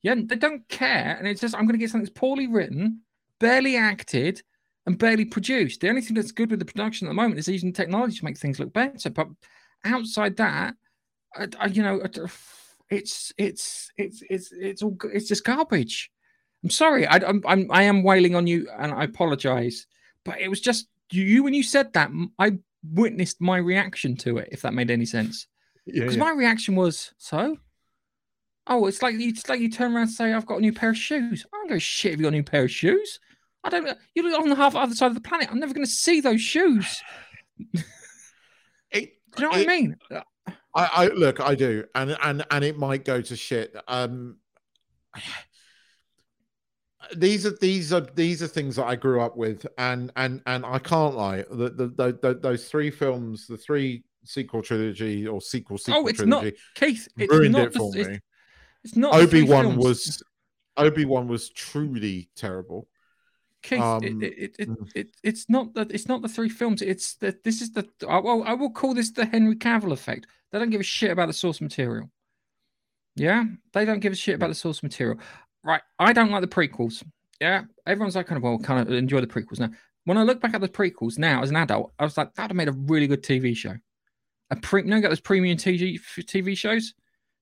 Yeah, 0.02 0.14
they 0.16 0.36
don't 0.36 0.66
care, 0.68 1.16
and 1.18 1.26
it's 1.26 1.40
just 1.40 1.54
I'm 1.54 1.62
going 1.66 1.72
to 1.72 1.78
get 1.78 1.90
something 1.90 2.04
that's 2.04 2.16
poorly 2.18 2.46
written, 2.46 3.00
barely 3.40 3.76
acted, 3.76 4.42
and 4.86 4.96
barely 4.96 5.24
produced. 5.24 5.80
The 5.80 5.88
only 5.88 6.00
thing 6.02 6.14
that's 6.14 6.30
good 6.30 6.50
with 6.50 6.60
the 6.60 6.64
production 6.64 7.08
at 7.08 7.10
the 7.10 7.14
moment 7.14 7.40
is 7.40 7.48
using 7.48 7.72
technology 7.72 8.18
to 8.18 8.24
make 8.24 8.38
things 8.38 8.60
look 8.60 8.72
better. 8.72 9.10
But 9.10 9.26
outside 9.84 10.36
that, 10.36 10.74
I, 11.34 11.48
I, 11.58 11.66
you 11.66 11.82
know, 11.82 12.00
it's 12.90 13.32
it's 13.36 13.90
it's 13.96 14.22
it's 14.28 14.52
it's 14.52 14.82
all 14.82 14.96
it's 15.12 15.28
just 15.28 15.44
garbage. 15.44 16.10
I'm 16.64 16.70
sorry, 16.70 17.06
I, 17.06 17.16
I'm, 17.16 17.42
I'm 17.46 17.66
I 17.70 17.84
am 17.84 18.02
wailing 18.02 18.34
on 18.34 18.46
you, 18.46 18.68
and 18.78 18.92
I 18.92 19.04
apologize. 19.04 19.86
But 20.24 20.40
it 20.40 20.48
was 20.48 20.60
just 20.60 20.88
you 21.10 21.42
when 21.42 21.54
you 21.54 21.62
said 21.62 21.92
that, 21.92 22.10
I 22.38 22.58
witnessed 22.92 23.40
my 23.40 23.58
reaction 23.58 24.16
to 24.18 24.38
it. 24.38 24.48
If 24.52 24.62
that 24.62 24.74
made 24.74 24.90
any 24.90 25.06
sense, 25.06 25.46
because 25.86 26.16
yeah, 26.16 26.24
yeah. 26.24 26.24
my 26.24 26.30
reaction 26.30 26.74
was 26.76 27.12
so. 27.18 27.58
Oh, 28.66 28.86
it's 28.86 29.00
like 29.00 29.14
you, 29.14 29.28
it's 29.28 29.48
like 29.48 29.60
you 29.60 29.70
turn 29.70 29.92
around 29.92 30.02
and 30.02 30.10
say, 30.10 30.32
"I've 30.32 30.46
got 30.46 30.58
a 30.58 30.62
new 30.62 30.72
pair 30.72 30.90
of 30.90 30.96
shoes." 30.96 31.46
I 31.52 31.56
don't 31.56 31.68
give 31.68 31.76
a 31.76 31.80
shit 31.80 32.12
if 32.12 32.18
you 32.18 32.24
got 32.24 32.28
a 32.28 32.32
new 32.32 32.42
pair 32.42 32.64
of 32.64 32.70
shoes. 32.70 33.20
I 33.64 33.70
don't. 33.70 33.96
You're 34.14 34.40
on 34.40 34.48
the 34.48 34.56
half 34.56 34.74
other 34.74 34.94
side 34.94 35.08
of 35.08 35.14
the 35.14 35.20
planet. 35.20 35.48
I'm 35.50 35.60
never 35.60 35.74
going 35.74 35.86
to 35.86 35.90
see 35.90 36.20
those 36.20 36.40
shoes. 36.40 37.02
It, 38.90 39.18
do 39.36 39.42
you 39.42 39.50
know 39.50 39.50
what 39.50 39.60
I 39.60 39.66
mean? 39.66 39.96
I, 40.78 40.88
I 40.92 41.08
look, 41.08 41.40
I 41.40 41.56
do, 41.56 41.84
and 41.96 42.16
and 42.22 42.44
and 42.50 42.64
it 42.64 42.78
might 42.78 43.04
go 43.04 43.20
to 43.20 43.36
shit. 43.36 43.74
Um, 43.88 44.36
these 47.16 47.44
are 47.46 47.56
these 47.60 47.92
are 47.92 48.00
these 48.14 48.42
are 48.44 48.46
things 48.46 48.76
that 48.76 48.86
I 48.86 48.94
grew 48.94 49.20
up 49.20 49.36
with, 49.36 49.66
and 49.76 50.12
and 50.14 50.40
and 50.46 50.64
I 50.64 50.78
can't 50.78 51.16
lie. 51.16 51.44
The 51.50 51.70
the, 51.70 51.88
the, 51.88 52.18
the 52.22 52.38
those 52.40 52.68
three 52.68 52.90
films, 52.90 53.48
the 53.48 53.56
three 53.56 54.04
sequel 54.24 54.62
trilogy 54.62 55.26
or 55.26 55.40
sequel 55.40 55.78
sequel 55.78 56.02
oh, 56.04 56.06
it's 56.06 56.18
trilogy, 56.18 56.46
not 56.46 56.54
Keith. 56.76 57.08
It's 57.16 57.32
ruined 57.32 57.52
not 57.52 57.66
it 57.66 57.74
for 57.74 57.90
the, 57.90 57.98
me. 57.98 58.02
It's, 58.04 58.20
it's 58.84 58.96
not 58.96 59.14
Obi 59.14 59.42
Wan 59.42 59.76
was 59.76 60.22
Obi 60.76 61.04
Wan 61.04 61.26
was 61.26 61.50
truly 61.50 62.30
terrible. 62.36 62.86
Keith, 63.62 63.80
um, 63.80 64.04
it, 64.04 64.22
it, 64.22 64.56
it, 64.58 64.68
mm. 64.68 64.88
it, 64.94 65.08
it's 65.22 65.48
not 65.48 65.74
that 65.74 65.90
it's 65.90 66.06
not 66.06 66.22
the 66.22 66.28
three 66.28 66.48
films. 66.48 66.80
It's 66.80 67.14
that 67.16 67.42
this 67.42 67.60
is 67.60 67.72
the 67.72 67.88
I 68.08 68.18
will, 68.18 68.44
I 68.44 68.54
will 68.54 68.70
call 68.70 68.94
this 68.94 69.10
the 69.10 69.26
Henry 69.26 69.56
Cavill 69.56 69.92
effect. 69.92 70.26
They 70.50 70.58
don't 70.58 70.70
give 70.70 70.80
a 70.80 70.84
shit 70.84 71.10
about 71.10 71.26
the 71.26 71.32
source 71.32 71.60
material. 71.60 72.10
Yeah, 73.16 73.44
they 73.72 73.84
don't 73.84 73.98
give 73.98 74.12
a 74.12 74.16
shit 74.16 74.36
about 74.36 74.48
the 74.48 74.54
source 74.54 74.82
material. 74.82 75.18
Right, 75.64 75.82
I 75.98 76.12
don't 76.12 76.30
like 76.30 76.42
the 76.42 76.46
prequels. 76.46 77.02
Yeah, 77.40 77.64
everyone's 77.86 78.14
like 78.14 78.26
kind 78.26 78.36
of 78.36 78.44
well, 78.44 78.58
kind 78.58 78.80
of 78.80 78.94
enjoy 78.94 79.20
the 79.20 79.26
prequels 79.26 79.58
now. 79.58 79.70
When 80.04 80.16
I 80.18 80.22
look 80.22 80.40
back 80.40 80.54
at 80.54 80.60
the 80.60 80.68
prequels 80.68 81.18
now 81.18 81.42
as 81.42 81.50
an 81.50 81.56
adult, 81.56 81.92
I 81.98 82.04
was 82.04 82.16
like, 82.16 82.34
that 82.34 82.44
would 82.44 82.50
have 82.50 82.56
made 82.56 82.68
a 82.68 82.72
really 82.72 83.08
good 83.08 83.24
TV 83.24 83.56
show. 83.56 83.74
A 84.50 84.56
pre, 84.56 84.82
you 84.82 84.88
know, 84.88 85.00
got 85.00 85.08
those 85.08 85.20
premium 85.20 85.58
TV 85.58 86.00
TV 86.20 86.56
shows. 86.56 86.94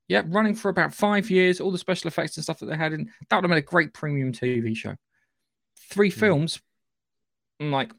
Yeah, 0.08 0.22
running 0.28 0.54
for 0.54 0.70
about 0.70 0.94
five 0.94 1.30
years, 1.30 1.60
all 1.60 1.72
the 1.72 1.78
special 1.78 2.08
effects 2.08 2.36
and 2.36 2.44
stuff 2.44 2.60
that 2.60 2.66
they 2.66 2.76
had 2.76 2.92
in 2.92 3.10
that 3.28 3.36
would 3.36 3.44
have 3.44 3.50
made 3.50 3.58
a 3.58 3.62
great 3.62 3.92
premium 3.92 4.32
TV 4.32 4.74
show 4.74 4.96
three 5.90 6.10
hmm. 6.10 6.20
films. 6.20 6.60
I'm 7.60 7.70
like, 7.70 7.92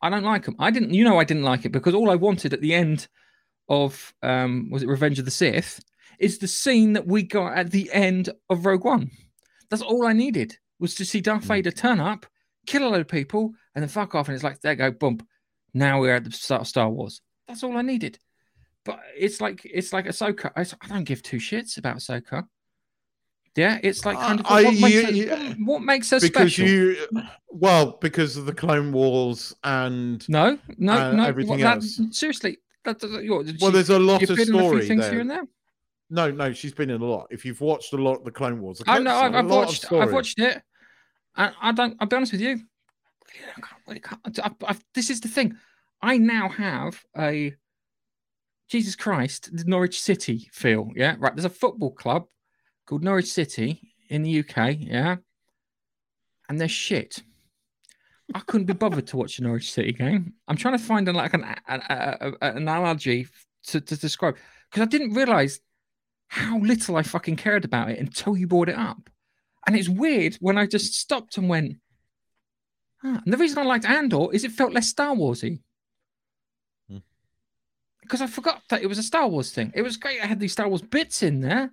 I 0.00 0.10
don't 0.10 0.24
like 0.24 0.44
them. 0.44 0.56
I 0.58 0.70
didn't, 0.70 0.94
you 0.94 1.04
know, 1.04 1.18
I 1.18 1.24
didn't 1.24 1.44
like 1.44 1.64
it 1.64 1.72
because 1.72 1.94
all 1.94 2.10
I 2.10 2.16
wanted 2.16 2.52
at 2.52 2.60
the 2.60 2.74
end 2.74 3.08
of 3.68 4.12
um 4.22 4.68
was 4.70 4.82
it 4.82 4.88
Revenge 4.88 5.18
of 5.20 5.24
the 5.24 5.30
Sith 5.30 5.80
is 6.18 6.38
the 6.38 6.48
scene 6.48 6.92
that 6.94 7.06
we 7.06 7.22
got 7.22 7.56
at 7.56 7.70
the 7.70 7.90
end 7.92 8.30
of 8.50 8.66
Rogue 8.66 8.84
One. 8.84 9.10
That's 9.70 9.82
all 9.82 10.06
I 10.06 10.12
needed 10.12 10.56
was 10.78 10.94
to 10.96 11.04
see 11.04 11.20
Darth 11.20 11.42
hmm. 11.42 11.48
Vader 11.48 11.70
turn 11.70 12.00
up, 12.00 12.26
kill 12.66 12.86
a 12.86 12.90
load 12.90 13.00
of 13.02 13.08
people, 13.08 13.52
and 13.74 13.82
then 13.82 13.88
fuck 13.88 14.14
off. 14.14 14.28
And 14.28 14.34
it's 14.34 14.44
like, 14.44 14.60
there 14.60 14.74
go, 14.74 14.90
bump. 14.90 15.26
Now 15.74 16.00
we're 16.00 16.16
at 16.16 16.24
the 16.24 16.32
start 16.32 16.62
of 16.62 16.68
Star 16.68 16.90
Wars. 16.90 17.22
That's 17.48 17.62
all 17.62 17.76
I 17.76 17.82
needed. 17.82 18.18
But 18.84 19.00
it's 19.16 19.40
like 19.40 19.62
it's 19.64 19.92
like 19.92 20.06
Ahsoka. 20.06 20.50
I, 20.56 20.62
I 20.62 20.88
don't 20.88 21.04
give 21.04 21.22
two 21.22 21.36
shits 21.36 21.78
about 21.78 21.96
Ahsoka. 21.96 22.46
Yeah, 23.54 23.78
it's 23.82 24.06
like 24.06 24.16
kind 24.16 24.40
of 24.40 24.46
what, 24.46 24.66
I, 24.66 24.70
makes, 24.70 25.12
you, 25.12 25.28
her, 25.28 25.54
what 25.64 25.82
makes 25.82 26.08
her 26.10 26.20
because 26.20 26.54
special? 26.54 26.66
you 26.66 26.96
well 27.50 27.98
because 28.00 28.38
of 28.38 28.46
the 28.46 28.54
Clone 28.54 28.92
Wars 28.92 29.54
and 29.62 30.26
no, 30.26 30.58
no, 30.78 30.92
uh, 30.92 31.12
no. 31.12 31.24
Everything 31.24 31.58
that, 31.58 31.76
else. 31.76 32.00
Seriously, 32.12 32.58
that 32.84 32.98
doesn't. 32.98 33.28
Well, 33.28 33.44
well, 33.60 33.70
there's 33.70 33.90
a 33.90 33.98
lot 33.98 34.22
of 34.22 34.38
story 34.38 34.86
things 34.88 35.02
there. 35.02 35.10
here 35.10 35.20
and 35.20 35.30
there. 35.30 35.44
No, 36.08 36.30
no, 36.30 36.52
she's 36.52 36.72
been 36.72 36.88
in 36.88 37.02
a 37.02 37.04
lot. 37.04 37.26
If 37.30 37.44
you've 37.44 37.60
watched 37.60 37.92
a 37.92 37.96
lot 37.96 38.16
of 38.16 38.24
the 38.24 38.30
Clone 38.30 38.60
Wars, 38.60 38.82
I 38.86 38.98
know 38.98 39.14
I've, 39.14 39.34
I've 39.34 39.50
watched. 39.50 39.92
I've 39.92 40.12
watched 40.12 40.38
it. 40.38 40.62
I, 41.36 41.52
I, 41.60 41.72
don't. 41.72 41.96
I'll 42.00 42.06
be 42.06 42.16
honest 42.16 42.32
with 42.32 42.40
you. 42.40 42.58
I 43.86 43.98
can't, 43.98 44.38
I, 44.42 44.50
I, 44.66 44.76
this 44.94 45.10
is 45.10 45.20
the 45.20 45.28
thing. 45.28 45.56
I 46.00 46.16
now 46.18 46.48
have 46.48 47.02
a 47.18 47.54
Jesus 48.68 48.96
Christ, 48.96 49.50
the 49.52 49.64
Norwich 49.64 50.00
City 50.00 50.48
feel. 50.52 50.90
Yeah, 50.94 51.16
right. 51.18 51.34
There's 51.34 51.44
a 51.44 51.50
football 51.50 51.90
club 51.90 52.26
called 52.92 53.02
Norwich 53.02 53.32
City 53.32 53.94
in 54.10 54.22
the 54.22 54.40
UK, 54.40 54.76
yeah, 54.78 55.16
and 56.46 56.60
they're 56.60 56.68
shit. 56.68 57.22
I 58.34 58.40
couldn't 58.40 58.66
be 58.66 58.74
bothered 58.74 59.06
to 59.06 59.16
watch 59.16 59.38
a 59.38 59.42
Norwich 59.42 59.72
City 59.72 59.92
game. 59.92 60.34
I'm 60.46 60.58
trying 60.58 60.76
to 60.76 60.84
find 60.84 61.08
an, 61.08 61.14
like 61.14 61.32
an, 61.32 61.42
an, 61.68 61.80
an 61.88 62.56
analogy 62.58 63.28
to, 63.68 63.80
to 63.80 63.96
describe 63.96 64.36
because 64.70 64.82
I 64.82 64.90
didn't 64.90 65.14
realize 65.14 65.60
how 66.28 66.58
little 66.58 66.96
I 66.96 67.02
fucking 67.02 67.36
cared 67.36 67.64
about 67.64 67.88
it 67.88 67.98
until 67.98 68.36
you 68.36 68.46
brought 68.46 68.68
it 68.68 68.76
up. 68.76 69.08
And 69.66 69.74
it's 69.74 69.88
weird 69.88 70.36
when 70.40 70.58
I 70.58 70.66
just 70.66 70.92
stopped 70.92 71.38
and 71.38 71.48
went, 71.48 71.76
ah. 73.02 73.22
and 73.24 73.32
the 73.32 73.38
reason 73.38 73.56
I 73.56 73.62
liked 73.62 73.86
Andor 73.86 74.26
is 74.34 74.44
it 74.44 74.52
felt 74.52 74.74
less 74.74 74.88
Star 74.88 75.14
Warsy. 75.14 75.60
Because 78.02 78.20
hmm. 78.20 78.24
I 78.24 78.26
forgot 78.26 78.60
that 78.68 78.82
it 78.82 78.86
was 78.86 78.98
a 78.98 79.02
Star 79.02 79.28
Wars 79.28 79.50
thing. 79.50 79.72
It 79.74 79.80
was 79.80 79.96
great. 79.96 80.22
I 80.22 80.26
had 80.26 80.40
these 80.40 80.52
Star 80.52 80.68
Wars 80.68 80.82
bits 80.82 81.22
in 81.22 81.40
there, 81.40 81.72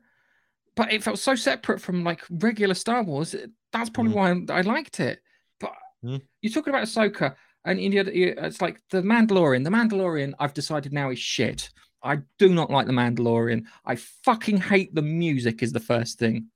but 0.80 0.94
it 0.94 1.04
felt 1.04 1.20
so 1.20 1.36
separate 1.36 1.82
from 1.82 2.06
like 2.06 2.22
regular 2.30 2.74
Star 2.74 3.04
Wars. 3.04 3.36
That's 3.74 3.90
probably 3.90 4.14
mm. 4.14 4.48
why 4.48 4.56
I 4.56 4.62
liked 4.62 5.02
it. 5.02 5.20
But 5.60 5.74
mm. 6.02 6.22
you're 6.42 6.54
talking 6.54 6.74
about 6.74 6.88
Ahsoka, 6.88 7.36
and 7.66 7.78
India, 7.82 8.06
it's 8.08 8.62
like 8.62 8.80
the 8.90 9.02
Mandalorian. 9.02 9.66
The 9.66 9.72
Mandalorian, 9.72 10.32
I've 10.40 10.54
decided 10.54 10.94
now 10.94 11.10
is 11.10 11.20
shit. 11.20 11.70
I 12.02 12.20
do 12.38 12.48
not 12.48 12.72
like 12.72 12.88
the 12.88 12.94
Mandalorian. 12.94 13.66
I 13.86 13.98
fucking 13.98 14.56
hate 14.56 14.96
the 14.96 15.02
music. 15.02 15.62
Is 15.62 15.74
the 15.74 15.82
first 15.82 16.18
thing. 16.18 16.48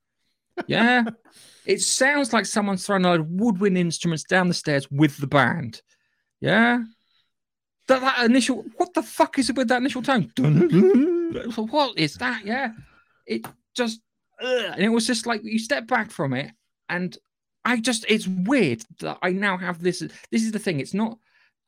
Yeah, 0.68 1.04
it 1.66 1.82
sounds 1.82 2.32
like 2.32 2.46
someone's 2.46 2.86
throwing 2.86 3.04
a 3.04 3.10
load 3.10 3.20
of 3.20 3.28
woodwind 3.28 3.76
instruments 3.76 4.24
down 4.24 4.48
the 4.48 4.54
stairs 4.54 4.90
with 4.90 5.18
the 5.18 5.26
band. 5.26 5.82
Yeah, 6.40 6.82
that, 7.88 8.00
that 8.00 8.24
initial. 8.24 8.64
What 8.78 8.94
the 8.94 9.02
fuck 9.02 9.38
is 9.38 9.50
it 9.50 9.56
with 9.56 9.68
that 9.68 9.82
initial 9.82 10.00
tone? 10.00 10.32
what 11.56 11.98
is 11.98 12.14
that? 12.14 12.46
Yeah, 12.46 12.72
it 13.26 13.46
just 13.74 14.00
and 14.40 14.82
it 14.82 14.88
was 14.88 15.06
just 15.06 15.26
like 15.26 15.40
you 15.44 15.58
step 15.58 15.86
back 15.86 16.10
from 16.10 16.32
it, 16.34 16.50
and 16.88 17.16
I 17.64 17.80
just 17.80 18.04
it's 18.08 18.26
weird 18.26 18.84
that 19.00 19.18
I 19.22 19.30
now 19.30 19.56
have 19.56 19.82
this. 19.82 20.00
This 20.30 20.42
is 20.42 20.52
the 20.52 20.58
thing. 20.58 20.80
It's 20.80 20.94
not 20.94 21.18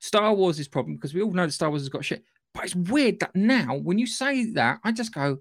Star 0.01 0.35
Wars' 0.35 0.69
problem 0.69 0.97
because 0.97 1.15
we 1.15 1.23
all 1.23 1.33
know 1.33 1.47
that 1.47 1.53
Star 1.53 1.71
Wars 1.71 1.83
has 1.83 1.89
got 1.89 2.05
shit. 2.05 2.25
But 2.55 2.65
it's 2.65 2.75
weird 2.75 3.21
that 3.21 3.35
now 3.35 3.77
when 3.77 3.99
you 3.99 4.07
say 4.07 4.53
that, 4.53 4.79
I 4.83 4.93
just 4.93 5.13
go, 5.13 5.39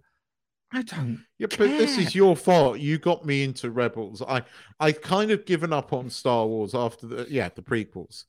I 0.71 0.81
don't. 0.81 1.23
Yeah, 1.39 1.47
care. 1.47 1.67
but 1.67 1.77
this 1.77 1.97
is 1.97 2.13
your 2.13 2.35
fault. 2.35 2.79
You 2.79 2.97
got 2.97 3.25
me 3.25 3.43
into 3.43 3.71
Rebels. 3.71 4.21
I 4.21 4.43
I 4.79 4.91
kind 4.91 5.31
of 5.31 5.45
given 5.45 5.71
up 5.71 5.93
on 5.93 6.09
Star 6.09 6.45
Wars 6.45 6.75
after 6.75 7.07
the 7.07 7.27
yeah 7.29 7.49
the 7.53 7.61
prequels. 7.61 8.25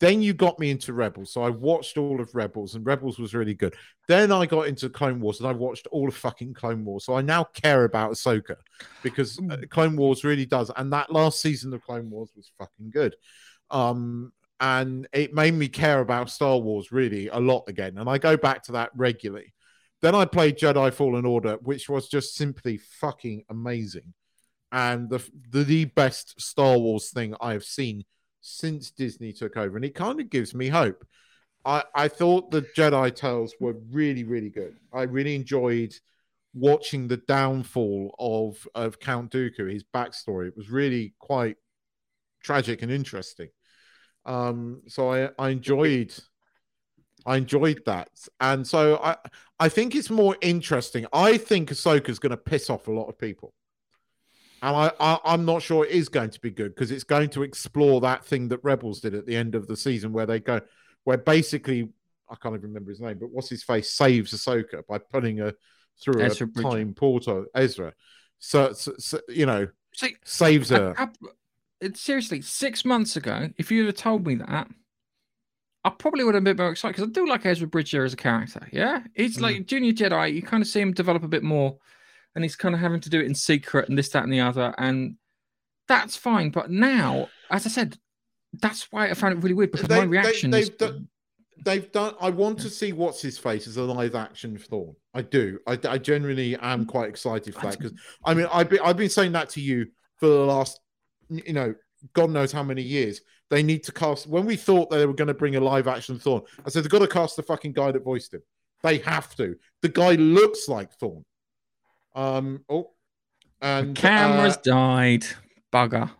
Then 0.00 0.22
you 0.22 0.32
got 0.32 0.58
me 0.58 0.70
into 0.70 0.94
Rebels, 0.94 1.30
so 1.30 1.42
I 1.42 1.50
watched 1.50 1.98
all 1.98 2.22
of 2.22 2.34
Rebels, 2.34 2.74
and 2.74 2.86
Rebels 2.86 3.18
was 3.18 3.34
really 3.34 3.52
good. 3.52 3.74
Then 4.08 4.32
I 4.32 4.46
got 4.46 4.66
into 4.66 4.88
Clone 4.88 5.20
Wars, 5.20 5.40
and 5.40 5.48
I 5.48 5.52
watched 5.52 5.86
all 5.88 6.08
of 6.08 6.16
fucking 6.16 6.54
Clone 6.54 6.86
Wars. 6.86 7.04
So 7.04 7.14
I 7.14 7.20
now 7.20 7.44
care 7.44 7.84
about 7.84 8.12
Ahsoka 8.12 8.56
because 9.02 9.38
uh, 9.50 9.58
Clone 9.68 9.96
Wars 9.96 10.24
really 10.24 10.46
does. 10.46 10.70
And 10.74 10.90
that 10.94 11.12
last 11.12 11.42
season 11.42 11.74
of 11.74 11.82
Clone 11.82 12.08
Wars 12.08 12.30
was 12.34 12.50
fucking 12.58 12.90
good. 12.90 13.14
Um, 13.70 14.32
and 14.58 15.06
it 15.12 15.34
made 15.34 15.54
me 15.54 15.68
care 15.68 16.00
about 16.00 16.30
Star 16.30 16.58
Wars 16.58 16.92
really 16.92 17.28
a 17.28 17.38
lot 17.38 17.64
again. 17.68 17.98
And 17.98 18.08
I 18.08 18.16
go 18.16 18.38
back 18.38 18.62
to 18.64 18.72
that 18.72 18.90
regularly. 18.94 19.52
Then 20.00 20.14
I 20.14 20.24
played 20.24 20.58
Jedi 20.58 20.94
Fallen 20.94 21.26
Order, 21.26 21.58
which 21.60 21.90
was 21.90 22.08
just 22.08 22.34
simply 22.34 22.78
fucking 22.78 23.44
amazing, 23.50 24.14
and 24.72 25.10
the 25.10 25.22
the, 25.50 25.64
the 25.64 25.84
best 25.84 26.40
Star 26.40 26.78
Wars 26.78 27.10
thing 27.10 27.34
I 27.38 27.52
have 27.52 27.64
seen 27.64 28.04
since 28.40 28.90
Disney 28.90 29.32
took 29.32 29.56
over, 29.56 29.76
and 29.76 29.84
it 29.84 29.94
kind 29.94 30.20
of 30.20 30.30
gives 30.30 30.54
me 30.54 30.68
hope. 30.68 31.06
I, 31.64 31.84
I 31.94 32.08
thought 32.08 32.50
the 32.50 32.62
Jedi 32.62 33.14
Tales 33.14 33.54
were 33.60 33.74
really, 33.90 34.24
really 34.24 34.50
good. 34.50 34.76
I 34.92 35.02
really 35.02 35.34
enjoyed 35.34 35.94
watching 36.54 37.06
the 37.06 37.18
downfall 37.18 38.14
of 38.18 38.66
of 38.74 38.98
Count 38.98 39.30
Dooku, 39.30 39.70
his 39.70 39.84
backstory. 39.84 40.48
It 40.48 40.56
was 40.56 40.70
really 40.70 41.14
quite 41.18 41.56
tragic 42.42 42.82
and 42.82 42.90
interesting. 42.90 43.48
Um, 44.24 44.82
so 44.86 45.12
I, 45.12 45.30
I 45.38 45.50
enjoyed 45.50 46.14
I 47.26 47.36
enjoyed 47.36 47.82
that. 47.86 48.10
And 48.40 48.66
so 48.66 48.96
I 48.96 49.16
I 49.58 49.68
think 49.68 49.94
it's 49.94 50.10
more 50.10 50.36
interesting. 50.40 51.06
I 51.12 51.36
think 51.36 51.70
Ahsoka's 51.70 52.18
gonna 52.18 52.36
piss 52.36 52.70
off 52.70 52.88
a 52.88 52.92
lot 52.92 53.08
of 53.08 53.18
people 53.18 53.52
and 54.62 54.76
I, 54.76 54.92
I 55.00 55.34
am 55.34 55.44
not 55.44 55.62
sure 55.62 55.84
it 55.84 55.90
is 55.92 56.08
going 56.08 56.30
to 56.30 56.40
be 56.40 56.50
good 56.50 56.74
because 56.74 56.90
it's 56.90 57.04
going 57.04 57.30
to 57.30 57.42
explore 57.42 58.00
that 58.02 58.24
thing 58.24 58.48
that 58.48 58.60
Rebels 58.62 59.00
did 59.00 59.14
at 59.14 59.26
the 59.26 59.36
end 59.36 59.54
of 59.54 59.66
the 59.66 59.76
season, 59.76 60.12
where 60.12 60.26
they 60.26 60.40
go, 60.40 60.60
where 61.04 61.18
basically 61.18 61.88
I 62.28 62.36
can't 62.36 62.54
even 62.54 62.68
remember 62.68 62.90
his 62.90 63.00
name, 63.00 63.18
but 63.18 63.30
what's 63.30 63.48
his 63.48 63.62
face 63.62 63.90
saves 63.90 64.32
Ahsoka 64.32 64.86
by 64.86 64.98
putting 64.98 65.38
her 65.38 65.54
through 66.02 66.22
Ezra 66.22 66.46
a 66.46 66.50
Bridger. 66.50 66.68
time 66.70 66.94
portal, 66.94 67.46
Ezra. 67.54 67.92
So, 68.38 68.72
so, 68.72 68.92
so 68.98 69.20
you 69.28 69.46
know, 69.46 69.68
See, 69.94 70.16
saves 70.24 70.70
her. 70.70 70.94
I, 70.96 71.08
it, 71.80 71.96
seriously, 71.96 72.40
six 72.42 72.84
months 72.84 73.16
ago, 73.16 73.48
if 73.58 73.70
you'd 73.70 73.86
have 73.86 73.96
told 73.96 74.26
me 74.26 74.36
that, 74.36 74.68
I 75.82 75.90
probably 75.90 76.24
would 76.24 76.34
have 76.34 76.44
been 76.44 76.56
more 76.58 76.70
excited 76.70 76.96
because 76.96 77.08
I 77.08 77.12
do 77.12 77.26
like 77.26 77.46
Ezra 77.46 77.66
Bridger 77.66 78.04
as 78.04 78.12
a 78.12 78.16
character. 78.16 78.68
Yeah, 78.70 79.02
he's 79.14 79.38
Mm. 79.38 79.42
like 79.42 79.66
Junior 79.66 79.92
Jedi. 79.92 80.34
You 80.34 80.42
kind 80.42 80.62
of 80.62 80.68
see 80.68 80.80
him 80.80 80.92
develop 80.92 81.22
a 81.22 81.28
bit 81.28 81.42
more, 81.42 81.78
and 82.34 82.44
he's 82.44 82.56
kind 82.56 82.74
of 82.74 82.80
having 82.80 83.00
to 83.00 83.10
do 83.10 83.20
it 83.20 83.26
in 83.26 83.34
secret 83.34 83.88
and 83.88 83.96
this, 83.98 84.08
that, 84.10 84.24
and 84.24 84.32
the 84.32 84.40
other, 84.40 84.74
and 84.78 85.16
that's 85.88 86.16
fine. 86.16 86.50
But 86.50 86.70
now, 86.70 87.28
as 87.50 87.66
I 87.66 87.68
said, 87.68 87.98
that's 88.52 88.90
why 88.90 89.08
I 89.10 89.14
found 89.14 89.34
it 89.38 89.42
really 89.42 89.54
weird 89.54 89.72
because 89.72 89.88
They- 89.88 89.98
my 89.98 90.04
reaction 90.04 90.50
they've 90.50 90.62
is 90.64 90.70
done- 90.70 91.08
They've 91.62 91.92
done. 91.92 92.14
I 92.18 92.30
want 92.30 92.58
to 92.60 92.70
see 92.70 92.94
what's 92.94 93.20
his 93.20 93.36
face 93.36 93.66
as 93.66 93.76
a 93.76 93.82
live 93.82 94.14
action 94.14 94.56
Thrawn. 94.56 94.96
I 95.12 95.20
do. 95.20 95.58
I, 95.66 95.78
I 95.86 95.98
genuinely 95.98 96.56
am 96.56 96.86
quite 96.86 97.10
excited 97.10 97.54
for 97.54 97.60
that 97.60 97.76
because 97.78 97.92
I 98.24 98.32
mean 98.32 98.46
I've 98.50 98.70
been 98.70 98.80
I've 98.82 98.96
been 98.96 99.10
saying 99.10 99.32
that 99.32 99.50
to 99.50 99.60
you 99.60 99.86
for 100.16 100.26
the 100.26 100.36
last 100.36 100.80
you 101.28 101.52
know 101.52 101.74
God 102.14 102.30
knows 102.30 102.50
how 102.50 102.62
many 102.62 102.80
years. 102.80 103.20
They 103.50 103.62
need 103.62 103.82
to 103.84 103.92
cast. 103.92 104.26
When 104.26 104.46
we 104.46 104.56
thought 104.56 104.88
they 104.88 105.04
were 105.04 105.12
going 105.12 105.28
to 105.28 105.34
bring 105.34 105.56
a 105.56 105.60
live 105.60 105.86
action 105.86 106.18
Thrawn, 106.18 106.40
I 106.64 106.70
said 106.70 106.82
they've 106.82 106.90
got 106.90 107.00
to 107.00 107.06
cast 107.06 107.36
the 107.36 107.42
fucking 107.42 107.72
guy 107.74 107.92
that 107.92 108.02
voiced 108.04 108.32
him. 108.32 108.40
They 108.82 108.96
have 108.98 109.36
to. 109.36 109.54
The 109.82 109.90
guy 109.90 110.12
looks 110.14 110.66
like 110.66 110.98
Thrawn. 110.98 111.26
Um. 112.14 112.64
Oh. 112.68 112.90
And 113.62 113.94
cameras 113.94 114.56
uh, 114.56 114.60
died. 114.64 115.24
Bugger. 115.72 116.10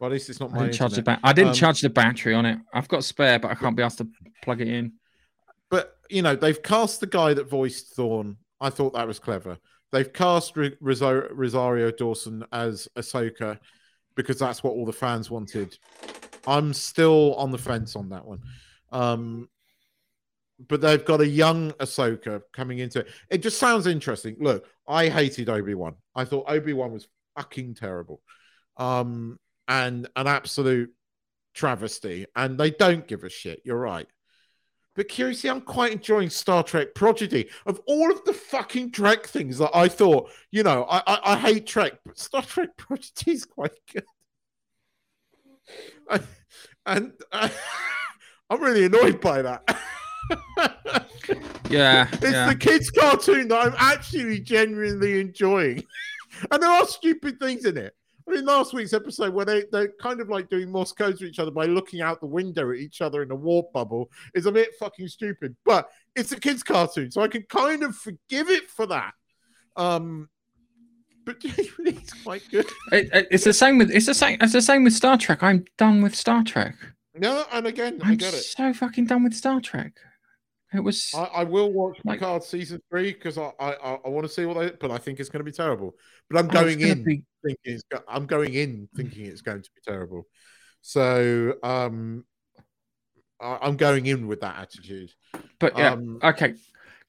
well, 0.00 0.08
at 0.10 0.12
least 0.12 0.30
it's 0.30 0.40
not 0.40 0.50
I 0.52 0.54
my 0.54 0.62
didn't 0.62 0.74
charge 0.74 0.94
the 0.94 1.02
ba- 1.02 1.20
I 1.22 1.32
didn't 1.32 1.48
Um, 1.50 1.54
charge 1.54 1.80
the 1.82 1.90
battery 1.90 2.34
on 2.34 2.46
it. 2.46 2.58
I've 2.72 2.88
got 2.88 3.04
spare, 3.04 3.38
but 3.38 3.50
I 3.50 3.54
can't 3.54 3.76
be 3.76 3.82
asked 3.82 3.98
to 3.98 4.08
plug 4.42 4.60
it 4.60 4.68
in. 4.68 4.94
but 5.70 5.96
you 6.10 6.22
know 6.22 6.34
they've 6.34 6.62
cast 6.62 7.00
the 7.00 7.06
guy 7.06 7.34
that 7.34 7.48
voiced 7.48 7.94
Thrawn. 7.94 8.36
I 8.60 8.70
thought 8.70 8.94
that 8.94 9.06
was 9.06 9.18
clever. 9.18 9.58
They've 9.92 10.10
cast 10.12 10.56
R- 10.56 10.70
Rosario, 10.80 11.28
Rosario 11.32 11.90
Dawson 11.90 12.44
as 12.50 12.88
Ahsoka 12.96 13.58
because 14.16 14.38
that's 14.38 14.64
what 14.64 14.70
all 14.72 14.86
the 14.86 14.92
fans 14.92 15.30
wanted. 15.30 15.76
I'm 16.46 16.72
still 16.72 17.34
on 17.36 17.50
the 17.50 17.58
fence 17.58 17.94
on 17.94 18.08
that 18.08 18.24
one. 18.24 18.40
Um, 18.90 19.48
but 20.68 20.80
they've 20.80 21.04
got 21.04 21.20
a 21.20 21.26
young 21.26 21.72
Ahsoka 21.72 22.42
coming 22.52 22.78
into 22.78 23.00
it. 23.00 23.08
It 23.30 23.38
just 23.38 23.58
sounds 23.58 23.86
interesting. 23.86 24.36
Look, 24.40 24.66
I 24.86 25.08
hated 25.08 25.48
Obi 25.48 25.74
Wan. 25.74 25.96
I 26.14 26.24
thought 26.24 26.48
Obi 26.48 26.72
Wan 26.72 26.92
was 26.92 27.08
fucking 27.36 27.74
terrible, 27.74 28.20
um, 28.76 29.38
and 29.68 30.08
an 30.16 30.26
absolute 30.26 30.90
travesty. 31.54 32.26
And 32.36 32.58
they 32.58 32.70
don't 32.70 33.06
give 33.06 33.24
a 33.24 33.30
shit. 33.30 33.62
You're 33.64 33.78
right. 33.78 34.06
But 34.96 35.08
curiously, 35.08 35.50
I'm 35.50 35.60
quite 35.60 35.92
enjoying 35.92 36.30
Star 36.30 36.62
Trek 36.62 36.94
Prodigy. 36.94 37.48
Of 37.66 37.80
all 37.86 38.12
of 38.12 38.24
the 38.24 38.32
fucking 38.32 38.92
Trek 38.92 39.26
things 39.26 39.58
that 39.58 39.74
I 39.74 39.88
thought, 39.88 40.30
you 40.52 40.62
know, 40.62 40.84
I 40.84 41.02
I, 41.06 41.20
I 41.32 41.36
hate 41.36 41.66
Trek, 41.66 41.94
but 42.04 42.18
Star 42.18 42.42
Trek 42.42 42.70
Prodigy 42.76 43.32
is 43.32 43.44
quite 43.44 43.72
good. 43.92 44.04
And 46.86 47.12
I'm 47.32 48.60
really 48.60 48.84
annoyed 48.84 49.20
by 49.20 49.42
that. 49.42 49.76
Yeah, 51.70 52.06
it's 52.12 52.22
yeah. 52.22 52.48
the 52.48 52.56
kids' 52.56 52.90
cartoon 52.90 53.48
that 53.48 53.66
I'm 53.66 53.74
actually 53.78 54.40
genuinely 54.40 55.18
enjoying, 55.20 55.82
and 56.50 56.62
there 56.62 56.70
are 56.70 56.86
stupid 56.86 57.40
things 57.40 57.64
in 57.64 57.76
it. 57.76 57.94
I 58.28 58.32
mean, 58.32 58.44
last 58.44 58.72
week's 58.74 58.92
episode 58.92 59.34
where 59.34 59.44
they 59.44 59.64
they're 59.72 59.92
kind 60.00 60.20
of 60.20 60.28
like 60.28 60.48
doing 60.50 60.70
Morse 60.70 60.92
codes 60.92 61.18
to 61.20 61.26
each 61.26 61.38
other 61.38 61.50
by 61.50 61.64
looking 61.64 62.00
out 62.00 62.20
the 62.20 62.26
window 62.26 62.70
at 62.70 62.76
each 62.78 63.00
other 63.00 63.22
in 63.22 63.30
a 63.30 63.34
warp 63.34 63.72
bubble 63.72 64.10
is 64.34 64.46
a 64.46 64.52
bit 64.52 64.70
fucking 64.78 65.08
stupid, 65.08 65.56
but 65.64 65.88
it's 66.14 66.30
a 66.32 66.38
kids' 66.38 66.62
cartoon, 66.62 67.10
so 67.10 67.22
I 67.22 67.28
can 67.28 67.42
kind 67.48 67.82
of 67.82 67.96
forgive 67.96 68.50
it 68.50 68.70
for 68.70 68.86
that. 68.86 69.12
Um, 69.76 70.28
but 71.24 71.40
genuinely, 71.40 71.98
it's 72.02 72.22
quite 72.22 72.42
good. 72.50 72.66
It- 72.92 73.08
it- 73.12 73.28
it's 73.30 73.44
the 73.44 73.52
same 73.54 73.78
with 73.78 73.90
it's 73.90 74.06
the 74.06 74.14
same 74.14 74.38
it's 74.40 74.52
the 74.52 74.62
same 74.62 74.84
with 74.84 74.92
Star 74.92 75.16
Trek. 75.18 75.42
I'm 75.42 75.64
done 75.78 76.02
with 76.02 76.14
Star 76.14 76.44
Trek. 76.44 76.76
No, 77.16 77.44
and 77.52 77.66
again, 77.66 78.00
I 78.04 78.10
I'm 78.10 78.16
get 78.16 78.34
it. 78.34 78.42
so 78.42 78.72
fucking 78.74 79.06
done 79.06 79.24
with 79.24 79.34
Star 79.34 79.60
Trek. 79.60 79.92
It 80.74 80.80
was 80.80 81.12
I, 81.14 81.24
I 81.24 81.44
will 81.44 81.72
watch 81.72 81.98
Like- 82.04 82.18
Picard 82.18 82.42
season 82.42 82.82
three 82.90 83.12
because 83.12 83.38
I 83.38 83.52
I, 83.60 83.98
I, 84.04 84.08
want 84.08 84.26
to 84.26 84.32
see 84.32 84.44
what 84.44 84.58
they. 84.58 84.70
But 84.70 84.90
I 84.90 84.98
think 84.98 85.20
it's 85.20 85.28
going 85.28 85.40
to 85.40 85.44
be 85.44 85.52
terrible. 85.52 85.94
But 86.28 86.40
I'm 86.40 86.48
going 86.48 86.80
in 86.80 87.04
be- 87.04 87.24
thinking 87.44 87.56
it's. 87.64 87.84
I'm 88.08 88.26
going 88.26 88.54
in 88.54 88.88
thinking 88.96 89.26
it's 89.26 89.42
going 89.42 89.62
to 89.62 89.70
be 89.74 89.80
terrible. 89.86 90.26
So 90.80 91.54
um, 91.62 92.24
I, 93.40 93.58
I'm 93.62 93.76
going 93.76 94.06
in 94.06 94.26
with 94.26 94.40
that 94.40 94.56
attitude. 94.58 95.12
but 95.58 95.78
yeah, 95.78 95.92
Um, 95.92 96.18
okay. 96.22 96.54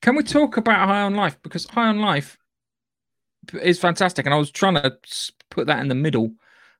Can 0.01 0.15
we 0.15 0.23
talk 0.23 0.57
about 0.57 0.87
High 0.87 1.01
on 1.01 1.15
Life 1.15 1.37
because 1.41 1.65
High 1.65 1.87
on 1.87 1.99
Life 1.99 2.37
is 3.61 3.79
fantastic, 3.79 4.25
and 4.25 4.35
I 4.35 4.37
was 4.37 4.51
trying 4.51 4.75
to 4.75 4.95
put 5.49 5.67
that 5.67 5.79
in 5.79 5.87
the 5.87 5.95
middle 5.95 6.33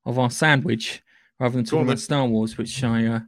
of 0.06 0.20
our 0.20 0.30
sandwich 0.30 1.02
rather 1.40 1.56
than 1.56 1.66
talking 1.66 1.88
about. 1.88 2.00
Star 2.00 2.28
Wars, 2.28 2.58
which 2.58 2.84
I 2.84 3.06
uh, 3.08 3.20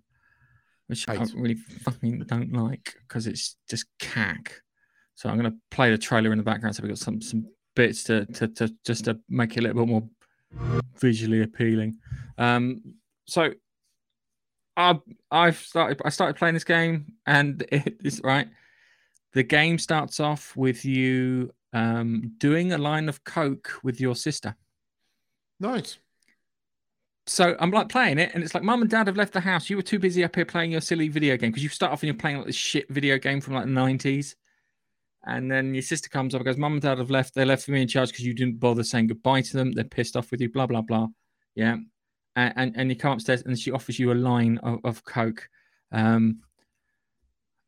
which 0.87 1.07
I 1.07 1.15
really 1.35 1.55
fucking 1.55 2.23
don't 2.27 2.53
like 2.53 2.95
because 3.07 3.27
it's 3.27 3.55
just 3.69 3.85
cack. 3.99 4.61
So 5.15 5.29
I'm 5.29 5.37
going 5.37 5.51
to 5.51 5.57
play 5.71 5.91
the 5.91 5.97
trailer 5.97 6.31
in 6.31 6.37
the 6.37 6.43
background 6.43 6.75
so 6.75 6.83
we've 6.83 6.91
got 6.91 6.97
some 6.97 7.21
some 7.21 7.47
bits 7.75 8.03
to 8.05 8.25
to, 8.25 8.47
to 8.47 8.73
just 8.85 9.05
to 9.05 9.19
make 9.29 9.55
it 9.55 9.59
a 9.59 9.63
little 9.63 9.85
bit 9.85 9.89
more 9.89 10.09
visually 10.99 11.43
appealing. 11.43 11.97
Um, 12.37 12.81
so 13.27 13.53
I 14.75 14.99
I've 15.31 15.57
started 15.57 16.01
I 16.05 16.09
started 16.09 16.37
playing 16.37 16.53
this 16.53 16.63
game 16.63 17.13
and 17.25 17.65
it 17.71 17.97
is 18.03 18.21
right. 18.23 18.47
The 19.33 19.43
game 19.43 19.77
starts 19.77 20.19
off 20.19 20.55
with 20.55 20.85
you 20.85 21.51
um, 21.73 22.33
doing 22.37 22.71
a 22.71 22.77
line 22.77 23.09
of 23.09 23.23
coke 23.23 23.73
with 23.83 23.99
your 23.99 24.15
sister. 24.15 24.55
nice. 25.59 25.99
So 27.27 27.57
I'm 27.59 27.71
like 27.71 27.89
playing 27.89 28.19
it, 28.19 28.31
and 28.33 28.41
it's 28.41 28.53
like 28.53 28.63
mum 28.63 28.81
and 28.81 28.89
dad 28.89 29.07
have 29.07 29.17
left 29.17 29.33
the 29.33 29.41
house. 29.41 29.69
You 29.69 29.75
were 29.75 29.81
too 29.81 29.99
busy 29.99 30.23
up 30.23 30.35
here 30.35 30.45
playing 30.45 30.71
your 30.71 30.81
silly 30.81 31.09
video 31.09 31.35
game 31.35 31.51
because 31.51 31.61
you 31.63 31.69
start 31.69 31.91
off 31.91 32.01
and 32.01 32.07
you're 32.07 32.15
playing 32.15 32.37
like 32.37 32.47
this 32.47 32.55
shit 32.55 32.89
video 32.89 33.17
game 33.17 33.41
from 33.41 33.53
like 33.53 33.65
the 33.65 33.71
90s. 33.71 34.35
And 35.25 35.51
then 35.51 35.73
your 35.73 35.83
sister 35.83 36.07
comes 36.07 36.33
up 36.33 36.39
and 36.39 36.45
goes, 36.45 36.57
Mum 36.57 36.73
and 36.73 36.81
dad 36.81 36.99
have 36.99 37.11
left. 37.11 37.35
They 37.35 37.43
left 37.43 37.67
me 37.67 37.81
in 37.81 37.87
charge 37.89 38.09
because 38.09 38.25
you 38.25 38.33
didn't 38.33 38.61
bother 38.61 38.83
saying 38.83 39.07
goodbye 39.07 39.41
to 39.41 39.57
them. 39.57 39.73
They're 39.73 39.83
pissed 39.83 40.15
off 40.15 40.31
with 40.31 40.39
you, 40.39 40.49
blah, 40.49 40.67
blah, 40.67 40.81
blah. 40.81 41.07
Yeah. 41.53 41.77
And, 42.37 42.53
and, 42.55 42.73
and 42.77 42.89
you 42.89 42.95
come 42.95 43.11
upstairs 43.11 43.41
and 43.41 43.59
she 43.59 43.71
offers 43.71 43.99
you 43.99 44.13
a 44.13 44.15
line 44.15 44.57
of, 44.59 44.79
of 44.85 45.03
Coke. 45.03 45.49
Um, 45.91 46.39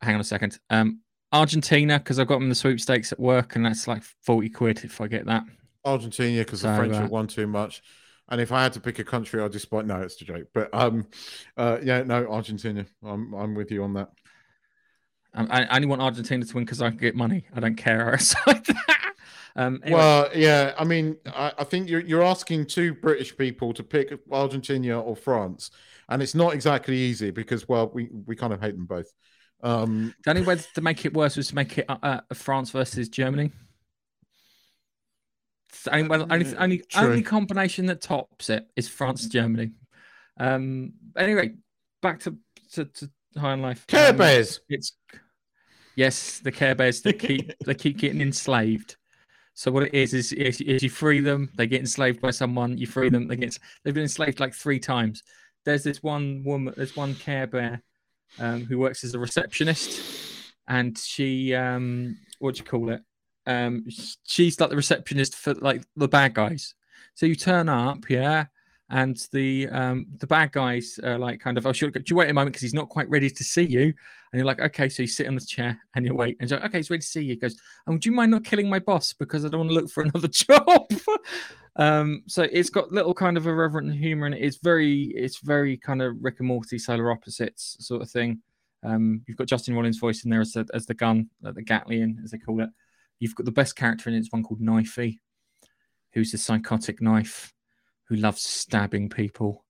hang 0.00 0.14
on 0.14 0.22
a 0.22 0.24
second. 0.24 0.58
Um, 0.70 1.00
Argentina, 1.32 1.98
because 1.98 2.18
I've 2.18 2.28
got 2.28 2.38
them 2.38 2.48
the 2.48 2.54
sweepstakes 2.54 3.12
at 3.12 3.20
work, 3.20 3.56
and 3.56 3.66
that's 3.66 3.86
like 3.86 4.02
40 4.22 4.48
quid 4.48 4.84
if 4.84 5.00
I 5.00 5.06
get 5.06 5.26
that. 5.26 5.44
Argentina 5.84 6.42
because 6.42 6.62
the 6.62 6.74
French 6.74 6.94
uh, 6.94 7.02
have 7.02 7.10
won 7.10 7.26
too 7.26 7.46
much. 7.46 7.82
And 8.30 8.40
if 8.40 8.52
I 8.52 8.62
had 8.62 8.72
to 8.74 8.80
pick 8.80 8.98
a 8.98 9.04
country, 9.04 9.42
I'd 9.42 9.52
just. 9.52 9.72
No, 9.72 10.00
it's 10.02 10.20
a 10.20 10.24
joke. 10.24 10.48
But 10.54 10.72
um, 10.72 11.06
uh, 11.56 11.78
yeah, 11.82 12.02
no, 12.02 12.30
Argentina. 12.30 12.86
I'm 13.04 13.34
I'm 13.34 13.54
with 13.54 13.70
you 13.70 13.82
on 13.82 13.94
that. 13.94 14.10
Um, 15.34 15.48
I, 15.50 15.64
I 15.64 15.76
only 15.76 15.88
want 15.88 16.02
Argentina 16.02 16.44
to 16.44 16.54
win 16.54 16.64
because 16.64 16.82
I 16.82 16.90
can 16.90 16.98
get 16.98 17.14
money. 17.14 17.46
I 17.54 17.60
don't 17.60 17.76
care 17.76 18.12
outside 18.12 18.64
that. 18.66 19.14
Um, 19.56 19.80
anyway, 19.84 19.98
Well, 19.98 20.30
yeah, 20.34 20.74
I 20.78 20.84
mean, 20.84 21.16
I, 21.26 21.52
I 21.58 21.64
think 21.64 21.88
you're 21.88 22.00
you're 22.00 22.22
asking 22.22 22.66
two 22.66 22.94
British 22.94 23.36
people 23.36 23.72
to 23.74 23.82
pick 23.82 24.12
Argentina 24.30 25.00
or 25.00 25.16
France, 25.16 25.70
and 26.08 26.22
it's 26.22 26.34
not 26.34 26.54
exactly 26.54 26.96
easy 26.96 27.30
because 27.30 27.68
well, 27.68 27.90
we 27.92 28.08
we 28.26 28.36
kind 28.36 28.52
of 28.52 28.60
hate 28.60 28.76
them 28.76 28.86
both. 28.86 29.12
Um, 29.62 30.14
the 30.24 30.30
only 30.30 30.42
way 30.42 30.56
to 30.74 30.80
make 30.80 31.04
it 31.04 31.12
worse 31.12 31.36
was 31.36 31.48
to 31.48 31.54
make 31.54 31.78
it 31.78 31.84
uh, 31.88 31.96
uh, 32.02 32.20
France 32.32 32.70
versus 32.70 33.08
Germany. 33.08 33.50
Only, 35.90 36.08
well, 36.08 36.26
only, 36.30 36.56
only, 36.56 36.82
only 36.96 37.22
combination 37.22 37.86
that 37.86 38.00
tops 38.00 38.50
it 38.50 38.66
is 38.76 38.88
France 38.88 39.26
Germany. 39.26 39.72
Um, 40.38 40.94
anyway, 41.16 41.54
back 42.02 42.20
to 42.20 42.36
to, 42.72 42.84
to 42.84 43.10
High 43.38 43.52
on 43.52 43.62
Life. 43.62 43.86
Care 43.86 44.10
Um, 44.10 44.16
Bears. 44.16 44.60
It's 44.68 44.92
yes, 45.96 46.40
the 46.40 46.52
Care 46.52 46.74
Bears 46.74 47.02
that 47.02 47.18
keep 47.18 47.52
they 47.64 47.74
keep 47.74 47.98
getting 47.98 48.20
enslaved. 48.20 48.96
So 49.54 49.70
what 49.70 49.84
it 49.84 49.94
is 49.94 50.14
is, 50.14 50.32
is 50.32 50.60
is 50.60 50.82
you 50.82 50.90
free 50.90 51.20
them, 51.20 51.50
they 51.54 51.66
get 51.66 51.80
enslaved 51.80 52.20
by 52.20 52.30
someone. 52.30 52.78
You 52.78 52.86
free 52.86 53.10
them, 53.10 53.28
they 53.28 53.36
get 53.36 53.58
they've 53.84 53.94
been 53.94 54.04
enslaved 54.04 54.40
like 54.40 54.54
three 54.54 54.78
times. 54.78 55.22
There's 55.64 55.82
this 55.82 56.02
one 56.02 56.42
woman, 56.44 56.72
there's 56.76 56.96
one 56.96 57.14
Care 57.14 57.46
Bear 57.46 57.82
um, 58.38 58.64
who 58.64 58.78
works 58.78 59.04
as 59.04 59.14
a 59.14 59.18
receptionist, 59.18 60.02
and 60.66 60.96
she 60.96 61.54
um, 61.54 62.16
what 62.38 62.54
do 62.54 62.60
you 62.60 62.64
call 62.64 62.90
it? 62.90 63.02
Um, 63.46 63.84
she's 64.24 64.60
like 64.60 64.70
the 64.70 64.76
receptionist 64.76 65.34
for 65.34 65.54
like 65.54 65.82
the 65.96 66.08
bad 66.08 66.34
guys. 66.34 66.74
So 67.14 67.26
you 67.26 67.34
turn 67.34 67.68
up, 67.68 68.08
yeah, 68.08 68.46
and 68.90 69.16
the 69.32 69.68
um 69.68 70.06
the 70.18 70.26
bad 70.26 70.52
guys 70.52 70.98
are 71.02 71.18
like 71.18 71.40
kind 71.40 71.56
of 71.56 71.66
oh 71.66 71.72
should, 71.72 71.96
you 72.08 72.16
wait 72.16 72.28
a 72.28 72.34
moment 72.34 72.52
because 72.52 72.62
he's 72.62 72.74
not 72.74 72.88
quite 72.88 73.08
ready 73.08 73.30
to 73.30 73.44
see 73.44 73.62
you. 73.62 73.82
And 74.32 74.38
you're 74.38 74.44
like 74.44 74.60
okay 74.60 74.88
so 74.88 75.02
you 75.02 75.08
sit 75.08 75.28
on 75.28 75.36
the 75.36 75.40
chair 75.40 75.78
and 75.94 76.04
you 76.04 76.14
wait. 76.14 76.36
And 76.40 76.48
he's 76.48 76.52
like 76.52 76.64
okay 76.68 76.78
he's 76.78 76.90
ready 76.90 77.00
to 77.00 77.06
see 77.06 77.22
you. 77.22 77.34
He 77.34 77.36
goes 77.36 77.56
oh 77.86 77.96
do 77.96 78.10
you 78.10 78.14
mind 78.14 78.32
not 78.32 78.44
killing 78.44 78.68
my 78.68 78.80
boss 78.80 79.12
because 79.12 79.44
i 79.44 79.48
don't 79.48 79.60
want 79.60 79.70
to 79.70 79.74
look 79.74 79.90
for 79.90 80.02
another 80.04 80.28
job? 80.28 80.90
Um 81.76 82.24
so 82.26 82.42
it's 82.42 82.68
got 82.68 82.90
little 82.90 83.14
kind 83.14 83.36
of 83.36 83.46
irreverent 83.46 83.94
humor 83.94 84.26
and 84.26 84.34
it's 84.34 84.56
very 84.56 85.04
it's 85.14 85.38
very 85.38 85.76
kind 85.76 86.02
of 86.02 86.16
rick 86.20 86.40
and 86.40 86.48
morty 86.48 86.78
solar 86.80 87.12
opposites 87.12 87.76
sort 87.78 88.02
of 88.02 88.10
thing. 88.10 88.42
Um 88.82 89.22
you've 89.26 89.36
got 89.36 89.46
Justin 89.46 89.74
Roiland's 89.74 89.98
voice 89.98 90.24
in 90.24 90.30
there 90.30 90.40
as 90.40 90.52
the, 90.52 90.66
as 90.74 90.86
the 90.86 90.94
gun 90.94 91.30
like 91.42 91.54
the 91.54 91.62
gatlian 91.62 92.18
as 92.24 92.32
they 92.32 92.38
call 92.38 92.60
it 92.60 92.70
you've 93.20 93.34
got 93.34 93.46
the 93.46 93.52
best 93.52 93.76
character 93.76 94.08
in 94.08 94.16
it 94.16 94.20
is 94.20 94.32
one 94.32 94.42
called 94.42 94.60
knifey 94.60 95.18
who's 96.12 96.34
a 96.34 96.38
psychotic 96.38 97.00
knife 97.00 97.52
who 98.08 98.16
loves 98.16 98.42
stabbing 98.42 99.08
people 99.08 99.64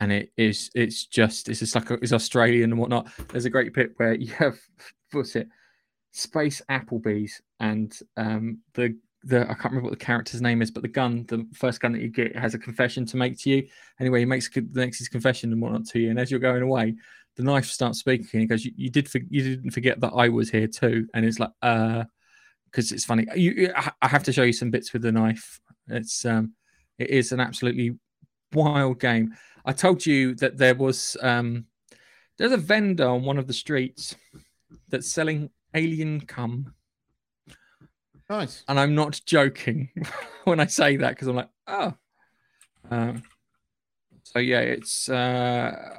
and 0.00 0.10
it 0.10 0.32
is 0.36 0.70
it's 0.74 1.04
just 1.04 1.48
it's 1.48 1.60
just 1.60 1.74
like 1.74 1.90
a, 1.90 1.94
it's 1.94 2.12
Australian 2.12 2.72
and 2.72 2.80
whatnot. 2.80 3.08
There's 3.28 3.44
a 3.44 3.50
great 3.50 3.72
bit 3.74 3.92
where 3.96 4.14
you 4.14 4.32
have 4.34 4.58
what's 5.12 5.36
it, 5.36 5.48
Space 6.12 6.62
Applebee's, 6.70 7.40
and 7.60 7.96
um 8.16 8.58
the 8.74 8.96
the 9.22 9.42
I 9.42 9.52
can't 9.52 9.66
remember 9.66 9.90
what 9.90 9.98
the 9.98 10.04
character's 10.04 10.40
name 10.40 10.62
is, 10.62 10.70
but 10.70 10.82
the 10.82 10.88
gun, 10.88 11.26
the 11.28 11.46
first 11.52 11.80
gun 11.80 11.92
that 11.92 12.00
you 12.00 12.08
get, 12.08 12.34
has 12.34 12.54
a 12.54 12.58
confession 12.58 13.04
to 13.06 13.18
make 13.18 13.38
to 13.40 13.50
you. 13.50 13.68
Anyway, 14.00 14.20
he 14.20 14.24
makes 14.24 14.48
makes 14.72 14.98
his 14.98 15.08
confession 15.08 15.52
and 15.52 15.60
whatnot 15.60 15.86
to 15.88 16.00
you, 16.00 16.10
and 16.10 16.18
as 16.18 16.30
you're 16.30 16.40
going 16.40 16.62
away, 16.62 16.94
the 17.36 17.42
knife 17.42 17.66
starts 17.66 17.98
speaking. 17.98 18.40
He 18.40 18.46
goes, 18.46 18.64
"You, 18.64 18.72
you 18.76 18.90
did 18.90 19.08
for, 19.08 19.20
you 19.28 19.42
didn't 19.42 19.72
forget 19.72 20.00
that 20.00 20.14
I 20.14 20.30
was 20.30 20.48
here 20.48 20.66
too," 20.66 21.06
and 21.12 21.26
it's 21.26 21.38
like, 21.38 21.52
uh, 21.60 22.04
because 22.70 22.92
it's 22.92 23.04
funny. 23.04 23.26
You, 23.34 23.72
I 23.74 24.08
have 24.08 24.22
to 24.24 24.32
show 24.32 24.42
you 24.42 24.52
some 24.52 24.70
bits 24.70 24.92
with 24.92 25.02
the 25.02 25.12
knife. 25.12 25.60
It's 25.88 26.24
um, 26.24 26.54
it 26.98 27.10
is 27.10 27.32
an 27.32 27.40
absolutely 27.40 27.96
wild 28.52 29.00
game. 29.00 29.34
I 29.64 29.72
told 29.72 30.04
you 30.06 30.34
that 30.36 30.58
there 30.58 30.74
was 30.74 31.16
um, 31.22 31.66
there's 32.38 32.52
a 32.52 32.56
vendor 32.56 33.08
on 33.08 33.24
one 33.24 33.38
of 33.38 33.46
the 33.46 33.52
streets 33.52 34.14
that's 34.88 35.10
selling 35.10 35.50
alien 35.74 36.20
cum. 36.22 36.74
Nice. 38.28 38.64
And 38.68 38.78
I'm 38.78 38.94
not 38.94 39.20
joking 39.26 39.90
when 40.44 40.60
I 40.60 40.66
say 40.66 40.96
that 40.96 41.10
because 41.10 41.28
I'm 41.28 41.36
like, 41.36 41.50
oh. 41.66 41.94
Um, 42.90 43.22
so 44.22 44.38
yeah, 44.38 44.60
it's 44.60 45.08
uh, 45.08 45.96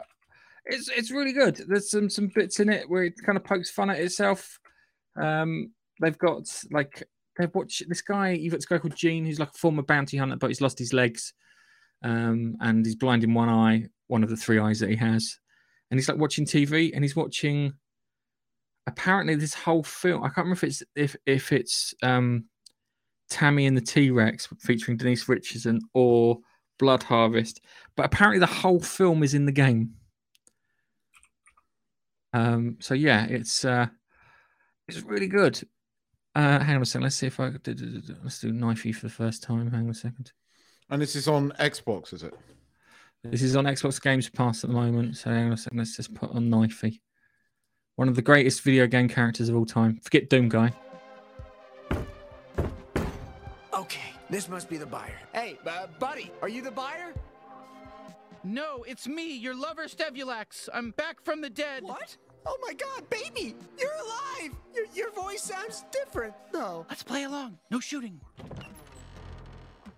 it's 0.65 0.89
it's 0.89 1.11
really 1.11 1.33
good. 1.33 1.57
There's 1.67 1.91
some 1.91 2.09
some 2.09 2.27
bits 2.27 2.59
in 2.59 2.69
it 2.69 2.89
where 2.89 3.03
it 3.03 3.21
kind 3.23 3.37
of 3.37 3.43
pokes 3.43 3.69
fun 3.69 3.89
at 3.89 3.99
itself. 3.99 4.59
Um, 5.15 5.71
they've 6.01 6.17
got 6.17 6.43
like 6.71 7.03
they've 7.37 7.53
watched 7.53 7.87
this 7.87 8.01
guy. 8.01 8.31
You've 8.31 8.51
got 8.51 8.57
this 8.57 8.65
guy 8.65 8.77
called 8.77 8.95
Gene, 8.95 9.25
who's 9.25 9.39
like 9.39 9.49
a 9.49 9.57
former 9.57 9.83
bounty 9.83 10.17
hunter, 10.17 10.35
but 10.35 10.49
he's 10.49 10.61
lost 10.61 10.79
his 10.79 10.93
legs 10.93 11.33
um, 12.03 12.55
and 12.61 12.85
he's 12.85 12.95
blind 12.95 13.23
in 13.23 13.33
one 13.33 13.49
eye, 13.49 13.85
one 14.07 14.23
of 14.23 14.29
the 14.29 14.35
three 14.35 14.59
eyes 14.59 14.79
that 14.79 14.89
he 14.89 14.95
has. 14.95 15.37
And 15.89 15.99
he's 15.99 16.07
like 16.07 16.17
watching 16.17 16.45
TV, 16.45 16.91
and 16.93 17.03
he's 17.03 17.15
watching. 17.15 17.73
Apparently, 18.87 19.35
this 19.35 19.53
whole 19.53 19.83
film. 19.83 20.23
I 20.23 20.27
can't 20.27 20.37
remember 20.37 20.53
if 20.53 20.63
it's 20.63 20.83
if 20.95 21.15
if 21.25 21.51
it's 21.51 21.93
um, 22.01 22.45
Tammy 23.29 23.65
and 23.65 23.75
the 23.75 23.81
T 23.81 24.09
Rex 24.09 24.47
featuring 24.59 24.97
Denise 24.97 25.27
Richardson 25.27 25.79
or 25.93 26.39
Blood 26.79 27.03
Harvest, 27.03 27.61
but 27.95 28.05
apparently 28.05 28.39
the 28.39 28.45
whole 28.47 28.79
film 28.79 29.21
is 29.21 29.33
in 29.33 29.45
the 29.45 29.51
game. 29.51 29.91
Um, 32.33 32.77
so 32.79 32.93
yeah, 32.93 33.25
it's 33.25 33.65
uh, 33.65 33.87
it's 34.87 35.01
really 35.01 35.27
good. 35.27 35.61
Uh, 36.33 36.59
hang 36.59 36.77
on 36.77 36.81
a 36.81 36.85
second. 36.85 37.03
Let's 37.03 37.17
see 37.17 37.27
if 37.27 37.39
I 37.39 37.51
let's 38.23 38.39
do 38.39 38.53
knifey 38.53 38.95
for 38.95 39.07
the 39.07 39.13
first 39.13 39.43
time. 39.43 39.69
Hang 39.71 39.85
on 39.85 39.89
a 39.89 39.93
second. 39.93 40.31
And 40.89 41.01
this 41.01 41.15
is 41.15 41.27
on 41.27 41.51
Xbox, 41.59 42.13
is 42.13 42.23
it? 42.23 42.33
This 43.23 43.41
is 43.41 43.55
on 43.55 43.65
Xbox 43.65 44.01
Games 44.01 44.29
Pass 44.29 44.63
at 44.63 44.69
the 44.69 44.75
moment. 44.75 45.17
So 45.17 45.29
hang 45.29 45.47
on 45.47 45.53
a 45.53 45.57
second. 45.57 45.77
Let's 45.77 45.95
just 45.95 46.13
put 46.13 46.31
on 46.31 46.49
knifey. 46.49 46.99
One 47.95 48.07
of 48.07 48.15
the 48.15 48.21
greatest 48.21 48.61
video 48.61 48.87
game 48.87 49.07
characters 49.07 49.49
of 49.49 49.55
all 49.55 49.65
time. 49.65 49.99
Forget 50.01 50.29
Doom 50.29 50.49
Guy. 50.49 50.73
Okay, 53.73 54.13
this 54.29 54.47
must 54.49 54.69
be 54.69 54.77
the 54.77 54.85
buyer. 54.85 55.19
Hey, 55.33 55.59
uh, 55.67 55.87
buddy, 55.99 56.31
are 56.41 56.49
you 56.49 56.61
the 56.61 56.71
buyer? 56.71 57.13
No, 58.43 58.83
it's 58.87 59.07
me, 59.07 59.35
your 59.35 59.55
lover 59.55 59.87
Stevulax. 59.87 60.67
I'm 60.73 60.91
back 60.91 61.21
from 61.23 61.41
the 61.41 61.49
dead. 61.49 61.83
What? 61.83 62.17
Oh 62.45 62.57
my 62.61 62.73
god, 62.73 63.09
baby! 63.09 63.55
You're 63.79 63.91
alive! 63.93 64.55
Your, 64.73 64.85
your 64.93 65.11
voice 65.11 65.41
sounds 65.43 65.85
different, 65.91 66.33
though. 66.51 66.85
Let's 66.89 67.03
play 67.03 67.23
along. 67.23 67.57
No 67.69 67.79
shooting. 67.79 68.19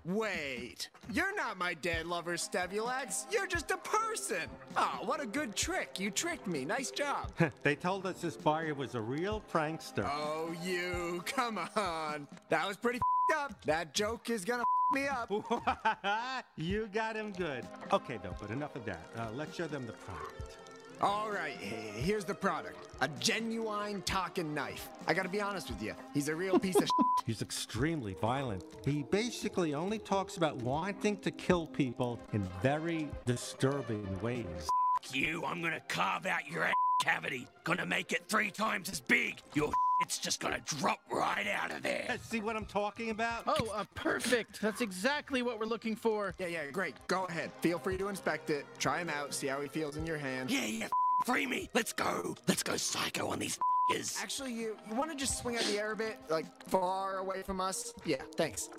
Wait, 0.05 0.89
you're 1.13 1.33
not 1.33 1.57
my 1.57 1.73
dead 1.75 2.05
lover, 2.05 2.33
Stevulax. 2.33 3.25
You're 3.31 3.47
just 3.47 3.71
a 3.71 3.77
person. 3.77 4.49
Oh, 4.75 4.99
what 5.05 5.21
a 5.21 5.25
good 5.25 5.55
trick. 5.55 5.97
You 5.97 6.11
tricked 6.11 6.45
me. 6.45 6.65
Nice 6.65 6.91
job. 6.91 7.31
they 7.63 7.75
told 7.75 8.05
us 8.05 8.19
this 8.19 8.35
buyer 8.35 8.73
was 8.73 8.95
a 8.95 9.01
real 9.01 9.41
prankster. 9.51 10.05
Oh, 10.05 10.53
you. 10.61 11.23
Come 11.25 11.57
on. 11.77 12.27
That 12.49 12.67
was 12.67 12.75
pretty 12.75 12.99
up. 13.33 13.63
That 13.63 13.93
joke 13.93 14.29
is 14.29 14.43
gonna 14.43 14.63
me 14.93 15.07
up. 15.07 15.31
you 16.55 16.87
got 16.93 17.15
him 17.15 17.31
good. 17.31 17.65
Okay, 17.91 18.19
though, 18.21 18.35
but 18.39 18.51
enough 18.51 18.75
of 18.75 18.85
that. 18.85 19.09
Uh, 19.17 19.27
let's 19.33 19.55
show 19.55 19.67
them 19.67 19.87
the 19.87 19.93
product. 19.93 20.57
All 21.03 21.29
right, 21.29 21.57
here's 21.57 22.23
the 22.23 22.33
product. 22.33 22.77
A 23.01 23.09
genuine 23.19 24.01
talking 24.03 24.53
knife. 24.53 24.87
I 25.05 25.13
gotta 25.13 25.27
be 25.27 25.41
honest 25.41 25.69
with 25.69 25.83
you, 25.83 25.95
he's 26.13 26.29
a 26.29 26.35
real 26.35 26.57
piece 26.57 26.77
of 26.77 26.83
shit. 26.97 27.05
He's 27.25 27.41
extremely 27.41 28.13
violent. 28.13 28.63
He 28.85 29.03
basically 29.03 29.73
only 29.73 29.99
talks 29.99 30.37
about 30.37 30.55
wanting 30.61 31.17
to 31.17 31.29
kill 31.29 31.67
people 31.67 32.21
in 32.31 32.47
very 32.61 33.09
disturbing 33.25 34.07
ways. 34.21 34.69
you, 35.11 35.43
I'm 35.45 35.61
gonna 35.61 35.81
carve 35.89 36.25
out 36.25 36.47
your 36.49 36.71
cavity. 37.03 37.47
Gonna 37.63 37.85
make 37.85 38.11
it 38.11 38.23
three 38.27 38.49
times 38.49 38.89
as 38.89 38.99
big. 38.99 39.41
Your 39.53 39.71
it's 40.01 40.17
just 40.17 40.39
gonna 40.39 40.61
drop 40.65 40.99
right 41.11 41.47
out 41.47 41.71
of 41.71 41.83
there. 41.83 42.17
See 42.21 42.39
what 42.39 42.55
I'm 42.55 42.65
talking 42.65 43.09
about? 43.09 43.43
Oh, 43.45 43.71
uh, 43.75 43.83
perfect. 43.93 44.61
That's 44.61 44.81
exactly 44.81 45.41
what 45.41 45.59
we're 45.59 45.65
looking 45.65 45.95
for. 45.95 46.33
Yeah, 46.39 46.47
yeah, 46.47 46.71
great. 46.71 46.95
Go 47.07 47.25
ahead. 47.25 47.51
Feel 47.61 47.79
free 47.79 47.97
to 47.97 48.07
inspect 48.07 48.49
it. 48.49 48.65
Try 48.79 48.99
him 48.99 49.09
out. 49.09 49.33
See 49.33 49.47
how 49.47 49.59
he 49.61 49.67
feels 49.67 49.97
in 49.97 50.05
your 50.05 50.17
hand. 50.17 50.49
Yeah, 50.49 50.65
yeah. 50.65 50.87
Free 51.25 51.45
me. 51.45 51.69
Let's 51.73 51.93
go. 51.93 52.35
Let's 52.47 52.63
go 52.63 52.75
psycho 52.75 53.27
on 53.27 53.39
these 53.39 53.57
is. 53.93 54.17
Actually, 54.21 54.53
you, 54.53 54.75
you 54.89 54.95
want 54.95 55.11
to 55.11 55.17
just 55.17 55.39
swing 55.39 55.57
out 55.57 55.63
the 55.63 55.77
air 55.77 55.91
a 55.91 55.95
bit? 55.95 56.17
Like, 56.29 56.45
far 56.69 57.17
away 57.17 57.43
from 57.43 57.61
us? 57.61 57.93
Yeah, 58.05 58.21
thanks. 58.35 58.69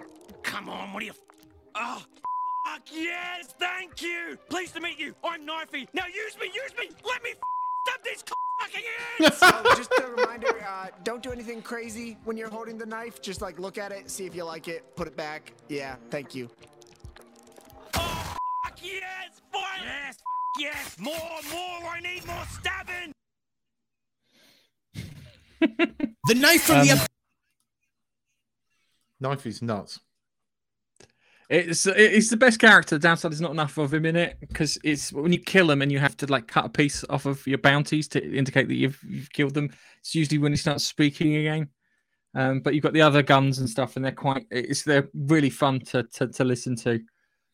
Come 0.42 0.68
on, 0.68 0.92
what 0.92 1.02
are 1.02 1.06
you... 1.06 1.12
Oh, 1.74 2.02
fuck, 2.66 2.82
yes, 2.92 3.54
thank 3.58 4.00
you. 4.02 4.38
Pleased 4.48 4.74
to 4.74 4.80
meet 4.80 4.98
you. 4.98 5.14
I'm 5.24 5.46
Knifey. 5.46 5.88
Now 5.92 6.06
use 6.06 6.36
me, 6.40 6.46
use 6.46 6.72
me. 6.78 6.88
Let 7.04 7.22
me 7.22 7.30
stab 7.30 7.53
these 8.05 8.24
fucking 8.59 8.82
heads. 9.18 9.38
so, 9.38 9.76
just 9.76 9.92
a 10.02 10.07
reminder, 10.07 10.64
uh, 10.66 10.88
don't 11.02 11.22
do 11.22 11.32
anything 11.32 11.62
crazy 11.62 12.16
when 12.24 12.36
you're 12.36 12.50
holding 12.50 12.78
the 12.78 12.86
knife. 12.86 13.20
Just, 13.22 13.40
like, 13.42 13.59
look 13.59 13.78
at 13.78 13.92
it, 13.92 14.11
see 14.11 14.26
if 14.26 14.34
you 14.34 14.44
like 14.44 14.68
it, 14.68 14.94
put 14.96 15.07
it 15.07 15.16
back. 15.16 15.52
Yeah, 15.68 15.96
thank 16.11 16.34
you. 16.34 16.50
Oh, 17.94 18.36
fuck, 18.64 18.78
yes, 18.82 19.40
fire. 19.52 19.62
Yes, 19.84 20.18
yes, 20.59 20.96
more, 20.98 21.14
more. 21.50 21.90
I 21.90 22.00
need 22.00 22.26
more 22.26 22.44
stabbing 22.50 23.14
the 26.26 26.34
knife 26.34 26.62
from 26.62 26.78
um, 26.78 26.86
the 26.86 27.07
knife 29.20 29.46
is 29.46 29.62
nuts. 29.62 30.00
It's 31.51 31.86
it's 31.86 32.30
the 32.30 32.36
best 32.36 32.59
character. 32.59 32.97
The 32.97 33.01
Downside 33.01 33.32
is 33.32 33.40
not 33.40 33.51
enough 33.51 33.76
of 33.76 33.92
him 33.92 34.07
in 34.07 34.16
it 34.16 34.38
because 34.40 34.78
it's 34.82 35.12
when 35.12 35.32
you 35.32 35.38
kill 35.38 35.70
him 35.70 35.82
and 35.82 35.92
you 35.92 35.99
have 35.99 36.16
to 36.18 36.26
like 36.26 36.49
cut 36.49 36.64
a 36.64 36.70
piece 36.70 37.05
off 37.11 37.26
of 37.26 37.47
your 37.47 37.59
bounties 37.59 38.09
to 38.09 38.36
indicate 38.36 38.68
that 38.68 38.76
you've 38.76 38.99
you've 39.07 39.32
killed 39.32 39.55
them. 39.55 39.70
It's 40.01 40.14
usually 40.14 40.38
when 40.38 40.53
he 40.53 40.57
starts 40.57 40.84
speaking 40.84 41.36
again. 41.36 41.68
Um, 42.34 42.61
but 42.61 42.74
you've 42.74 42.82
got 42.82 42.95
the 42.95 43.03
other 43.03 43.22
guns 43.22 43.59
and 43.59 43.68
stuff, 43.68 43.97
and 43.97 44.05
they're 44.05 44.12
quite. 44.12 44.47
It's 44.51 44.82
they're 44.82 45.09
really 45.14 45.51
fun 45.51 45.80
to 45.80 46.05
to, 46.05 46.28
to 46.28 46.45
listen 46.45 46.76
to. 46.76 47.01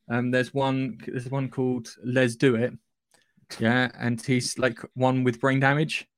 Um, 0.08 0.30
there's 0.30 0.54
one 0.54 0.98
there's 1.06 1.28
one 1.28 1.48
called 1.48 1.88
Let's 2.04 2.36
Do 2.36 2.54
It, 2.54 2.72
yeah, 3.58 3.90
and 3.98 4.20
he's 4.24 4.58
like 4.58 4.78
one 4.94 5.24
with 5.24 5.40
brain 5.40 5.60
damage, 5.60 6.08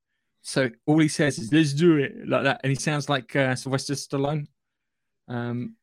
so 0.43 0.71
all 0.87 0.99
he 1.01 1.09
says 1.09 1.39
is 1.39 1.53
"Let's 1.53 1.73
do 1.73 1.97
it" 1.97 2.29
like 2.29 2.45
that, 2.45 2.61
and 2.63 2.71
he 2.71 2.77
sounds 2.77 3.09
like 3.09 3.35
uh, 3.35 3.55
Sylvester 3.57 3.95
Stallone. 3.95 4.47
Um, 5.29 5.77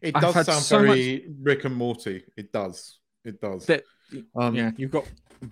it 0.00 0.14
does 0.14 0.34
sound 0.34 0.62
so 0.62 0.78
very 0.80 1.14
much... 1.14 1.36
Rick 1.42 1.64
and 1.64 1.76
Morty. 1.76 2.24
It 2.36 2.52
does. 2.52 2.98
It 3.24 3.40
does. 3.40 3.66
That, 3.66 3.84
um, 4.34 4.54
yeah, 4.54 4.70
you've 4.76 4.90
got 4.90 5.04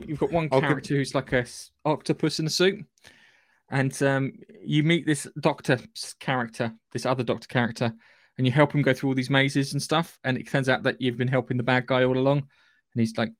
you've 0.06 0.18
got 0.18 0.32
one 0.32 0.48
character 0.48 0.94
who's 0.94 1.14
like 1.14 1.32
a 1.32 1.44
octopus 1.84 2.40
in 2.40 2.46
a 2.46 2.50
suit, 2.50 2.84
and 3.70 4.02
um, 4.02 4.32
you 4.62 4.82
meet 4.82 5.06
this 5.06 5.26
doctor 5.40 5.78
character, 6.18 6.72
this 6.92 7.06
other 7.06 7.22
doctor 7.22 7.46
character, 7.46 7.92
and 8.36 8.46
you 8.46 8.52
help 8.52 8.74
him 8.74 8.82
go 8.82 8.94
through 8.94 9.10
all 9.10 9.14
these 9.14 9.30
mazes 9.30 9.72
and 9.72 9.82
stuff. 9.82 10.18
And 10.24 10.38
it 10.38 10.48
turns 10.48 10.68
out 10.68 10.82
that 10.84 11.00
you've 11.00 11.18
been 11.18 11.28
helping 11.28 11.56
the 11.56 11.62
bad 11.62 11.86
guy 11.86 12.04
all 12.04 12.16
along, 12.16 12.38
and 12.38 13.00
he's 13.00 13.16
like, 13.16 13.32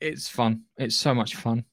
"It's 0.00 0.28
fun. 0.28 0.62
It's 0.76 0.96
so 0.96 1.14
much 1.14 1.36
fun." 1.36 1.64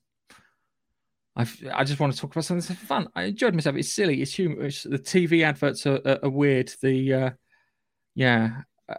i 1.36 1.46
I 1.74 1.84
just 1.84 2.00
want 2.00 2.14
to 2.14 2.20
talk 2.20 2.32
about 2.32 2.46
something 2.46 2.68
that's 2.68 2.86
fun. 2.86 3.08
I 3.16 3.24
enjoyed 3.24 3.54
myself. 3.54 3.76
It's 3.76 3.94
silly. 3.94 4.22
It's 4.22 4.34
humorous. 4.34 4.84
The 4.84 5.00
TV 5.00 5.44
adverts 5.44 5.86
are, 5.86 6.00
are, 6.06 6.20
are 6.24 6.30
weird. 6.30 6.72
The 6.82 7.14
uh, 7.14 7.30
yeah, 8.16 8.62
uh, 8.90 8.96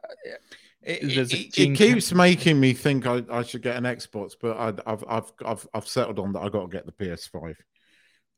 it, 0.83 1.03
it, 1.03 1.59
it 1.59 1.77
keeps 1.77 2.13
making 2.13 2.59
me 2.59 2.73
think 2.73 3.07
I, 3.07 3.23
I, 3.31 3.43
should 3.43 3.63
get 3.63 3.77
an 3.77 3.85
Xbox, 3.85 4.33
but 4.41 4.57
I, 4.57 4.91
have 4.91 5.05
I've 5.07 5.33
I've 5.45 5.69
I've 5.75 5.89
settled 5.89 6.19
on 6.19 6.33
that. 6.33 6.41
I 6.41 6.49
got 6.49 6.63
to 6.63 6.69
get 6.69 6.87
the 6.87 6.93
PS5. 6.93 7.55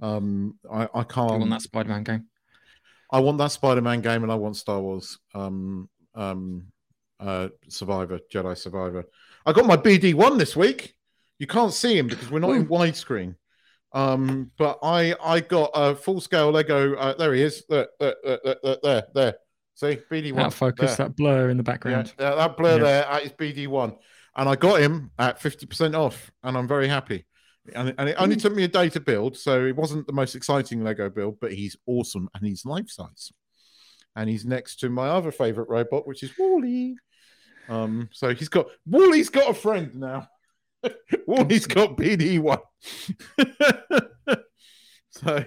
Um, 0.01 0.59
I 0.71 0.89
I 0.93 1.05
can't. 1.05 1.31
I 1.31 1.37
want 1.37 1.51
that 1.51 1.63
Spider-Man 1.63 2.03
game. 2.03 2.27
I 3.11 3.21
want 3.21 3.39
that 3.39 3.53
Spider-Man 3.53 4.01
game, 4.01 4.25
and 4.25 4.33
I 4.33 4.35
want 4.35 4.57
Star 4.57 4.81
Wars. 4.81 5.19
Um, 5.35 5.89
um, 6.15 6.65
uh, 7.21 7.49
Survivor, 7.69 8.19
Jedi 8.33 8.59
Survivor. 8.59 9.05
I 9.47 9.53
got 9.53 9.67
my 9.67 9.77
BD 9.77 10.15
one 10.15 10.39
this 10.39 10.57
week. 10.57 10.95
You 11.39 11.47
can't 11.47 11.73
see 11.73 11.97
him 11.97 12.09
because 12.09 12.31
we're 12.31 12.41
not 12.41 12.51
in 12.51 12.67
widescreen. 12.67 13.37
Um, 13.93 14.51
but 14.59 14.79
I 14.83 15.15
I 15.23 15.41
got 15.41 15.71
a 15.75 15.95
full 15.95 16.21
scale 16.21 16.51
Lego. 16.51 16.97
Uh, 16.97 17.15
there 17.15 17.35
he 17.35 17.43
is. 17.43 17.65
There, 17.69 17.89
there, 18.01 18.17
there, 18.25 18.77
there, 18.83 19.03
there. 19.15 19.35
See, 19.75 19.99
BD 20.11 20.33
one. 20.33 20.45
That 20.45 20.53
focus, 20.53 20.97
there. 20.97 21.09
that 21.09 21.17
blur 21.17 21.49
in 21.51 21.57
the 21.57 21.63
background. 21.63 22.13
Yeah, 22.19 22.35
that 22.35 22.57
blur 22.57 22.77
yeah. 22.77 22.83
there. 22.83 23.03
That 23.03 23.23
is 23.25 23.33
BD 23.33 23.69
one. 23.69 23.97
and 24.37 24.49
I 24.49 24.57
got 24.57 24.81
him 24.81 25.11
at 25.19 25.41
fifty 25.41 25.67
percent 25.67 25.95
off, 25.95 26.31
and 26.43 26.57
I'm 26.57 26.69
very 26.69 26.89
happy. 26.89 27.27
And, 27.75 27.95
and 27.97 28.09
it 28.09 28.17
only 28.19 28.37
took 28.37 28.55
me 28.55 28.65
a 28.65 28.69
day 28.69 28.89
to 28.89 29.01
build, 29.01 29.37
so 29.37 29.65
it 29.67 29.77
wasn't 29.77 30.07
the 30.07 30.13
most 30.13 30.35
exciting 30.35 30.83
Lego 30.83 31.09
build, 31.09 31.39
but 31.41 31.53
he's 31.53 31.77
awesome 31.87 32.29
and 32.35 32.45
he's 32.45 32.65
life 32.65 32.91
size. 32.91 33.33
And 34.17 34.29
he's 34.29 34.45
next 34.45 34.81
to 34.81 34.91
my 34.91 35.09
other 35.09 35.31
favorite 35.31 35.69
robot, 35.69 36.07
which 36.07 36.23
is 36.23 36.33
WALL-E. 36.37 36.97
Um, 37.69 38.09
so 38.13 38.35
he's 38.35 38.49
got 38.49 38.67
WALL-E's 38.87 39.29
got 39.29 39.51
a 39.51 39.55
friend 39.55 39.95
now. 39.95 40.29
WALL-E's 41.27 41.67
got 41.67 41.97
BD 41.97 42.41
one. 42.41 42.59
so 45.11 45.45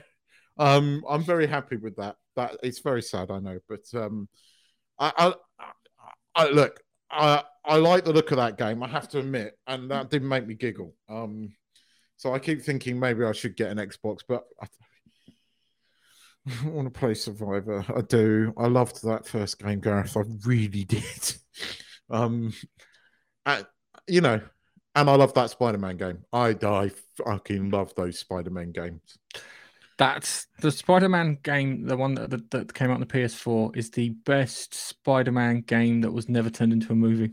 um, 0.58 1.04
I'm 1.08 1.24
very 1.24 1.48
happy 1.48 1.76
with 1.76 1.98
that. 1.98 2.16
That 2.36 2.58
it's 2.64 2.80
very 2.80 3.02
sad, 3.02 3.32
I 3.32 3.40
know, 3.40 3.60
but 3.68 3.82
um, 3.94 4.28
I, 5.00 5.34
I, 5.60 5.72
I 6.36 6.50
look, 6.50 6.80
I, 7.10 7.44
I 7.64 7.78
like 7.78 8.06
the 8.06 8.14
look 8.14 8.32
of 8.32 8.38
that 8.38 8.58
game. 8.58 8.84
I 8.84 8.88
have 8.88 9.08
to 9.10 9.20
admit, 9.20 9.58
and 9.68 9.90
that 9.92 10.10
did 10.10 10.24
make 10.24 10.46
me 10.46 10.54
giggle. 10.54 10.94
Um, 11.10 11.54
so 12.18 12.34
I 12.34 12.40
keep 12.40 12.62
thinking 12.62 13.00
maybe 13.00 13.24
I 13.24 13.32
should 13.32 13.56
get 13.56 13.72
an 13.72 13.78
Xbox, 13.78 14.20
but 14.28 14.46
I, 14.62 14.68
I 16.66 16.68
want 16.68 16.94
to 16.94 17.00
play 17.00 17.14
Survivor. 17.14 17.86
I 17.96 18.02
do. 18.02 18.54
I 18.58 18.68
loved 18.68 19.04
that 19.04 19.28
first 19.28 19.60
game, 19.60 19.80
Gareth. 19.80 20.16
I 20.16 20.24
really 20.46 20.84
did. 20.86 21.36
Um, 22.10 22.54
I, 23.46 23.66
you 24.08 24.22
know, 24.22 24.42
and 24.96 25.10
I 25.10 25.16
love 25.16 25.34
that 25.34 25.50
Spider-Man 25.50 25.98
game. 25.98 26.20
I 26.32 26.56
I 26.62 26.92
fucking 27.18 27.70
love 27.70 27.94
those 27.96 28.20
Spider-Man 28.20 28.72
games. 28.72 29.18
That's 29.98 30.48
the 30.60 30.72
Spider-Man 30.72 31.40
game, 31.42 31.86
the 31.88 31.96
one 31.96 32.16
that, 32.16 32.30
that, 32.30 32.52
that 32.52 32.74
came 32.74 32.90
out 32.90 32.96
on 32.96 33.00
the 33.00 33.06
PS4, 33.06 33.76
is 33.78 33.92
the 33.92 34.10
best 34.10 34.74
Spider-Man 34.74 35.62
game 35.62 36.02
that 36.02 36.12
was 36.12 36.28
never 36.28 36.50
turned 36.50 36.74
into 36.74 36.92
a 36.92 36.96
movie. 36.96 37.32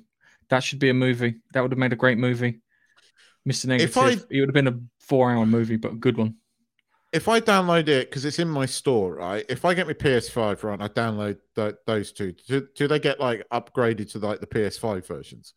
That 0.49 0.63
should 0.63 0.79
be 0.79 0.91
a 0.91 0.95
movie. 0.95 1.37
That 1.55 1.63
would 1.63 1.73
have 1.73 1.79
made 1.79 1.93
a 1.93 1.97
great 1.97 2.19
movie. 2.19 2.61
Mr. 3.49 3.67
Negative. 3.67 3.97
I- 3.99 4.11
It 4.31 4.41
would 4.41 4.49
have 4.49 4.55
been 4.55 4.69
a 4.69 4.79
four-hour 5.01 5.47
movie, 5.47 5.77
but 5.77 5.93
a 5.93 5.97
good 5.97 6.17
one. 6.17 6.37
If 7.13 7.29
I 7.29 7.41
download 7.41 7.89
it 7.89 8.09
because 8.09 8.25
it's 8.25 8.39
in 8.39 8.49
my 8.49 8.65
store, 8.65 9.17
right? 9.17 9.45
If 9.49 9.65
I 9.67 9.75
get 9.75 9.87
my 9.87 9.93
PS5 9.93 10.63
right, 10.63 10.81
I 10.81 10.89
download 10.89 11.39
th- 11.55 11.75
those 11.87 12.11
two. 12.11 12.33
Do, 12.49 12.67
do 12.75 12.89
they 12.89 12.99
get 12.99 13.21
like 13.21 13.47
upgraded 13.53 14.11
to 14.13 14.19
like 14.19 14.41
the 14.41 14.47
PS5 14.47 15.07
versions? 15.07 15.53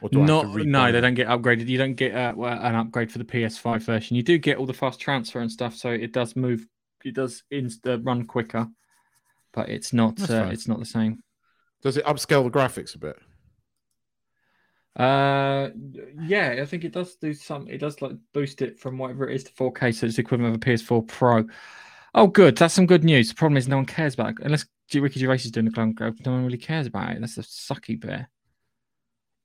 Or 0.00 0.08
do 0.08 0.18
I 0.18 0.20
have 0.20 0.28
Not, 0.28 0.66
no, 0.66 0.92
they 0.92 1.00
don't 1.00 1.14
get 1.14 1.28
upgraded. 1.28 1.68
You 1.68 1.78
don't 1.78 1.94
get 1.94 2.14
uh, 2.14 2.34
an 2.36 2.74
upgrade 2.74 3.12
for 3.12 3.18
the 3.18 3.24
PS5 3.24 3.82
version. 3.82 4.16
You 4.16 4.22
do 4.22 4.38
get 4.38 4.58
all 4.58 4.66
the 4.66 4.74
fast 4.74 5.00
transfer 5.00 5.40
and 5.40 5.50
stuff, 5.50 5.74
so 5.74 5.90
it 5.90 6.12
does 6.12 6.36
move. 6.36 6.66
It 7.04 7.14
does 7.14 7.42
insta 7.52 8.04
run 8.04 8.24
quicker, 8.24 8.68
but 9.52 9.68
it's 9.68 9.92
not. 9.92 10.18
Uh, 10.28 10.48
it's 10.52 10.68
not 10.68 10.78
the 10.78 10.86
same. 10.86 11.22
Does 11.82 11.96
it 11.96 12.04
upscale 12.04 12.44
the 12.44 12.50
graphics 12.50 12.94
a 12.94 12.98
bit? 12.98 13.16
Uh, 14.94 15.70
yeah, 16.20 16.58
I 16.60 16.66
think 16.66 16.84
it 16.84 16.92
does 16.92 17.16
do 17.16 17.32
some. 17.32 17.66
It 17.68 17.78
does 17.78 18.02
like 18.02 18.12
boost 18.34 18.62
it 18.62 18.78
from 18.78 18.98
whatever 18.98 19.28
it 19.28 19.34
is 19.34 19.44
to 19.44 19.52
4K, 19.52 19.94
so 19.94 20.06
it's 20.06 20.18
equivalent 20.18 20.54
of 20.54 20.62
a 20.62 20.64
PS4 20.64 21.08
Pro. 21.08 21.44
Oh, 22.14 22.26
good. 22.26 22.56
That's 22.56 22.74
some 22.74 22.86
good 22.86 23.04
news. 23.04 23.30
The 23.30 23.34
problem 23.34 23.56
is 23.56 23.68
no 23.68 23.76
one 23.76 23.86
cares 23.86 24.14
about 24.14 24.30
it 24.30 24.36
unless 24.42 24.66
Ricky 24.94 25.20
Gervais 25.20 25.36
is 25.36 25.50
doing 25.50 25.66
the 25.66 25.72
clone 25.72 25.92
growth. 25.92 26.16
No 26.26 26.32
one 26.32 26.44
really 26.44 26.58
cares 26.58 26.86
about 26.86 27.12
it. 27.12 27.20
That's 27.20 27.38
a 27.38 27.42
sucky 27.42 27.98
bit. 27.98 28.26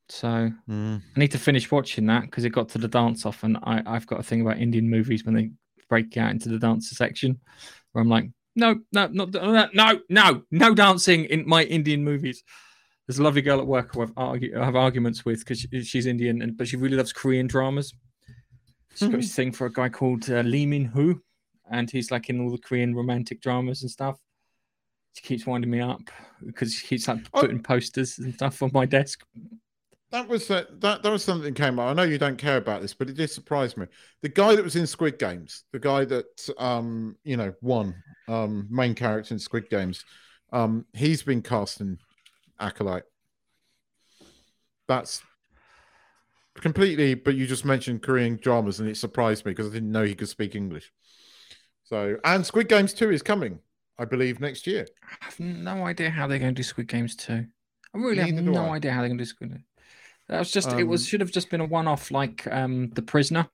So 0.10 0.52
I 0.70 1.20
need 1.20 1.32
to 1.32 1.38
finish 1.40 1.70
watching 1.70 2.06
that 2.08 2.22
because 2.24 2.46
it 2.46 2.52
got 2.52 2.70
to 2.70 2.78
the 2.78 2.88
dance 2.88 3.26
off, 3.26 3.44
and 3.44 3.58
I, 3.64 3.84
I've 3.86 4.08
got 4.08 4.20
a 4.20 4.24
thing 4.24 4.42
about 4.42 4.58
Indian 4.60 4.90
movies 4.90 5.26
when 5.26 5.36
they 5.36 5.52
break 5.90 6.16
out 6.18 6.32
into 6.32 6.50
the 6.50 6.60
dancer 6.60 6.96
section, 6.96 7.40
where 7.92 8.02
I'm 8.02 8.10
like, 8.10 8.30
no, 8.56 8.80
no, 8.92 9.08
not 9.08 9.32
no, 9.34 9.70
no, 9.74 10.00
no, 10.10 10.42
no 10.50 10.74
dancing 10.74 11.26
in 11.26 11.48
my 11.48 11.64
Indian 11.64 12.04
movies. 12.04 12.44
There's 13.06 13.20
a 13.20 13.24
lovely 13.24 13.42
girl 13.42 13.60
at 13.60 13.68
work 13.68 13.94
who 13.94 14.02
I've 14.02 14.12
argue, 14.18 14.60
I 14.60 14.66
have 14.66 14.76
arguments 14.76 15.24
with 15.26 15.40
because 15.40 15.60
she, 15.60 15.84
she's 15.84 16.06
Indian, 16.06 16.42
and 16.42 16.58
but 16.58 16.68
she 16.68 16.78
really 16.78 16.98
loves 16.98 17.14
Korean 17.14 17.48
dramas. 17.48 17.94
She's 18.96 19.10
got 19.10 19.18
this 19.18 19.36
thing 19.36 19.52
for 19.52 19.68
a 19.68 19.72
guy 19.72 19.90
called 19.90 20.30
uh, 20.30 20.42
Lee 20.42 20.66
Min 20.66 20.86
Ho, 20.86 21.16
and 21.70 21.90
he's 21.92 22.12
like 22.12 22.30
in 22.30 22.40
all 22.42 22.50
the 22.50 22.58
Korean 22.58 22.96
romantic 22.96 23.42
dramas 23.42 23.82
and 23.82 23.92
stuff. 23.92 24.18
She 25.14 25.22
keeps 25.24 25.46
winding 25.46 25.70
me 25.70 25.82
up 25.82 26.02
because 26.46 26.74
she 26.74 26.88
keeps 26.88 27.08
like 27.08 27.20
Oh. 27.34 27.42
putting 27.42 27.62
posters 27.62 28.18
and 28.20 28.34
stuff 28.34 28.62
on 28.64 28.72
my 28.74 28.86
desk. 28.86 29.24
That 30.12 30.28
was 30.30 30.50
uh, 30.50 30.64
that. 30.80 31.04
That 31.04 31.12
was 31.12 31.24
something 31.24 31.54
that 31.54 31.62
came 31.62 31.80
out. 31.80 31.90
I 31.90 31.94
know 31.94 32.04
you 32.04 32.18
don't 32.18 32.38
care 32.38 32.58
about 32.58 32.82
this, 32.82 32.94
but 32.94 33.10
it 33.10 33.18
did 33.18 33.30
surprise 33.30 33.76
me. 33.76 33.88
The 34.22 34.30
guy 34.30 34.56
that 34.56 34.64
was 34.64 34.76
in 34.78 34.88
Squid 34.88 35.20
Games, 35.20 35.64
the 35.74 35.80
guy 35.80 36.06
that 36.06 36.50
um 36.58 37.18
you 37.24 37.36
know 37.36 37.54
won 37.62 37.94
um 38.30 38.68
main 38.70 38.96
character 38.96 39.34
in 39.34 39.40
Squid 39.40 39.70
Games, 39.70 40.06
um 40.54 40.86
he's 40.94 41.24
been 41.24 41.42
cast 41.42 41.82
in 41.82 41.98
Acolyte. 42.60 43.04
That's 44.88 45.22
completely. 46.56 47.14
But 47.16 47.36
you 47.36 47.46
just 47.46 47.66
mentioned 47.66 48.02
Korean 48.02 48.38
dramas, 48.42 48.80
and 48.80 48.88
it 48.88 48.96
surprised 48.98 49.46
me 49.46 49.52
because 49.52 49.68
I 49.68 49.74
didn't 49.74 49.92
know 49.92 50.04
he 50.04 50.16
could 50.16 50.30
speak 50.30 50.56
English. 50.56 50.92
So 51.84 52.18
and 52.24 52.46
Squid 52.46 52.70
Games 52.70 52.94
two 52.94 53.12
is 53.12 53.22
coming, 53.22 53.60
I 54.00 54.06
believe, 54.06 54.40
next 54.40 54.68
year. 54.68 54.88
I 55.04 55.26
have 55.26 55.40
no 55.40 55.86
idea 55.86 56.10
how 56.10 56.28
they're 56.28 56.40
going 56.40 56.56
to 56.56 56.60
do 56.60 56.64
Squid 56.64 56.88
Games 56.88 57.16
2. 57.16 57.46
I 57.94 57.98
really 57.98 58.24
Neither 58.24 58.36
have 58.38 58.46
no 58.46 58.66
I. 58.68 58.76
idea 58.76 58.92
how 58.92 59.02
they're 59.02 59.10
going 59.10 59.18
to 59.18 59.24
do 59.24 59.30
Squid 59.30 59.52
Games. 59.52 59.64
That 60.30 60.40
was 60.40 60.52
just, 60.52 60.72
it 60.74 60.84
was 60.84 61.02
Um, 61.02 61.06
should 61.06 61.22
have 61.22 61.32
just 61.32 61.50
been 61.50 61.62
a 61.62 61.66
one 61.66 61.88
off 61.88 62.12
like 62.12 62.46
um 62.52 62.90
The 62.92 63.02
Prisoner. 63.02 63.48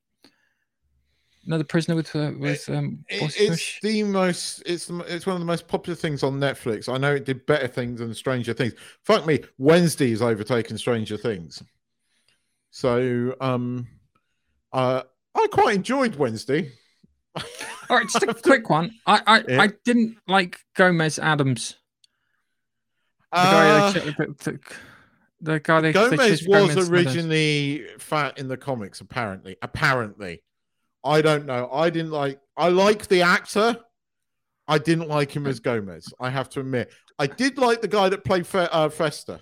No, 1.46 1.58
The 1.58 1.64
Prisoner 1.64 1.94
with, 1.94 2.14
uh, 2.16 2.32
with 2.38 2.68
um, 2.70 3.04
It- 3.08 3.34
it's 3.38 3.78
the 3.82 4.02
most 4.02 4.62
it's 4.66 4.88
it's 4.90 5.26
one 5.26 5.34
of 5.36 5.40
the 5.40 5.46
most 5.46 5.68
popular 5.68 5.94
things 5.94 6.22
on 6.22 6.40
Netflix. 6.40 6.88
I 6.92 6.96
know 6.98 7.14
it 7.14 7.24
did 7.26 7.44
better 7.46 7.68
things 7.68 8.00
than 8.00 8.14
Stranger 8.14 8.54
Things. 8.54 8.72
Fuck 9.04 9.26
me, 9.26 9.40
Wednesday 9.58 10.10
has 10.10 10.22
overtaken 10.22 10.78
Stranger 10.78 11.16
Things. 11.16 11.62
So 12.70 13.34
um 13.40 13.86
uh 14.72 15.02
I 15.34 15.46
quite 15.48 15.76
enjoyed 15.76 16.16
Wednesday. 16.16 16.72
All 17.36 17.98
right, 17.98 18.08
just 18.08 18.22
a 18.24 18.34
quick 18.42 18.70
one. 18.70 18.92
I 19.06 19.20
I, 19.26 19.44
Yeah. 19.46 19.62
I 19.62 19.68
didn't 19.84 20.16
like 20.26 20.58
Gomez 20.74 21.18
Addams. 21.18 21.76
The 23.32 23.38
guy 23.38 23.68
Uh, 23.80 23.92
the, 25.44 25.60
guy 25.60 25.80
they 25.80 25.92
Gomez 25.92 26.46
was 26.46 26.74
Gomez 26.74 26.90
originally 26.90 27.86
fat 27.98 28.38
in 28.38 28.48
the 28.48 28.56
comics, 28.56 29.00
apparently. 29.00 29.56
Apparently. 29.62 30.42
I 31.04 31.20
don't 31.20 31.44
know. 31.44 31.68
I 31.70 31.90
didn't 31.90 32.12
like 32.12 32.40
I 32.56 32.68
like 32.68 33.08
the 33.08 33.22
actor. 33.22 33.76
I 34.66 34.78
didn't 34.78 35.08
like 35.08 35.34
him 35.34 35.46
as 35.46 35.60
Gomez. 35.60 36.12
I 36.18 36.30
have 36.30 36.48
to 36.50 36.60
admit. 36.60 36.90
I 37.18 37.26
did 37.26 37.58
like 37.58 37.82
the 37.82 37.88
guy 37.88 38.08
that 38.08 38.24
played 38.24 38.46
Fe- 38.46 38.68
uh, 38.72 38.88
Fester. 38.88 39.40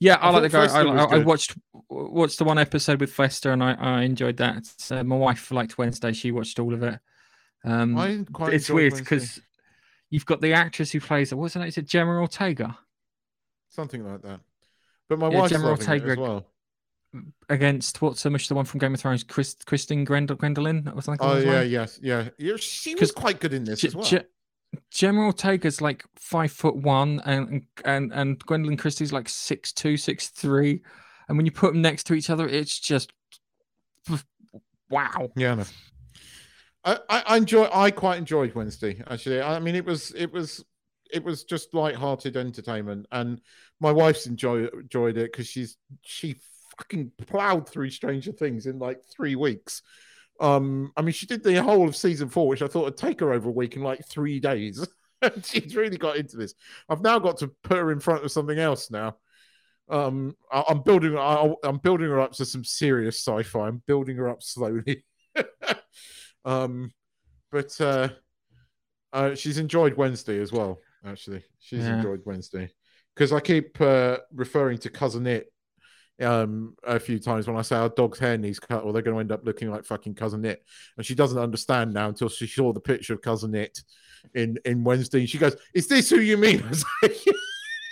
Yeah, 0.00 0.16
I, 0.16 0.28
I 0.28 0.30
like 0.30 0.42
the 0.42 0.48
guy. 0.48 0.66
I, 0.66 0.82
I, 0.82 1.04
I 1.04 1.18
watched 1.18 1.56
watched 1.88 2.38
the 2.38 2.44
one 2.44 2.58
episode 2.58 3.00
with 3.00 3.12
Fester, 3.12 3.52
and 3.52 3.62
I, 3.62 3.74
I 3.74 4.02
enjoyed 4.02 4.38
that. 4.38 4.64
Uh, 4.90 5.04
my 5.04 5.16
wife 5.16 5.52
liked 5.52 5.78
Wednesday; 5.78 6.12
she 6.12 6.32
watched 6.32 6.58
all 6.58 6.74
of 6.74 6.82
it. 6.82 6.98
Um, 7.64 8.26
it's 8.48 8.68
weird 8.68 8.96
because 8.96 9.40
you've 10.10 10.26
got 10.26 10.40
the 10.40 10.52
actress 10.52 10.90
who 10.90 11.00
plays 11.00 11.32
what's 11.32 11.54
her 11.54 11.60
name? 11.60 11.68
Is 11.68 11.78
it 11.78 11.86
Jenna 11.86 12.20
Ortega 12.20 12.76
something 13.74 14.04
like 14.04 14.22
that. 14.22 14.40
But 15.08 15.18
my 15.18 15.30
Yeah, 15.30 15.40
wife's 15.40 15.52
loving 15.62 15.88
it 15.90 16.04
as 16.04 16.16
well. 16.16 16.46
against 17.48 18.02
what's 18.02 18.20
so 18.20 18.30
much 18.30 18.48
the 18.48 18.54
one 18.54 18.64
from 18.64 18.80
Game 18.80 18.94
of 18.94 19.00
Thrones? 19.00 19.22
Chris, 19.22 19.54
Kristen 19.66 20.04
Grendel, 20.04 20.36
Gwendolyn 20.36 20.88
or 20.94 21.02
something. 21.02 21.24
Oh 21.26 21.38
yeah, 21.38 21.62
yes, 21.62 21.98
yeah. 22.02 22.28
she 22.58 22.94
was 22.94 23.12
quite 23.12 23.40
good 23.40 23.52
in 23.52 23.64
this 23.64 23.80
Ge- 23.80 23.84
as 23.86 23.94
well. 23.94 24.04
Ge- 24.04 24.24
Jenna 24.90 25.20
Ortega's 25.20 25.80
like 25.80 26.04
five 26.16 26.50
foot 26.50 26.76
one, 26.76 27.20
and 27.24 27.66
and 27.84 28.12
and 28.12 28.44
Gwendoline 28.44 28.78
Christie's 28.78 29.12
like 29.12 29.28
six 29.28 29.72
two, 29.72 29.96
six 29.96 30.28
three, 30.28 30.82
and 31.28 31.36
when 31.36 31.46
you 31.46 31.52
put 31.52 31.72
them 31.72 31.82
next 31.82 32.04
to 32.04 32.14
each 32.14 32.30
other, 32.30 32.48
it's 32.48 32.80
just 32.80 33.12
wow. 34.90 35.30
Yeah, 35.36 35.54
no. 35.54 35.64
I, 36.84 36.98
I 37.08 37.22
I 37.26 37.36
enjoy. 37.36 37.68
I 37.72 37.90
quite 37.90 38.18
enjoyed 38.18 38.54
Wednesday. 38.54 39.02
Actually, 39.06 39.40
I 39.40 39.58
mean, 39.60 39.74
it 39.74 39.84
was 39.84 40.10
it 40.12 40.32
was 40.32 40.64
it 41.14 41.24
was 41.24 41.44
just 41.44 41.74
light-hearted 41.74 42.36
entertainment, 42.36 43.06
and 43.12 43.40
my 43.80 43.92
wife's 43.92 44.26
enjoy, 44.26 44.66
enjoyed 44.66 45.16
it 45.16 45.30
because 45.32 45.46
she's 45.46 45.76
she 46.02 46.36
fucking 46.76 47.12
plowed 47.26 47.68
through 47.68 47.90
Stranger 47.90 48.32
Things 48.32 48.66
in 48.66 48.78
like 48.78 49.02
three 49.04 49.36
weeks. 49.36 49.82
Um, 50.40 50.92
I 50.96 51.02
mean, 51.02 51.12
she 51.12 51.26
did 51.26 51.44
the 51.44 51.62
whole 51.62 51.88
of 51.88 51.94
season 51.94 52.28
four, 52.28 52.48
which 52.48 52.62
I 52.62 52.66
thought 52.66 52.84
would 52.84 52.96
take 52.96 53.20
her 53.20 53.32
over 53.32 53.48
a 53.48 53.52
week 53.52 53.76
in 53.76 53.82
like 53.82 54.04
three 54.06 54.40
days. 54.40 54.86
She's 55.44 55.76
really 55.76 55.96
got 55.96 56.16
into 56.16 56.36
this. 56.36 56.54
I've 56.88 57.02
now 57.02 57.18
got 57.18 57.38
to 57.38 57.48
put 57.62 57.78
her 57.78 57.92
in 57.92 58.00
front 58.00 58.24
of 58.24 58.32
something 58.32 58.58
else 58.58 58.90
now. 58.90 59.16
Um, 59.88 60.36
I, 60.50 60.64
I'm 60.68 60.82
building. 60.82 61.16
I, 61.16 61.54
I'm 61.62 61.78
building 61.78 62.08
her 62.08 62.20
up 62.20 62.32
to 62.32 62.44
some 62.44 62.64
serious 62.64 63.24
sci-fi. 63.24 63.68
I'm 63.68 63.82
building 63.86 64.16
her 64.16 64.28
up 64.28 64.42
slowly. 64.42 65.04
um, 66.44 66.90
but 67.52 67.80
uh, 67.80 68.08
uh, 69.12 69.34
she's 69.36 69.58
enjoyed 69.58 69.96
Wednesday 69.96 70.40
as 70.40 70.52
well. 70.52 70.80
Actually, 71.04 71.44
she's 71.60 71.86
Yeah. 71.86 71.96
enjoyed 71.96 72.22
Wednesday 72.24 72.70
because 73.14 73.32
I 73.32 73.40
keep 73.40 73.80
uh, 73.80 74.18
referring 74.32 74.78
to 74.78 74.90
cousin 74.90 75.26
it 75.26 75.50
um 76.20 76.76
a 76.84 77.00
few 77.00 77.18
times 77.18 77.48
when 77.48 77.56
I 77.56 77.62
say 77.62 77.74
our 77.74 77.88
dog's 77.88 78.20
hair 78.20 78.38
needs 78.38 78.60
cut 78.60 78.84
or 78.84 78.92
they're 78.92 79.02
going 79.02 79.16
to 79.16 79.20
end 79.20 79.32
up 79.32 79.44
looking 79.44 79.68
like 79.68 79.84
fucking 79.84 80.14
cousin 80.14 80.44
it 80.44 80.62
and 80.96 81.04
she 81.04 81.16
doesn't 81.16 81.40
understand 81.40 81.92
now 81.92 82.08
until 82.08 82.28
she 82.28 82.46
saw 82.46 82.72
the 82.72 82.78
picture 82.78 83.14
of 83.14 83.20
cousin 83.20 83.52
it 83.56 83.80
in 84.32 84.56
in 84.64 84.84
Wednesday 84.84 85.18
and 85.18 85.28
she 85.28 85.38
goes 85.38 85.56
is 85.74 85.88
this 85.88 86.08
who 86.10 86.20
you 86.20 86.36
mean 86.36 86.62
I 86.64 86.68
was 86.68 86.84
like, 87.02 87.16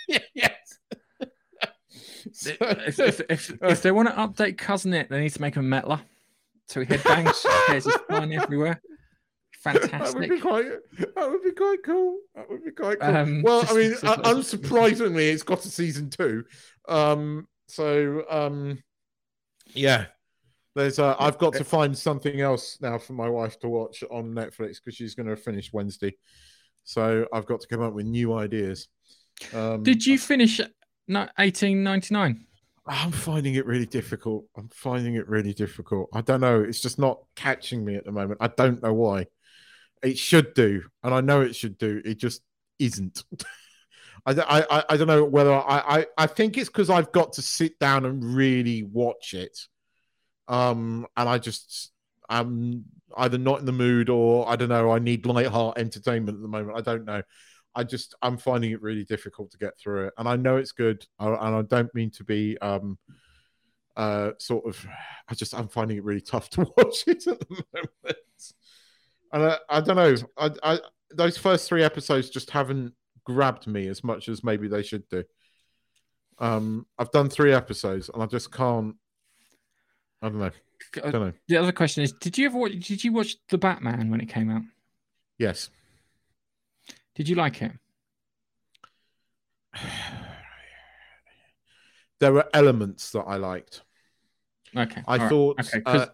"Yeah, 0.07 0.19
yes 0.33 0.79
if, 2.45 2.99
if, 2.99 3.21
if, 3.29 3.51
if 3.61 3.81
they 3.81 3.91
want 3.91 4.07
to 4.07 4.15
update 4.15 4.57
Cousin 4.57 4.93
It, 4.93 5.09
they 5.09 5.19
need 5.19 5.33
to 5.33 5.41
make 5.41 5.55
him 5.55 5.71
a 5.71 5.81
metler. 5.81 6.01
So 6.67 6.79
he 6.79 6.85
headbangs, 6.85 7.45
hairs 7.67 7.85
is 7.85 7.95
flying 8.07 8.33
everywhere. 8.33 8.81
That 9.63 10.13
would 10.15 10.29
be 10.29 10.39
quite. 10.39 10.65
That 11.15 11.29
would 11.29 11.43
be 11.43 11.51
quite 11.51 11.79
cool. 11.85 12.17
That 12.35 12.49
would 12.49 12.63
be 12.63 12.71
quite 12.71 12.99
cool. 12.99 13.15
Um, 13.15 13.41
well, 13.43 13.65
I 13.69 13.73
mean, 13.73 13.93
uh, 14.03 14.17
unsurprisingly, 14.17 15.31
it's 15.31 15.43
got 15.43 15.63
a 15.65 15.69
season 15.69 16.09
two. 16.09 16.43
Um, 16.87 17.47
so 17.67 18.23
um, 18.29 18.83
yeah, 19.73 20.05
there's. 20.75 20.99
Uh, 20.99 21.15
I've 21.19 21.37
got 21.37 21.53
to 21.53 21.63
find 21.63 21.97
something 21.97 22.41
else 22.41 22.77
now 22.81 22.97
for 22.97 23.13
my 23.13 23.29
wife 23.29 23.59
to 23.61 23.69
watch 23.69 24.03
on 24.11 24.33
Netflix 24.33 24.77
because 24.83 24.95
she's 24.95 25.15
going 25.15 25.27
to 25.27 25.35
finish 25.35 25.71
Wednesday. 25.71 26.15
So 26.83 27.27
I've 27.31 27.45
got 27.45 27.61
to 27.61 27.67
come 27.67 27.81
up 27.81 27.93
with 27.93 28.05
new 28.05 28.33
ideas. 28.33 28.89
Um, 29.53 29.83
Did 29.83 30.05
you 30.05 30.17
finish 30.19 30.59
1899? 30.59 32.45
I'm 32.85 33.11
finding 33.11 33.55
it 33.55 33.65
really 33.65 33.85
difficult. 33.85 34.45
I'm 34.57 34.67
finding 34.69 35.15
it 35.15 35.27
really 35.29 35.53
difficult. 35.53 36.09
I 36.13 36.21
don't 36.21 36.41
know. 36.41 36.61
It's 36.61 36.81
just 36.81 36.99
not 36.99 37.19
catching 37.35 37.85
me 37.85 37.95
at 37.95 38.03
the 38.03 38.11
moment. 38.11 38.39
I 38.41 38.47
don't 38.47 38.83
know 38.83 38.93
why. 38.93 39.27
It 40.03 40.17
should 40.17 40.53
do, 40.53 40.83
and 41.03 41.13
I 41.13 41.21
know 41.21 41.41
it 41.41 41.55
should 41.55 41.77
do. 41.77 42.01
It 42.03 42.15
just 42.19 42.41
isn't. 42.79 43.23
I, 44.25 44.33
I- 44.69 44.85
I 44.89 44.97
don't 44.97 45.07
know 45.07 45.23
whether 45.25 45.53
I, 45.53 45.99
I, 46.01 46.05
I 46.17 46.27
think 46.27 46.57
it's 46.57 46.69
because 46.69 46.89
I've 46.89 47.11
got 47.11 47.33
to 47.33 47.41
sit 47.41 47.79
down 47.79 48.05
and 48.05 48.23
really 48.23 48.83
watch 48.83 49.33
it. 49.33 49.57
Um, 50.47 51.07
and 51.17 51.29
I 51.29 51.37
just 51.39 51.91
I'm 52.29 52.85
either 53.17 53.37
not 53.37 53.59
in 53.59 53.65
the 53.65 53.71
mood 53.73 54.09
or 54.09 54.49
I 54.49 54.55
don't 54.55 54.69
know. 54.69 54.91
I 54.91 54.99
need 54.99 55.25
light 55.25 55.47
heart 55.47 55.77
entertainment 55.77 56.37
at 56.37 56.41
the 56.41 56.47
moment. 56.47 56.77
I 56.77 56.81
don't 56.81 57.05
know. 57.05 57.21
I 57.75 57.83
just 57.83 58.15
I'm 58.21 58.37
finding 58.37 58.71
it 58.71 58.81
really 58.81 59.05
difficult 59.05 59.51
to 59.51 59.57
get 59.57 59.77
through 59.79 60.07
it, 60.07 60.13
and 60.17 60.27
I 60.27 60.35
know 60.37 60.57
it's 60.57 60.73
good, 60.73 61.05
I- 61.19 61.27
and 61.29 61.55
I 61.55 61.61
don't 61.63 61.93
mean 61.95 62.11
to 62.11 62.23
be 62.23 62.57
um 62.59 62.97
uh 63.95 64.31
sort 64.39 64.65
of. 64.65 64.85
I 65.29 65.35
just 65.35 65.53
I'm 65.53 65.67
finding 65.67 65.97
it 65.97 66.03
really 66.03 66.21
tough 66.21 66.49
to 66.51 66.61
watch 66.77 67.03
it 67.07 67.27
at 67.27 67.39
the 67.39 67.63
moment, 67.73 68.17
and 69.33 69.43
I, 69.43 69.57
I 69.69 69.81
don't 69.81 69.95
know. 69.97 70.15
I, 70.37 70.51
I 70.63 70.79
those 71.11 71.37
first 71.37 71.67
three 71.67 71.83
episodes 71.83 72.29
just 72.29 72.49
haven't 72.51 72.93
grabbed 73.25 73.67
me 73.67 73.87
as 73.87 74.03
much 74.03 74.29
as 74.29 74.43
maybe 74.43 74.67
they 74.67 74.83
should 74.83 75.07
do. 75.09 75.23
Um, 76.39 76.85
I've 76.97 77.11
done 77.11 77.29
three 77.29 77.53
episodes, 77.53 78.09
and 78.13 78.23
I 78.23 78.25
just 78.27 78.51
can't. 78.51 78.95
I 80.21 80.29
don't 80.29 80.39
know. 80.39 80.51
I 81.03 81.11
don't 81.11 81.21
know. 81.27 81.33
The 81.47 81.57
other 81.57 81.71
question 81.71 82.03
is: 82.03 82.13
Did 82.13 82.37
you 82.37 82.45
ever 82.45 82.57
watch? 82.57 82.71
Did 82.73 83.03
you 83.03 83.11
watch 83.11 83.35
the 83.49 83.57
Batman 83.57 84.09
when 84.09 84.21
it 84.21 84.29
came 84.29 84.49
out? 84.49 84.61
Yes. 85.37 85.69
Did 87.15 87.27
you 87.29 87.35
like 87.35 87.61
it? 87.61 87.71
there 92.19 92.33
were 92.33 92.47
elements 92.53 93.11
that 93.11 93.23
I 93.23 93.37
liked. 93.37 93.81
Okay, 94.75 95.03
I 95.07 95.13
all 95.13 95.17
right, 95.19 95.29
thought 95.29 95.59
Okay, 95.59 95.81
'cause- 95.81 96.01
uh, 96.01 96.07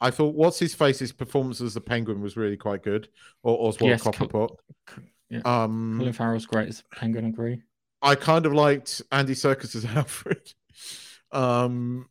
I 0.00 0.10
thought 0.10 0.34
what's 0.34 0.58
his 0.58 0.74
face's 0.74 1.12
performance 1.12 1.60
as 1.60 1.74
the 1.74 1.80
penguin 1.80 2.20
was 2.20 2.36
really 2.36 2.56
quite 2.56 2.82
good. 2.82 3.08
Or 3.42 3.68
Oswald 3.68 3.90
Yes, 3.90 4.02
Col- 4.02 4.12
Cobblepot. 4.12 4.56
yeah. 5.28 5.40
Um 5.44 5.96
Colin 5.98 6.12
Farrell's 6.12 6.46
great 6.46 6.68
as 6.68 6.82
Penguin. 6.92 7.24
I 7.24 7.28
Agree. 7.28 7.62
I 8.00 8.14
kind 8.14 8.46
of 8.46 8.52
liked 8.52 9.02
Andy 9.10 9.34
Serkis 9.34 9.74
as 9.74 9.84
Alfred. 9.96 10.52
Um 11.32 12.08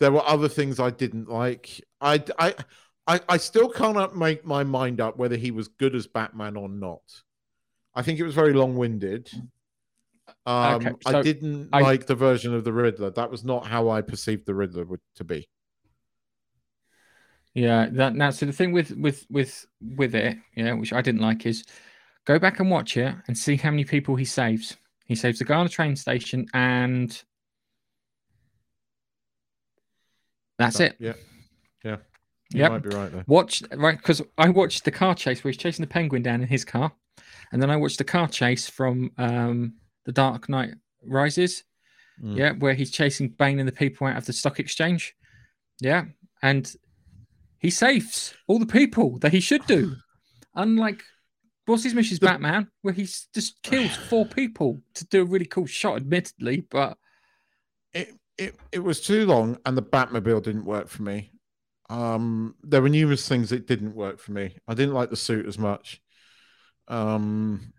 there 0.00 0.12
were 0.12 0.22
other 0.24 0.48
things 0.48 0.78
I 0.78 0.90
didn't 0.90 1.28
like. 1.28 1.80
I 2.00 2.22
I 2.38 2.54
I, 3.08 3.20
I 3.28 3.36
still 3.38 3.68
cannot 3.70 4.16
make 4.16 4.44
my 4.44 4.62
mind 4.64 5.00
up 5.00 5.16
whether 5.16 5.36
he 5.36 5.50
was 5.50 5.66
good 5.68 5.94
as 5.94 6.06
Batman 6.06 6.56
or 6.56 6.68
not. 6.68 7.00
I 7.94 8.02
think 8.02 8.20
it 8.20 8.22
was 8.22 8.34
very 8.34 8.52
long-winded. 8.52 9.30
Um, 10.44 10.74
Okay, 10.86 10.92
I 11.06 11.22
didn't 11.22 11.70
I- 11.72 11.80
like 11.80 12.06
the 12.06 12.14
version 12.14 12.54
of 12.54 12.64
the 12.64 12.72
Riddler. 12.72 13.10
That 13.10 13.30
was 13.30 13.44
not 13.44 13.66
how 13.66 13.88
I 13.88 14.02
perceived 14.02 14.44
the 14.46 14.54
Riddler 14.54 14.84
would, 14.84 15.00
to 15.16 15.24
be. 15.24 15.48
Yeah, 17.58 17.88
that 17.90 18.14
now 18.14 18.30
so 18.30 18.46
the 18.46 18.52
thing 18.52 18.70
with 18.70 18.92
with 18.92 19.26
with 19.30 19.66
with 19.96 20.14
it, 20.14 20.38
yeah, 20.54 20.74
which 20.74 20.92
I 20.92 21.02
didn't 21.02 21.20
like 21.20 21.44
is 21.44 21.64
go 22.24 22.38
back 22.38 22.60
and 22.60 22.70
watch 22.70 22.96
it 22.96 23.12
and 23.26 23.36
see 23.36 23.56
how 23.56 23.70
many 23.70 23.84
people 23.84 24.14
he 24.14 24.24
saves. 24.24 24.76
He 25.06 25.16
saves 25.16 25.40
the 25.40 25.44
guy 25.44 25.56
on 25.56 25.66
the 25.66 25.70
train 25.72 25.96
station 25.96 26.46
and 26.54 27.20
that's 30.56 30.78
it. 30.78 30.94
Yeah, 31.00 31.14
yeah. 31.84 31.96
You 32.50 32.60
Yep. 32.60 32.70
might 32.70 32.82
be 32.84 32.90
right 32.90 33.10
there. 33.10 33.24
Watch 33.26 33.64
right 33.74 33.96
because 33.96 34.22
I 34.36 34.50
watched 34.50 34.84
the 34.84 34.92
car 34.92 35.16
chase 35.16 35.42
where 35.42 35.50
he's 35.50 35.60
chasing 35.60 35.82
the 35.82 35.90
penguin 35.90 36.22
down 36.22 36.40
in 36.40 36.46
his 36.48 36.64
car, 36.64 36.92
and 37.50 37.60
then 37.60 37.70
I 37.70 37.76
watched 37.76 37.98
the 37.98 38.04
car 38.04 38.28
chase 38.28 38.70
from 38.70 39.10
um 39.18 39.74
the 40.04 40.12
Dark 40.12 40.48
Knight 40.48 40.74
Rises, 41.04 41.64
Mm. 42.22 42.36
yeah, 42.36 42.52
where 42.52 42.74
he's 42.74 42.92
chasing 42.92 43.30
Bane 43.30 43.58
and 43.58 43.66
the 43.66 43.72
people 43.72 44.06
out 44.06 44.16
of 44.16 44.26
the 44.26 44.32
stock 44.32 44.60
exchange, 44.60 45.16
yeah, 45.80 46.04
and 46.40 46.72
he 47.58 47.70
saves 47.70 48.34
all 48.46 48.58
the 48.58 48.66
people 48.66 49.18
that 49.18 49.32
he 49.32 49.40
should 49.40 49.66
do, 49.66 49.96
unlike 50.54 51.02
what's 51.66 51.84
his 51.84 51.94
mission's 51.94 52.20
Batman, 52.20 52.68
where 52.82 52.94
he's 52.94 53.28
just 53.34 53.62
kills 53.62 53.94
four 53.94 54.24
people 54.26 54.80
to 54.94 55.06
do 55.06 55.22
a 55.22 55.26
really 55.26 55.44
cool 55.44 55.66
shot, 55.66 55.96
admittedly, 55.96 56.66
but 56.70 56.96
it, 57.92 58.14
it 58.36 58.56
it 58.72 58.78
was 58.78 59.00
too 59.00 59.26
long 59.26 59.58
and 59.66 59.76
the 59.76 59.82
Batmobile 59.82 60.42
didn't 60.42 60.64
work 60.64 60.88
for 60.88 61.02
me. 61.02 61.32
Um 61.90 62.54
there 62.62 62.82
were 62.82 62.88
numerous 62.88 63.28
things 63.28 63.50
that 63.50 63.66
didn't 63.66 63.94
work 63.94 64.20
for 64.20 64.32
me. 64.32 64.56
I 64.66 64.74
didn't 64.74 64.94
like 64.94 65.10
the 65.10 65.16
suit 65.16 65.46
as 65.46 65.58
much. 65.58 66.00
Um 66.86 67.72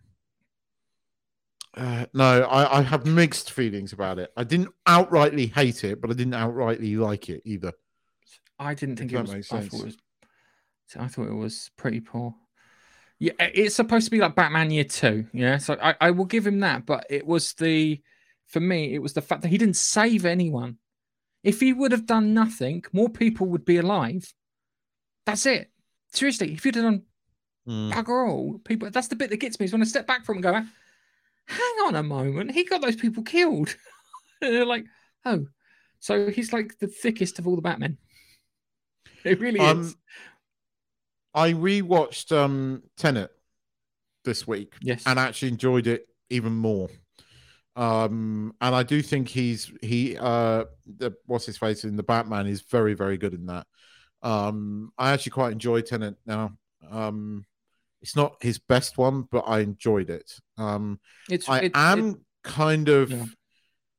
uh, 1.77 2.07
no, 2.13 2.41
I, 2.41 2.79
I 2.79 2.81
have 2.81 3.05
mixed 3.05 3.51
feelings 3.51 3.93
about 3.93 4.17
it. 4.17 4.31
I 4.35 4.43
didn't 4.43 4.69
outrightly 4.87 5.53
hate 5.53 5.83
it, 5.83 6.01
but 6.01 6.09
I 6.09 6.13
didn't 6.13 6.33
outrightly 6.33 6.97
like 6.97 7.29
it 7.29 7.43
either. 7.45 7.71
I 8.59 8.73
didn't 8.73 8.97
think 8.97 9.11
it 9.13 9.21
was. 9.21 9.31
I 9.31 9.41
sense. 9.41 9.67
thought 9.67 9.79
it 9.81 9.85
was. 9.85 9.97
I 10.97 11.07
thought 11.07 11.27
it 11.27 11.33
was 11.35 11.71
pretty 11.77 12.01
poor. 12.01 12.35
Yeah, 13.19 13.33
it's 13.39 13.75
supposed 13.75 14.05
to 14.05 14.11
be 14.11 14.19
like 14.19 14.35
Batman 14.35 14.71
Year 14.71 14.83
Two. 14.85 15.27
Yeah, 15.33 15.57
so 15.57 15.77
I, 15.81 15.95
I 15.99 16.11
will 16.11 16.25
give 16.25 16.45
him 16.47 16.59
that. 16.61 16.85
But 16.85 17.05
it 17.09 17.25
was 17.25 17.53
the, 17.53 18.01
for 18.47 18.59
me, 18.59 18.93
it 18.93 19.01
was 19.01 19.13
the 19.13 19.21
fact 19.21 19.41
that 19.41 19.49
he 19.49 19.57
didn't 19.57 19.75
save 19.75 20.25
anyone. 20.25 20.77
If 21.43 21.59
he 21.59 21.73
would 21.73 21.91
have 21.91 22.05
done 22.05 22.33
nothing, 22.33 22.83
more 22.91 23.09
people 23.09 23.47
would 23.47 23.65
be 23.65 23.77
alive. 23.77 24.33
That's 25.25 25.45
it. 25.45 25.69
Seriously, 26.11 26.53
if 26.53 26.65
you'd 26.65 26.75
have 26.75 26.83
done 26.85 27.03
Mm. 27.67 27.91
bugger 27.91 28.27
all, 28.27 28.57
people. 28.59 28.89
That's 28.89 29.09
the 29.09 29.15
bit 29.15 29.29
that 29.29 29.37
gets 29.37 29.59
me. 29.59 29.65
Is 29.65 29.71
when 29.71 29.81
I 29.81 29.85
step 29.85 30.07
back 30.07 30.25
from 30.25 30.37
and 30.37 30.43
go, 30.43 30.53
hang 30.53 31.75
on 31.85 31.95
a 31.95 32.01
moment, 32.01 32.51
he 32.51 32.63
got 32.63 32.81
those 32.81 32.95
people 32.95 33.21
killed. 33.21 33.75
and 34.41 34.53
they're 34.55 34.65
like, 34.65 34.85
oh, 35.25 35.45
so 35.99 36.29
he's 36.31 36.51
like 36.51 36.79
the 36.79 36.87
thickest 36.87 37.37
of 37.37 37.47
all 37.47 37.55
the 37.55 37.61
Batmen. 37.61 37.97
It 39.25 39.39
really 39.39 39.59
Um, 39.59 39.81
is. 39.81 39.95
I 41.33 41.53
rewatched 41.53 42.31
um 42.35 42.83
Tenet 42.97 43.31
this 44.25 44.47
week 44.47 44.73
Yes. 44.81 45.03
and 45.05 45.17
actually 45.19 45.49
enjoyed 45.49 45.87
it 45.87 46.07
even 46.29 46.53
more. 46.53 46.89
Um, 47.75 48.53
and 48.59 48.75
I 48.75 48.83
do 48.83 49.01
think 49.01 49.27
he's 49.29 49.71
he 49.81 50.17
uh 50.17 50.65
the 50.85 51.13
what's 51.25 51.45
his 51.45 51.57
face 51.57 51.83
in 51.83 51.95
the 51.95 52.03
Batman 52.03 52.47
is 52.47 52.61
very 52.61 52.93
very 52.93 53.17
good 53.17 53.33
in 53.33 53.45
that. 53.47 53.67
Um, 54.21 54.91
I 54.97 55.11
actually 55.11 55.31
quite 55.31 55.53
enjoy 55.53 55.81
Tenet 55.81 56.15
now. 56.25 56.57
Um, 56.89 57.45
it's 58.01 58.15
not 58.15 58.35
his 58.41 58.57
best 58.59 58.97
one, 58.97 59.23
but 59.31 59.43
I 59.47 59.59
enjoyed 59.59 60.09
it. 60.09 60.33
Um, 60.57 60.99
it's 61.29 61.47
I 61.47 61.59
it- 61.59 61.71
am 61.75 62.09
it- 62.09 62.17
kind 62.43 62.89
of 62.89 63.11
yeah. 63.11 63.25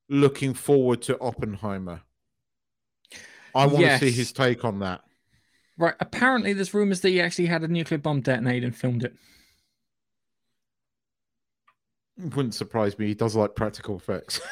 looking 0.08 0.52
forward 0.54 1.00
to 1.02 1.18
Oppenheimer. 1.20 2.02
I 3.54 3.66
want 3.66 3.84
to 3.84 3.98
see 3.98 4.10
his 4.10 4.32
take 4.32 4.64
on 4.64 4.80
that. 4.80 5.02
Right. 5.80 5.94
Apparently, 6.00 6.52
there's 6.52 6.74
rumors 6.74 7.00
that 7.00 7.08
he 7.08 7.20
actually 7.20 7.46
had 7.46 7.62
a 7.62 7.68
nuclear 7.68 7.98
bomb 7.98 8.20
detonated 8.20 8.64
and 8.64 8.76
filmed 8.76 9.04
it. 9.04 9.14
Wouldn't 12.18 12.54
surprise 12.54 12.98
me. 12.98 13.06
He 13.06 13.14
does 13.14 13.34
like 13.34 13.54
practical 13.54 13.96
effects. 13.96 14.40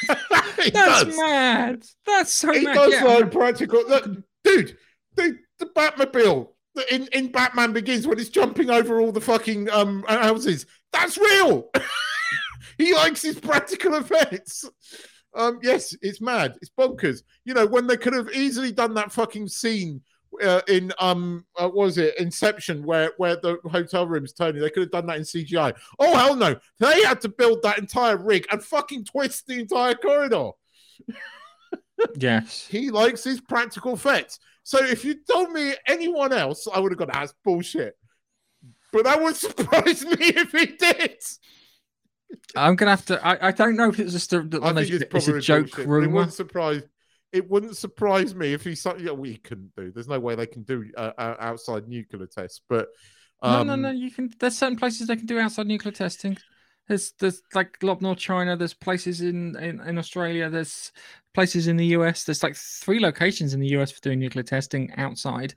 That's 0.08 0.70
does. 0.70 1.16
mad. 1.16 1.84
That's 2.06 2.32
so 2.32 2.52
he 2.52 2.64
mad. 2.64 2.74
does 2.74 2.92
yeah. 2.92 3.04
like 3.04 3.30
practical. 3.32 3.82
Look, 3.88 4.08
dude, 4.44 4.76
the, 5.16 5.38
the 5.58 5.66
Batmobile 5.66 6.48
in, 6.90 7.08
in 7.12 7.32
Batman 7.32 7.72
Begins 7.72 8.06
when 8.06 8.18
it's 8.18 8.28
jumping 8.28 8.70
over 8.70 9.00
all 9.00 9.12
the 9.12 9.20
fucking 9.20 9.70
um 9.70 10.04
houses. 10.08 10.66
That's 10.92 11.18
real. 11.18 11.68
he 12.78 12.94
likes 12.94 13.22
his 13.22 13.38
practical 13.40 13.94
effects. 13.94 14.64
Um, 15.34 15.58
yes, 15.62 15.94
it's 16.00 16.20
mad. 16.20 16.56
It's 16.62 16.70
bonkers. 16.78 17.22
You 17.44 17.54
know 17.54 17.66
when 17.66 17.86
they 17.86 17.96
could 17.96 18.14
have 18.14 18.30
easily 18.32 18.72
done 18.72 18.94
that 18.94 19.12
fucking 19.12 19.48
scene. 19.48 20.02
Uh, 20.44 20.60
in 20.68 20.92
um, 21.00 21.44
uh, 21.56 21.64
what 21.68 21.86
was 21.86 21.98
it 21.98 22.14
Inception, 22.18 22.84
where 22.84 23.12
where 23.16 23.36
the 23.36 23.58
hotel 23.70 24.06
room's 24.06 24.32
Tony 24.32 24.60
They 24.60 24.70
could 24.70 24.82
have 24.82 24.90
done 24.90 25.06
that 25.06 25.16
in 25.16 25.22
CGI. 25.22 25.74
Oh 25.98 26.14
hell 26.16 26.36
no! 26.36 26.54
They 26.78 27.02
had 27.02 27.20
to 27.22 27.28
build 27.28 27.62
that 27.62 27.78
entire 27.78 28.16
rig 28.16 28.46
and 28.52 28.62
fucking 28.62 29.06
twist 29.06 29.46
the 29.46 29.58
entire 29.60 29.94
corridor. 29.94 30.50
Yes. 32.16 32.66
He 32.70 32.90
likes 32.90 33.24
his 33.24 33.40
practical 33.40 33.94
effects. 33.94 34.38
So 34.62 34.78
if 34.84 35.04
you 35.04 35.16
told 35.28 35.50
me 35.50 35.74
anyone 35.86 36.32
else, 36.32 36.68
I 36.72 36.78
would 36.78 36.92
have 36.92 36.98
gone, 36.98 37.10
"Ah, 37.12 37.20
"That's 37.20 37.34
bullshit." 37.44 37.96
But 38.92 39.04
that 39.04 39.20
would 39.20 39.34
surprise 39.46 40.04
me 40.04 40.16
if 40.20 40.52
he 40.52 40.66
did. 40.66 41.16
I'm 42.54 42.76
gonna 42.76 42.92
have 42.92 43.06
to. 43.06 43.26
I, 43.26 43.48
I 43.48 43.50
don't 43.52 43.74
know 43.76 43.88
if 43.88 43.98
it's 43.98 44.12
just 44.12 44.32
a, 44.32 44.48
I 44.62 44.72
think 44.74 44.90
it's 44.90 45.12
it's 45.12 45.28
a 45.28 45.40
joke 45.40 45.70
bullshit, 45.70 45.76
but 45.76 45.82
It 45.82 45.88
rumor. 45.88 46.14
wouldn't 46.14 46.34
surprise. 46.34 46.82
It 47.32 47.48
wouldn't 47.48 47.76
surprise 47.76 48.34
me 48.34 48.52
if 48.54 48.64
he. 48.64 48.74
so- 48.74 48.96
Yeah, 48.96 49.12
we 49.12 49.36
couldn't 49.36 49.74
do. 49.76 49.90
There's 49.92 50.08
no 50.08 50.18
way 50.20 50.34
they 50.34 50.46
can 50.46 50.62
do 50.62 50.90
uh, 50.96 51.12
outside 51.18 51.86
nuclear 51.88 52.26
tests. 52.26 52.62
But 52.68 52.88
No, 53.42 53.48
um, 53.50 53.66
no, 53.66 53.76
no. 53.76 53.90
You 53.90 54.10
can. 54.10 54.30
There's 54.38 54.56
certain 54.56 54.76
places 54.78 55.06
they 55.06 55.16
can 55.16 55.26
do 55.26 55.38
outside 55.38 55.66
nuclear 55.66 55.92
testing. 55.92 56.38
There's, 56.88 57.12
there's 57.18 57.42
like 57.54 57.76
Lop 57.82 58.00
Nur 58.00 58.14
China. 58.14 58.56
There's 58.56 58.72
places 58.72 59.20
in, 59.20 59.54
in 59.56 59.78
in 59.80 59.98
Australia. 59.98 60.48
There's 60.48 60.90
places 61.34 61.68
in 61.68 61.76
the 61.76 61.86
US. 61.98 62.24
There's 62.24 62.42
like 62.42 62.56
three 62.56 62.98
locations 62.98 63.52
in 63.52 63.60
the 63.60 63.68
US 63.76 63.92
for 63.92 64.00
doing 64.00 64.18
nuclear 64.20 64.42
testing 64.42 64.90
outside. 64.96 65.54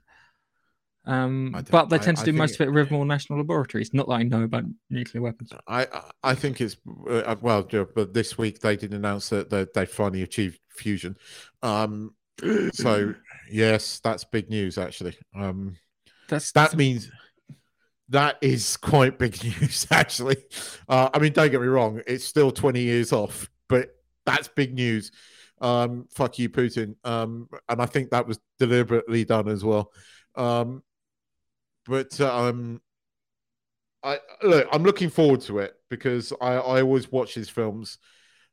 Um, 1.04 1.54
but 1.70 1.88
they 1.88 1.96
I- 1.96 1.98
tend 1.98 2.16
to 2.18 2.24
do 2.24 2.32
most 2.32 2.52
it- 2.52 2.54
of 2.54 2.60
it 2.60 2.70
at 2.70 2.74
Livermore 2.74 3.04
National 3.06 3.38
Laboratories. 3.40 3.92
Not 3.92 4.06
that 4.08 4.14
I 4.14 4.22
know 4.22 4.42
about 4.42 4.64
nuclear 4.88 5.22
weapons. 5.22 5.50
I 5.66 5.82
I- 5.84 6.10
I 6.22 6.34
think 6.34 6.60
it's 6.60 6.76
uh, 7.08 7.34
well, 7.40 7.62
but 7.94 8.14
this 8.14 8.38
week 8.38 8.60
they 8.60 8.76
did 8.76 8.94
announce 8.94 9.28
that 9.30 9.50
they, 9.50 9.66
they 9.74 9.86
finally 9.86 10.22
achieved 10.22 10.60
fusion. 10.70 11.16
Um, 11.62 12.14
so 12.72 13.14
yes, 13.50 14.00
that's 14.04 14.24
big 14.24 14.48
news 14.48 14.78
actually. 14.78 15.16
Um, 15.34 15.76
That's 16.28 16.52
that 16.52 16.76
means 16.76 17.10
that 18.08 18.36
is 18.40 18.76
quite 18.76 19.18
big 19.18 19.42
news 19.60 19.86
actually. 19.90 20.36
Uh, 20.88 21.08
I 21.12 21.18
mean, 21.18 21.32
don't 21.32 21.50
get 21.50 21.60
me 21.60 21.66
wrong, 21.66 22.00
it's 22.06 22.24
still 22.24 22.50
20 22.52 22.80
years 22.80 23.12
off, 23.12 23.50
but 23.68 23.90
that's 24.24 24.48
big 24.48 24.74
news. 24.74 25.10
Um, 25.60 26.06
fuck 26.10 26.38
you, 26.38 26.48
Putin. 26.48 26.94
Um, 27.04 27.48
and 27.68 27.80
I 27.82 27.86
think 27.86 28.10
that 28.10 28.26
was 28.26 28.38
deliberately 28.58 29.24
done 29.24 29.48
as 29.48 29.64
well. 29.64 29.92
Um, 30.34 30.82
but 31.86 32.20
um, 32.20 32.80
I 34.02 34.18
look, 34.42 34.68
I'm 34.72 34.82
looking 34.82 35.10
forward 35.10 35.40
to 35.42 35.58
it 35.58 35.74
because 35.90 36.32
I, 36.40 36.54
I 36.54 36.82
always 36.82 37.10
watch 37.10 37.34
his 37.34 37.48
films. 37.48 37.98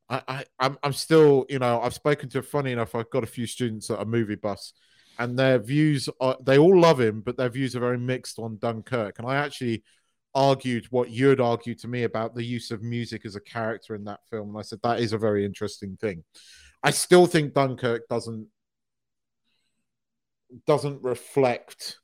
I, 0.10 0.22
I 0.28 0.46
I'm 0.60 0.78
I'm 0.84 0.94
still, 0.94 1.46
you 1.50 1.60
know, 1.60 1.82
I've 1.82 1.94
spoken 1.94 2.30
to 2.30 2.42
funny 2.42 2.72
enough, 2.72 2.96
I've 2.96 3.10
got 3.10 3.24
a 3.24 3.28
few 3.28 3.48
students 3.48 3.90
at 3.90 4.02
a 4.02 4.06
movie 4.06 4.36
bus 4.36 4.74
and 5.20 5.38
their 5.38 5.60
views 5.60 6.10
are 6.22 6.38
they 6.42 6.58
all 6.58 6.80
love 6.80 7.00
him, 7.00 7.22
but 7.22 7.38
their 7.38 7.50
views 7.50 7.76
are 7.76 7.82
very 7.82 8.00
mixed 8.00 8.40
on 8.40 8.58
Dunkirk. 8.58 9.20
And 9.20 9.28
I 9.28 9.36
actually 9.36 9.84
argued 10.34 10.86
what 10.92 11.10
you 11.10 11.28
had 11.28 11.42
argued 11.42 11.80
to 11.80 11.90
me 11.90 12.04
about 12.04 12.34
the 12.34 12.44
use 12.44 12.72
of 12.72 12.82
music 12.82 13.26
as 13.26 13.36
a 13.36 13.42
character 13.42 13.96
in 13.96 14.06
that 14.06 14.22
film. 14.30 14.50
And 14.50 14.58
I 14.58 14.62
said 14.62 14.80
that 14.82 15.02
is 15.02 15.12
a 15.12 15.18
very 15.18 15.44
interesting 15.44 15.98
thing. 16.00 16.24
I 16.82 16.92
still 16.92 17.26
think 17.26 17.54
Dunkirk 17.54 18.08
doesn't 18.08 18.48
doesn't 20.66 21.04
reflect 21.04 21.99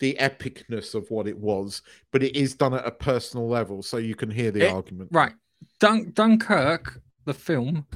the 0.00 0.16
epicness 0.20 0.94
of 0.94 1.10
what 1.10 1.26
it 1.26 1.36
was, 1.38 1.82
but 2.12 2.22
it 2.22 2.36
is 2.36 2.54
done 2.54 2.74
at 2.74 2.86
a 2.86 2.90
personal 2.90 3.48
level, 3.48 3.82
so 3.82 3.96
you 3.96 4.14
can 4.14 4.30
hear 4.30 4.50
the 4.50 4.66
It- 4.66 4.72
argument. 4.72 5.10
right. 5.12 5.32
Dun- 5.80 6.12
Dunkirk, 6.12 7.00
the 7.24 7.34
film, 7.34 7.86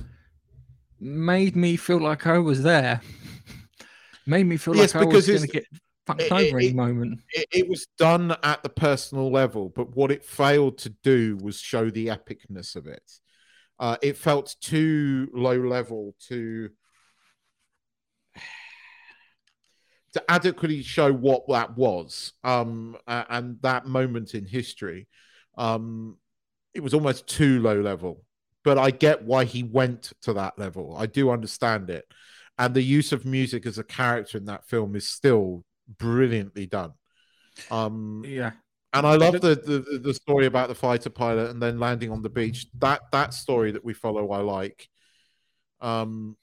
made 1.01 1.57
me 1.57 1.77
feel 1.77 2.01
like 2.01 2.27
I 2.27 2.39
was 2.39 2.63
there. 2.63 3.01
made 4.27 4.47
me 4.47 4.57
feel 4.57 4.77
Yes, 4.77 4.95
like 4.95 5.05
I 5.05 5.07
was 5.07 5.27
going 5.27 5.41
to 5.43 5.47
get 5.47 5.65
fucked 6.07 6.23
it- 6.23 6.33
over 6.33 6.59
it- 6.59 6.65
any 6.65 6.73
moment. 6.73 7.21
It, 7.31 7.47
it 7.53 7.69
was 7.69 7.87
done 7.99 8.37
at 8.43 8.63
the 8.63 8.69
personal 8.69 9.31
level, 9.31 9.69
but 9.69 9.95
what 9.97 10.11
it 10.11 10.25
failed 10.25 10.79
to 10.79 10.91
do 11.03 11.37
was 11.41 11.59
show 11.61 11.91
the 11.91 12.09
epicness 12.09 12.77
of 12.77 12.87
it. 12.87 13.03
Uh, 13.79 13.97
it 14.03 14.17
felt 14.17 14.55
too 14.61 15.29
low 15.33 15.59
level 15.59 16.15
to 16.29 16.71
to 20.15 20.23
adequately 20.31 20.83
show 20.83 21.13
what 21.13 21.49
that 21.49 21.77
was 21.77 22.33
um, 22.45 22.97
and 23.07 23.59
that 23.63 23.87
moment 23.87 24.35
in 24.35 24.45
history. 24.45 25.09
Um, 25.57 26.19
it 26.75 26.83
was 26.83 26.95
almost 26.95 27.27
too 27.27 27.61
low 27.61 27.81
level, 27.81 28.25
but 28.65 28.79
I 28.79 28.91
get 28.91 29.25
why 29.25 29.45
he 29.45 29.63
went 29.63 30.13
to 30.23 30.33
that 30.35 30.59
level. 30.59 30.97
I 30.97 31.07
do 31.07 31.31
understand 31.31 31.91
it, 31.91 32.05
and 32.59 32.75
the 32.75 32.83
use 32.83 33.13
of 33.13 33.25
music 33.25 33.67
as 33.67 33.79
a 33.79 33.85
character 33.85 34.39
in 34.39 34.47
that 34.47 34.67
film 34.67 34.97
is 34.97 35.09
still 35.09 35.65
brilliantly 35.99 36.67
done. 36.67 36.93
Um, 37.71 38.23
Yeah. 38.27 38.53
and 38.93 39.07
I 39.07 39.17
love 39.17 39.41
the, 39.41 39.55
the 39.55 39.99
the 39.99 40.15
story 40.15 40.47
about 40.47 40.69
the 40.69 40.75
fighter 40.75 41.11
pilot 41.11 41.51
and 41.51 41.63
then 41.63 41.79
landing 41.79 42.11
on 42.11 42.23
the 42.23 42.31
beach. 42.31 42.67
That 42.79 43.03
that 43.13 43.35
story 43.35 43.73
that 43.73 43.85
we 43.85 43.95
follow, 43.95 44.31
I 44.31 44.39
like. 44.39 44.89
Um, 45.81 46.37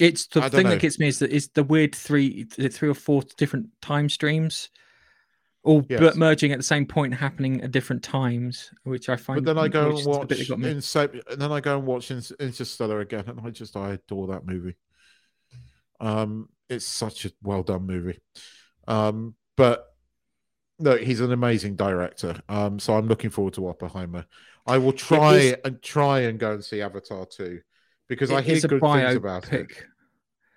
It's 0.00 0.26
the 0.26 0.48
thing 0.50 0.64
know. 0.64 0.70
that 0.70 0.80
gets 0.80 0.98
me 0.98 1.08
is 1.08 1.20
that 1.20 1.32
it's 1.32 1.48
the 1.48 1.62
weird 1.62 1.94
three, 1.94 2.44
three 2.44 2.88
or 2.88 2.94
four 2.94 3.22
different 3.36 3.68
time 3.80 4.08
streams, 4.08 4.70
all 5.62 5.84
Yes. 5.88 6.00
but 6.00 6.16
merging 6.16 6.52
at 6.52 6.58
the 6.58 6.64
same 6.64 6.84
point, 6.86 7.14
happening 7.14 7.62
at 7.62 7.70
different 7.70 8.02
times, 8.02 8.70
which 8.82 9.08
I 9.08 9.16
find. 9.16 9.44
but 9.44 9.54
then 9.54 9.62
I 9.64 9.68
go 9.68 9.96
and 9.96 10.04
watch 10.06 10.28
bit 10.28 10.48
got 10.48 10.58
me. 10.58 10.70
Ince- 10.70 10.96
and 10.96 11.22
then 11.38 11.52
I 11.52 11.60
go 11.60 11.78
and 11.78 11.86
watch 11.86 12.10
Interstellar 12.10 13.00
again, 13.00 13.24
and 13.28 13.40
I 13.40 13.50
just 13.50 13.76
I 13.76 13.92
adore 13.92 14.28
that 14.28 14.44
movie. 14.46 14.76
Um, 16.00 16.48
it's 16.68 16.86
such 16.86 17.24
a 17.24 17.32
well 17.42 17.62
done 17.62 17.86
movie. 17.86 18.18
Um, 18.88 19.36
but 19.56 19.86
no, 20.78 20.96
he's 20.96 21.20
an 21.20 21.32
amazing 21.32 21.76
director. 21.76 22.40
Um, 22.48 22.78
so 22.78 22.94
I'm 22.96 23.06
looking 23.06 23.30
forward 23.30 23.54
to 23.54 23.68
Oppenheimer. 23.68 24.26
I 24.66 24.78
will 24.78 24.92
try 24.92 25.56
and 25.64 25.80
try 25.82 26.20
and 26.20 26.38
go 26.38 26.52
and 26.52 26.64
see 26.64 26.82
Avatar 26.82 27.26
too, 27.26 27.60
because 28.08 28.30
I 28.30 28.42
hear 28.42 28.60
good 28.60 28.80
things 28.80 29.14
about 29.14 29.52
it. 29.52 29.70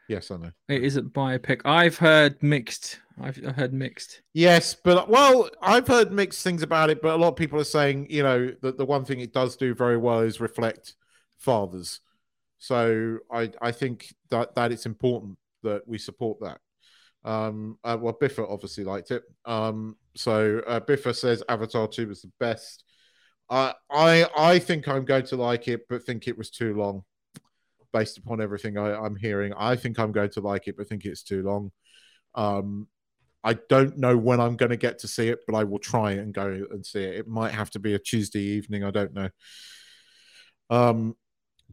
Yes, 0.07 0.31
I 0.31 0.37
know. 0.37 0.51
It 0.69 0.83
is 0.83 0.95
a 0.95 1.01
biopic. 1.01 1.61
I've 1.65 1.97
heard 1.97 2.41
mixed. 2.41 2.99
I've 3.21 3.39
I've 3.45 3.55
heard 3.55 3.73
mixed. 3.73 4.21
Yes, 4.33 4.73
but 4.73 5.09
well, 5.09 5.49
I've 5.61 5.87
heard 5.87 6.11
mixed 6.11 6.43
things 6.43 6.63
about 6.63 6.89
it, 6.89 7.01
but 7.01 7.15
a 7.15 7.17
lot 7.17 7.29
of 7.29 7.35
people 7.35 7.59
are 7.59 7.65
saying, 7.65 8.07
you 8.09 8.23
know, 8.23 8.53
that 8.61 8.77
the 8.77 8.85
one 8.85 9.03
thing 9.03 9.19
it 9.19 9.33
does 9.33 9.57
do 9.57 9.75
very 9.75 9.97
well 9.97 10.21
is 10.21 10.39
reflect 10.39 10.95
fathers. 11.37 11.99
So 12.57 13.19
I 13.31 13.51
I 13.61 13.71
think 13.71 14.13
that 14.29 14.55
that 14.55 14.71
it's 14.71 14.85
important 14.85 15.37
that 15.63 15.87
we 15.87 15.97
support 15.97 16.39
that. 16.41 16.59
Um, 17.29 17.77
uh, 17.83 17.97
well, 17.99 18.17
Biffa 18.19 18.49
obviously 18.49 18.85
liked 18.85 19.11
it. 19.11 19.23
Um, 19.45 19.97
so 20.15 20.61
uh, 20.65 20.79
Biffa 20.79 21.13
says 21.15 21.43
Avatar 21.49 21.87
Two 21.87 22.07
was 22.07 22.21
the 22.21 22.31
best. 22.39 22.85
I 23.49 23.73
I 23.91 24.27
I 24.37 24.59
think 24.59 24.87
I'm 24.87 25.05
going 25.05 25.25
to 25.25 25.35
like 25.35 25.67
it, 25.67 25.81
but 25.89 26.03
think 26.03 26.27
it 26.27 26.37
was 26.37 26.49
too 26.49 26.75
long, 26.75 27.03
based 27.93 28.17
upon 28.17 28.41
everything 28.41 28.77
I, 28.77 28.95
I'm 28.95 29.15
hearing. 29.15 29.53
I 29.57 29.75
think 29.75 29.99
I'm 29.99 30.11
going 30.11 30.29
to 30.31 30.41
like 30.41 30.67
it, 30.67 30.77
but 30.77 30.87
think 30.87 31.05
it's 31.05 31.23
too 31.23 31.43
long. 31.43 31.71
Um, 32.35 32.87
I 33.43 33.57
don't 33.69 33.97
know 33.97 34.17
when 34.17 34.39
I'm 34.39 34.55
going 34.55 34.71
to 34.71 34.77
get 34.77 34.99
to 34.99 35.07
see 35.07 35.29
it, 35.29 35.39
but 35.47 35.55
I 35.55 35.63
will 35.63 35.79
try 35.79 36.11
and 36.13 36.33
go 36.33 36.65
and 36.69 36.85
see 36.85 37.03
it. 37.03 37.15
It 37.15 37.27
might 37.27 37.53
have 37.53 37.69
to 37.71 37.79
be 37.79 37.93
a 37.93 37.99
Tuesday 37.99 38.41
evening. 38.41 38.83
I 38.83 38.91
don't 38.91 39.13
know. 39.13 39.29
Um, 40.69 41.15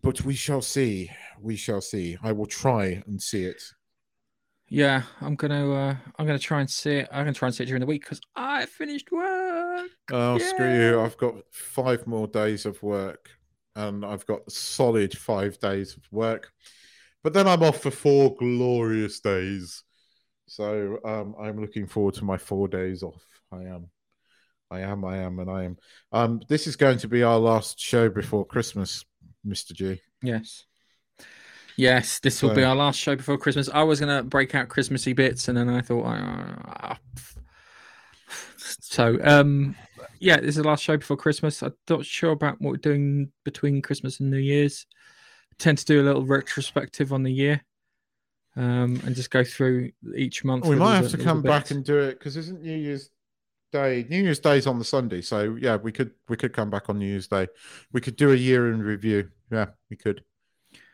but 0.03 0.23
we 0.23 0.35
shall 0.35 0.62
see. 0.62 1.11
We 1.41 1.57
shall 1.57 1.81
see. 1.81 2.17
I 2.23 2.33
will 2.33 2.47
try 2.47 3.03
and 3.07 3.21
see 3.21 3.45
it. 3.45 3.62
Yeah, 4.69 5.03
I'm 5.21 5.35
gonna 5.35 5.73
uh 5.73 5.97
I'm 6.19 6.27
gonna 6.27 6.39
try 6.39 6.61
and 6.61 6.71
see 6.71 6.97
it. 6.97 7.09
I'm 7.12 7.25
gonna 7.25 7.35
try 7.35 7.49
and 7.49 7.55
see 7.55 7.65
it 7.65 7.67
during 7.67 7.81
the 7.81 7.87
week 7.87 8.03
because 8.03 8.21
I 8.35 8.67
finished 8.67 9.12
work. 9.12 9.91
Oh, 10.11 10.39
screw 10.39 10.75
you. 10.75 11.01
I've 11.01 11.17
got 11.19 11.35
five 11.53 12.07
more 12.07 12.27
days 12.27 12.67
of 12.67 12.83
work 12.83 13.29
and 13.77 14.05
I've 14.05 14.27
got 14.27 14.51
solid 14.51 15.16
five 15.16 15.59
days 15.59 15.97
of 15.97 16.03
work. 16.11 16.53
But 17.22 17.33
then 17.33 17.49
I'm 17.49 17.62
off 17.62 17.81
for 17.81 17.91
four 17.91 18.35
glorious 18.37 19.20
days. 19.20 19.83
So 20.47 20.99
um, 21.05 21.35
I'm 21.41 21.61
looking 21.61 21.87
forward 21.87 22.14
to 22.14 22.25
my 22.25 22.37
four 22.37 22.68
days 22.68 23.03
off. 23.03 23.25
I 23.51 23.62
am. 23.62 23.89
I 24.70 24.81
am, 24.81 25.05
I 25.05 25.18
am, 25.18 25.39
and 25.39 25.51
I 25.51 25.64
am. 25.64 25.77
Um, 26.12 26.41
this 26.49 26.66
is 26.66 26.77
going 26.77 26.99
to 26.99 27.09
be 27.09 27.22
our 27.22 27.39
last 27.39 27.79
show 27.79 28.09
before 28.09 28.45
Christmas, 28.45 29.05
Mr. 29.47 29.72
G. 29.72 30.01
Yes. 30.22 30.64
Yes, 31.77 32.20
this 32.20 32.43
will 32.43 32.55
be 32.55 32.62
our 32.62 32.77
last 32.77 32.99
show 32.99 33.16
before 33.16 33.37
Christmas. 33.37 33.68
I 33.72 33.83
was 33.83 33.99
gonna 33.99 34.22
break 34.22 34.55
out 34.55 34.68
Christmassy 34.68 35.12
bits, 35.12 35.49
and 35.49 35.59
then 35.59 35.68
I 35.68 35.81
thought, 35.81 36.05
ah, 36.07 36.99
so 38.57 39.18
um, 39.22 39.75
yeah, 40.25 40.41
this 40.41 40.51
is 40.51 40.57
the 40.57 40.64
last 40.64 40.83
show 40.83 40.97
before 40.97 41.18
Christmas. 41.18 41.62
I'm 41.62 41.75
not 41.89 42.07
sure 42.07 42.33
about 42.33 42.61
what 42.61 42.70
we're 42.70 42.77
doing 42.79 43.31
between 43.45 43.83
Christmas 43.83 44.20
and 44.20 44.31
New 44.31 44.39
Year's. 44.39 44.87
tend 45.59 45.79
to 45.79 45.85
do 45.85 46.01
a 46.01 46.05
little 46.05 46.25
retrospective 46.25 47.12
on 47.12 47.22
the 47.22 47.33
year, 47.33 47.62
um, 48.57 49.01
and 49.05 49.14
just 49.14 49.31
go 49.31 49.45
through 49.45 49.93
each 50.16 50.43
month. 50.45 50.64
We 50.66 50.77
might 50.77 50.97
have 50.97 51.11
to 51.11 51.18
come 51.18 51.43
back 51.43 51.70
and 51.70 51.85
do 51.85 51.99
it 51.99 52.18
because 52.18 52.37
isn't 52.37 52.62
New 52.62 52.77
Year's 52.77 53.11
Day? 53.70 54.07
New 54.09 54.22
Year's 54.22 54.41
Day's 54.41 54.66
on 54.66 54.79
the 54.79 54.85
Sunday, 54.85 55.20
so 55.20 55.57
yeah, 55.61 55.77
we 55.77 55.93
could 55.93 56.12
we 56.29 56.37
could 56.37 56.53
come 56.55 56.70
back 56.70 56.89
on 56.89 56.99
New 56.99 57.07
Year's 57.07 57.29
Day. 57.29 57.47
We 57.93 58.01
could 58.01 58.16
do 58.16 58.33
a 58.33 58.37
year 58.37 58.72
in 58.72 58.83
review. 58.83 59.29
Yeah, 59.53 59.66
we 59.91 59.97
could 59.97 60.25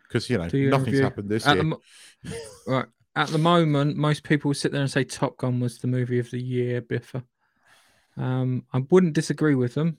because 0.09 0.28
you 0.28 0.39
know 0.39 0.45
nothing's 0.45 0.87
review. 0.87 1.03
happened 1.03 1.28
this 1.28 1.47
At 1.47 1.55
year. 1.55 1.64
mo- 1.64 1.81
right. 2.66 2.87
At 3.16 3.28
the 3.28 3.39
moment, 3.39 3.97
most 3.97 4.22
people 4.22 4.53
sit 4.55 4.72
there 4.72 4.81
and 4.81 4.91
say 4.91 5.05
Top 5.05 5.37
Gun 5.37 5.61
was 5.61 5.78
the 5.78 5.89
movie 5.89 6.18
of 6.18 6.31
the 6.31 6.41
year, 6.41 6.81
Biffa. 6.83 7.24
Um, 8.21 8.64
I 8.73 8.79
wouldn't 8.91 9.14
disagree 9.14 9.55
with 9.55 9.75
them. 9.75 9.99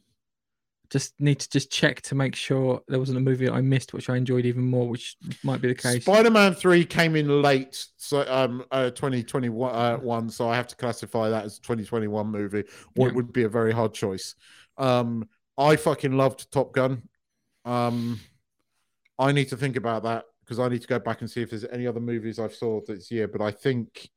Just 0.90 1.14
need 1.20 1.40
to 1.40 1.50
just 1.50 1.72
check 1.72 2.02
to 2.04 2.16
make 2.16 2.36
sure 2.36 2.82
there 2.90 3.00
wasn't 3.00 3.18
a 3.18 3.22
movie 3.22 3.46
that 3.46 3.54
I 3.54 3.62
missed, 3.62 3.94
which 3.94 4.10
I 4.10 4.18
enjoyed 4.18 4.46
even 4.46 4.64
more, 4.66 4.88
which 4.90 5.16
might 5.44 5.62
be 5.62 5.70
the 5.70 5.76
case. 5.76 6.04
Spider-Man 6.04 6.54
Three 6.54 6.84
came 6.86 7.16
in 7.16 7.42
late, 7.42 7.86
so 7.96 8.26
um, 8.28 8.66
uh, 8.72 8.90
2021, 8.92 9.74
uh, 9.74 9.98
one, 9.98 10.30
so 10.30 10.50
I 10.50 10.56
have 10.58 10.68
to 10.68 10.76
classify 10.76 11.30
that 11.30 11.46
as 11.46 11.58
a 11.58 11.62
2021 11.62 12.28
movie, 12.28 12.66
or 12.98 13.06
Yeah. 13.06 13.08
it 13.08 13.16
would 13.16 13.32
be 13.32 13.44
a 13.44 13.50
very 13.50 13.72
hard 13.72 13.94
choice. 13.94 14.36
Um, 14.78 15.30
I 15.58 15.78
fucking 15.78 16.12
loved 16.12 16.52
Top 16.52 16.74
Gun. 16.74 17.04
Um, 17.64 18.20
I 19.18 19.32
need 19.32 19.48
to 19.50 19.58
think 19.58 19.78
about 19.78 20.04
that 20.04 20.26
because 20.44 20.60
I 20.60 20.68
need 20.68 20.82
to 20.82 20.88
go 20.88 21.00
back 21.00 21.22
and 21.22 21.32
see 21.32 21.42
if 21.42 21.52
there's 21.52 21.64
any 21.66 21.88
other 21.88 22.00
movies 22.02 22.38
I've 22.38 22.56
saw 22.56 22.82
this 22.86 23.10
year. 23.12 23.30
But 23.30 23.42
I 23.42 23.52
think, 23.52 24.10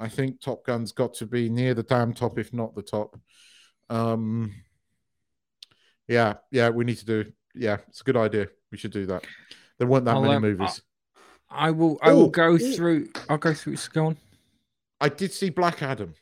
I 0.00 0.08
think 0.08 0.40
Top 0.40 0.64
Gun's 0.64 0.92
got 0.92 1.14
to 1.14 1.26
be 1.26 1.48
near 1.50 1.74
the 1.74 1.82
damn 1.82 2.14
top, 2.14 2.38
if 2.38 2.52
not 2.52 2.74
the 2.74 2.82
top. 2.82 3.20
Um, 3.90 4.54
yeah, 6.08 6.34
yeah, 6.50 6.70
we 6.70 6.84
need 6.84 6.98
to 6.98 7.04
do. 7.04 7.32
Yeah, 7.54 7.78
it's 7.88 8.00
a 8.00 8.04
good 8.04 8.16
idea. 8.16 8.48
We 8.72 8.78
should 8.78 8.92
do 8.92 9.06
that. 9.06 9.24
There 9.78 9.86
weren't 9.86 10.06
that 10.06 10.16
I'll, 10.16 10.22
many 10.22 10.34
um, 10.36 10.42
movies. 10.42 10.82
I 11.50 11.70
will. 11.70 11.98
I 12.02 12.12
will 12.12 12.24
Oh, 12.24 12.28
go 12.28 12.56
through. 12.56 13.08
I'll 13.28 13.38
go 13.38 13.52
through. 13.52 13.76
Go 13.92 14.06
on. 14.06 14.16
I 15.00 15.08
did 15.08 15.32
see 15.32 15.50
Black 15.50 15.82
Adam. 15.82 16.14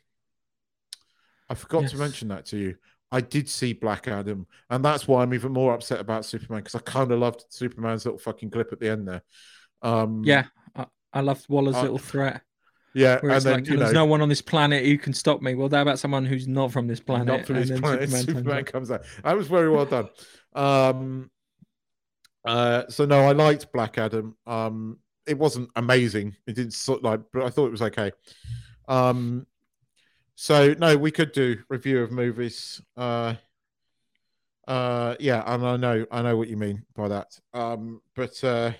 I 1.49 1.55
forgot 1.55 1.87
to 1.87 1.97
mention 1.97 2.27
that 2.27 2.45
to 2.47 2.57
you. 2.57 2.75
I 3.11 3.21
did 3.21 3.49
see 3.49 3.73
Black 3.73 4.07
Adam, 4.07 4.45
and 4.69 4.85
that's 4.85 5.07
why 5.07 5.23
I'm 5.23 5.33
even 5.33 5.51
more 5.51 5.73
upset 5.73 5.99
about 5.99 6.25
Superman 6.25 6.61
because 6.63 6.75
I 6.75 6.79
kind 6.79 7.11
of 7.11 7.19
loved 7.19 7.45
Superman's 7.49 8.05
little 8.05 8.19
fucking 8.19 8.51
clip 8.51 8.71
at 8.71 8.79
the 8.79 8.89
end 8.89 9.07
there. 9.07 9.23
Um, 9.81 10.23
Yeah, 10.23 10.45
I, 10.75 10.85
I 11.11 11.21
loved 11.21 11.45
Waller's 11.49 11.81
little 11.81 11.97
threat. 11.97 12.41
Yeah, 12.93 13.19
and 13.21 13.41
then 13.41 13.53
like, 13.53 13.67
you 13.67 13.77
there's 13.77 13.93
know, 13.93 14.01
no 14.01 14.05
one 14.05 14.21
on 14.21 14.29
this 14.29 14.41
planet 14.41 14.85
who 14.85 14.97
can 14.97 15.13
stop 15.13 15.41
me. 15.41 15.55
Well, 15.55 15.69
how 15.69 15.81
about 15.81 15.99
someone 15.99 16.25
who's 16.25 16.47
not 16.47 16.71
from 16.71 16.87
this 16.87 16.99
planet? 16.99 17.27
not 17.27 17.45
from 17.45 17.55
this 17.57 17.79
planet. 17.79 18.09
Superman 18.09 18.25
Superman, 18.25 18.43
turns 18.43 18.67
up. 18.67 18.73
comes 18.73 18.91
out. 18.91 19.01
That 19.23 19.37
was 19.37 19.47
very 19.47 19.69
well 19.69 19.85
done. 19.85 20.09
Um, 20.53 21.31
uh, 22.45 22.83
so 22.89 23.05
no, 23.05 23.21
I 23.21 23.33
liked 23.33 23.71
Black 23.71 23.97
Adam. 23.97 24.35
Um, 24.47 24.99
it 25.27 25.37
wasn't 25.37 25.69
amazing. 25.75 26.35
It 26.47 26.55
didn't 26.55 26.73
sort 26.73 27.03
like, 27.03 27.21
but 27.31 27.43
I 27.43 27.49
thought 27.49 27.67
it 27.67 27.71
was 27.71 27.81
okay. 27.83 28.11
Um, 28.87 29.45
so 30.35 30.73
no, 30.79 30.97
we 30.97 31.11
could 31.11 31.31
do 31.31 31.57
review 31.69 32.01
of 32.01 32.11
movies. 32.11 32.81
Uh, 32.97 33.35
uh, 34.67 35.15
yeah, 35.19 35.43
and 35.45 35.65
I 35.65 35.77
know, 35.77 36.05
I 36.11 36.21
know 36.21 36.37
what 36.37 36.47
you 36.47 36.55
mean 36.55 36.85
by 36.95 37.07
that. 37.09 37.39
Um, 37.53 38.01
but 38.15 38.43
uh, 38.43 38.71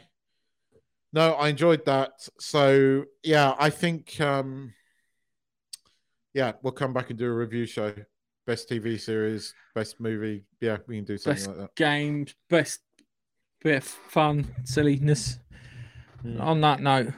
no, 1.14 1.34
I 1.34 1.50
enjoyed 1.50 1.86
that. 1.86 2.12
So 2.40 3.06
yeah, 3.24 3.56
I 3.60 3.70
think 3.70 4.20
um, 4.22 4.74
yeah, 6.34 6.54
we'll 6.62 6.74
come 6.74 6.94
back 6.94 7.10
and 7.10 7.18
do 7.20 7.26
a 7.26 7.34
review 7.34 7.66
show. 7.66 7.94
Best 8.46 8.70
TV 8.70 9.00
series, 9.00 9.54
best 9.76 10.00
movie. 10.00 10.44
Yeah, 10.60 10.78
we 10.88 10.96
can 10.96 11.06
do 11.06 11.18
something 11.18 11.36
Best 11.36 11.48
like 11.48 11.58
that. 11.58 11.76
games, 11.76 12.34
best 12.50 12.80
bit 13.62 13.78
of 13.78 13.84
fun, 13.84 14.48
silliness. 14.64 15.38
Mm. 16.26 16.42
On 16.42 16.62
that 16.62 16.82
note, 16.82 17.14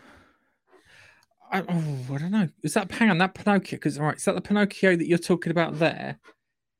I, 1.51 1.61
oh, 1.61 2.13
I 2.13 2.17
don't 2.17 2.31
know. 2.31 2.49
Is 2.63 2.73
that 2.73 2.91
hang 2.91 3.09
on 3.09 3.17
that 3.19 3.33
Pinocchio? 3.33 3.77
Because 3.77 3.97
all 3.97 4.05
right, 4.05 4.17
is 4.17 4.25
that 4.25 4.35
the 4.35 4.41
Pinocchio 4.41 4.95
that 4.95 5.07
you're 5.07 5.17
talking 5.17 5.51
about 5.51 5.79
there? 5.79 6.19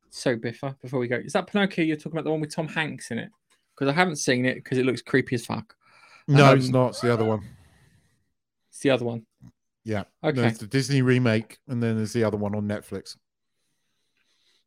So 0.10 0.36
Biffa, 0.36 0.80
before 0.82 1.00
we 1.00 1.08
go, 1.08 1.16
is 1.16 1.34
that 1.34 1.48
Pinocchio 1.48 1.86
you're 1.86 1.96
talking 1.96 2.14
about 2.14 2.26
the 2.26 2.32
one 2.32 2.42
with 2.42 2.54
Tom 2.54 2.68
Hanks 2.68 3.12
in 3.12 3.20
it? 3.20 3.30
Because 3.74 3.92
I 3.92 3.96
haven't 3.96 4.18
seen 4.18 4.46
it 4.46 4.56
because 4.56 4.78
it 4.78 4.86
looks 4.86 5.02
creepy 5.02 5.36
as 5.36 5.46
fuck. 5.46 5.76
No, 6.38 6.54
it's 6.54 6.66
Um, 6.68 6.72
not. 6.72 6.88
It's 6.90 7.02
the 7.02 7.14
other 7.14 7.26
one. 7.26 7.42
It's 8.70 8.80
the 8.80 8.90
other 8.92 9.06
one. 9.06 9.26
Yeah. 9.84 10.04
Okay. 10.24 10.48
It's 10.48 10.60
the 10.60 10.68
Disney 10.68 11.02
remake, 11.02 11.58
and 11.68 11.82
then 11.82 11.98
there's 11.98 12.14
the 12.14 12.24
other 12.24 12.38
one 12.38 12.56
on 12.56 12.68
Netflix. 12.68 13.18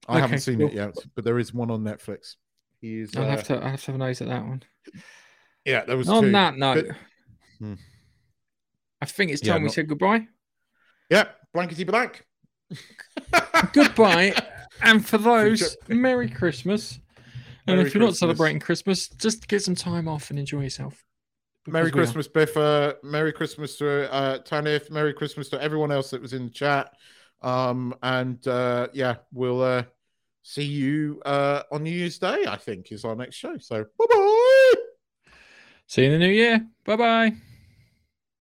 I 0.09 0.13
Okay, 0.15 0.21
haven't 0.21 0.41
seen 0.41 0.61
it 0.61 0.73
yet, 0.73 0.95
but 1.15 1.25
there 1.25 1.39
is 1.39 1.55
one 1.55 1.71
on 1.71 1.83
Netflix. 1.83 2.35
He 2.81 2.99
is. 3.01 3.17
I'll 3.17 3.23
uh, 3.25 3.29
have 3.31 3.45
to. 3.45 3.65
I 3.65 3.69
have 3.71 3.81
to 3.85 3.93
have 3.93 3.95
a 3.95 3.99
nose 4.05 4.21
at 4.21 4.29
that 4.29 4.45
one. 4.45 4.63
yeah, 5.65 5.85
there 5.85 5.97
was 5.97 6.09
On 6.09 6.25
two. 6.25 6.33
that 6.33 6.57
note, 6.59 6.87
Hmm. 7.59 7.75
I 9.01 9.07
think 9.07 9.31
it's 9.31 9.43
Yeah, 9.43 9.55
time 9.55 9.63
we 9.63 9.67
not- 9.69 9.75
said 9.75 9.89
goodbye. 9.89 10.27
Yeah, 11.11 11.29
blankety 11.55 11.85
blank. 11.85 12.27
goodbye. 13.73 14.35
And 14.83 15.07
for 15.07 15.19
those, 15.19 15.77
Merry 15.89 16.29
Christmas. 16.29 16.99
And 17.67 17.77
Merry 17.79 17.87
if 17.89 17.95
you're 17.95 18.03
not 18.05 18.17
celebrating 18.17 18.61
Christmas, 18.61 19.09
just 19.09 19.49
get 19.49 19.63
some 19.63 19.75
time 19.75 20.09
off 20.09 20.29
and 20.31 20.39
enjoy 20.39 20.63
yourself. 20.63 21.03
Merry 21.67 21.85
we 21.85 21.91
are. 21.91 21.93
Christmas, 21.93 22.29
Biffa. 22.29 22.97
Merry 23.03 23.33
Christmas 23.33 23.77
to 23.77 24.13
uh, 24.13 24.39
Tanif. 24.41 24.91
Merry 24.91 25.15
Christmas 25.15 25.49
to 25.51 25.63
everyone 25.63 25.91
else 25.91 26.11
that 26.11 26.21
was 26.21 26.33
in 26.33 26.45
the 26.45 26.51
chat. 26.51 26.93
Um, 27.43 27.95
and 28.03 28.47
uh, 28.47 28.89
yeah, 28.93 29.17
we'll 29.33 29.63
uh, 29.63 29.85
see 30.43 30.65
you 30.65 31.21
uh, 31.25 31.63
on 31.73 31.83
New 31.83 31.91
Year's 31.91 32.19
Day. 32.19 32.45
I 32.47 32.57
think 32.57 32.93
is 32.93 33.05
our 33.05 33.17
next 33.17 33.37
show. 33.37 33.57
So 33.59 33.85
bye 33.99 34.07
bye. 34.09 34.73
See 35.87 36.05
you 36.05 36.13
in 36.13 36.21
the 36.21 36.27
new 36.27 36.33
year. 36.33 36.67
Bye 36.85 36.97
bye. 36.97 37.54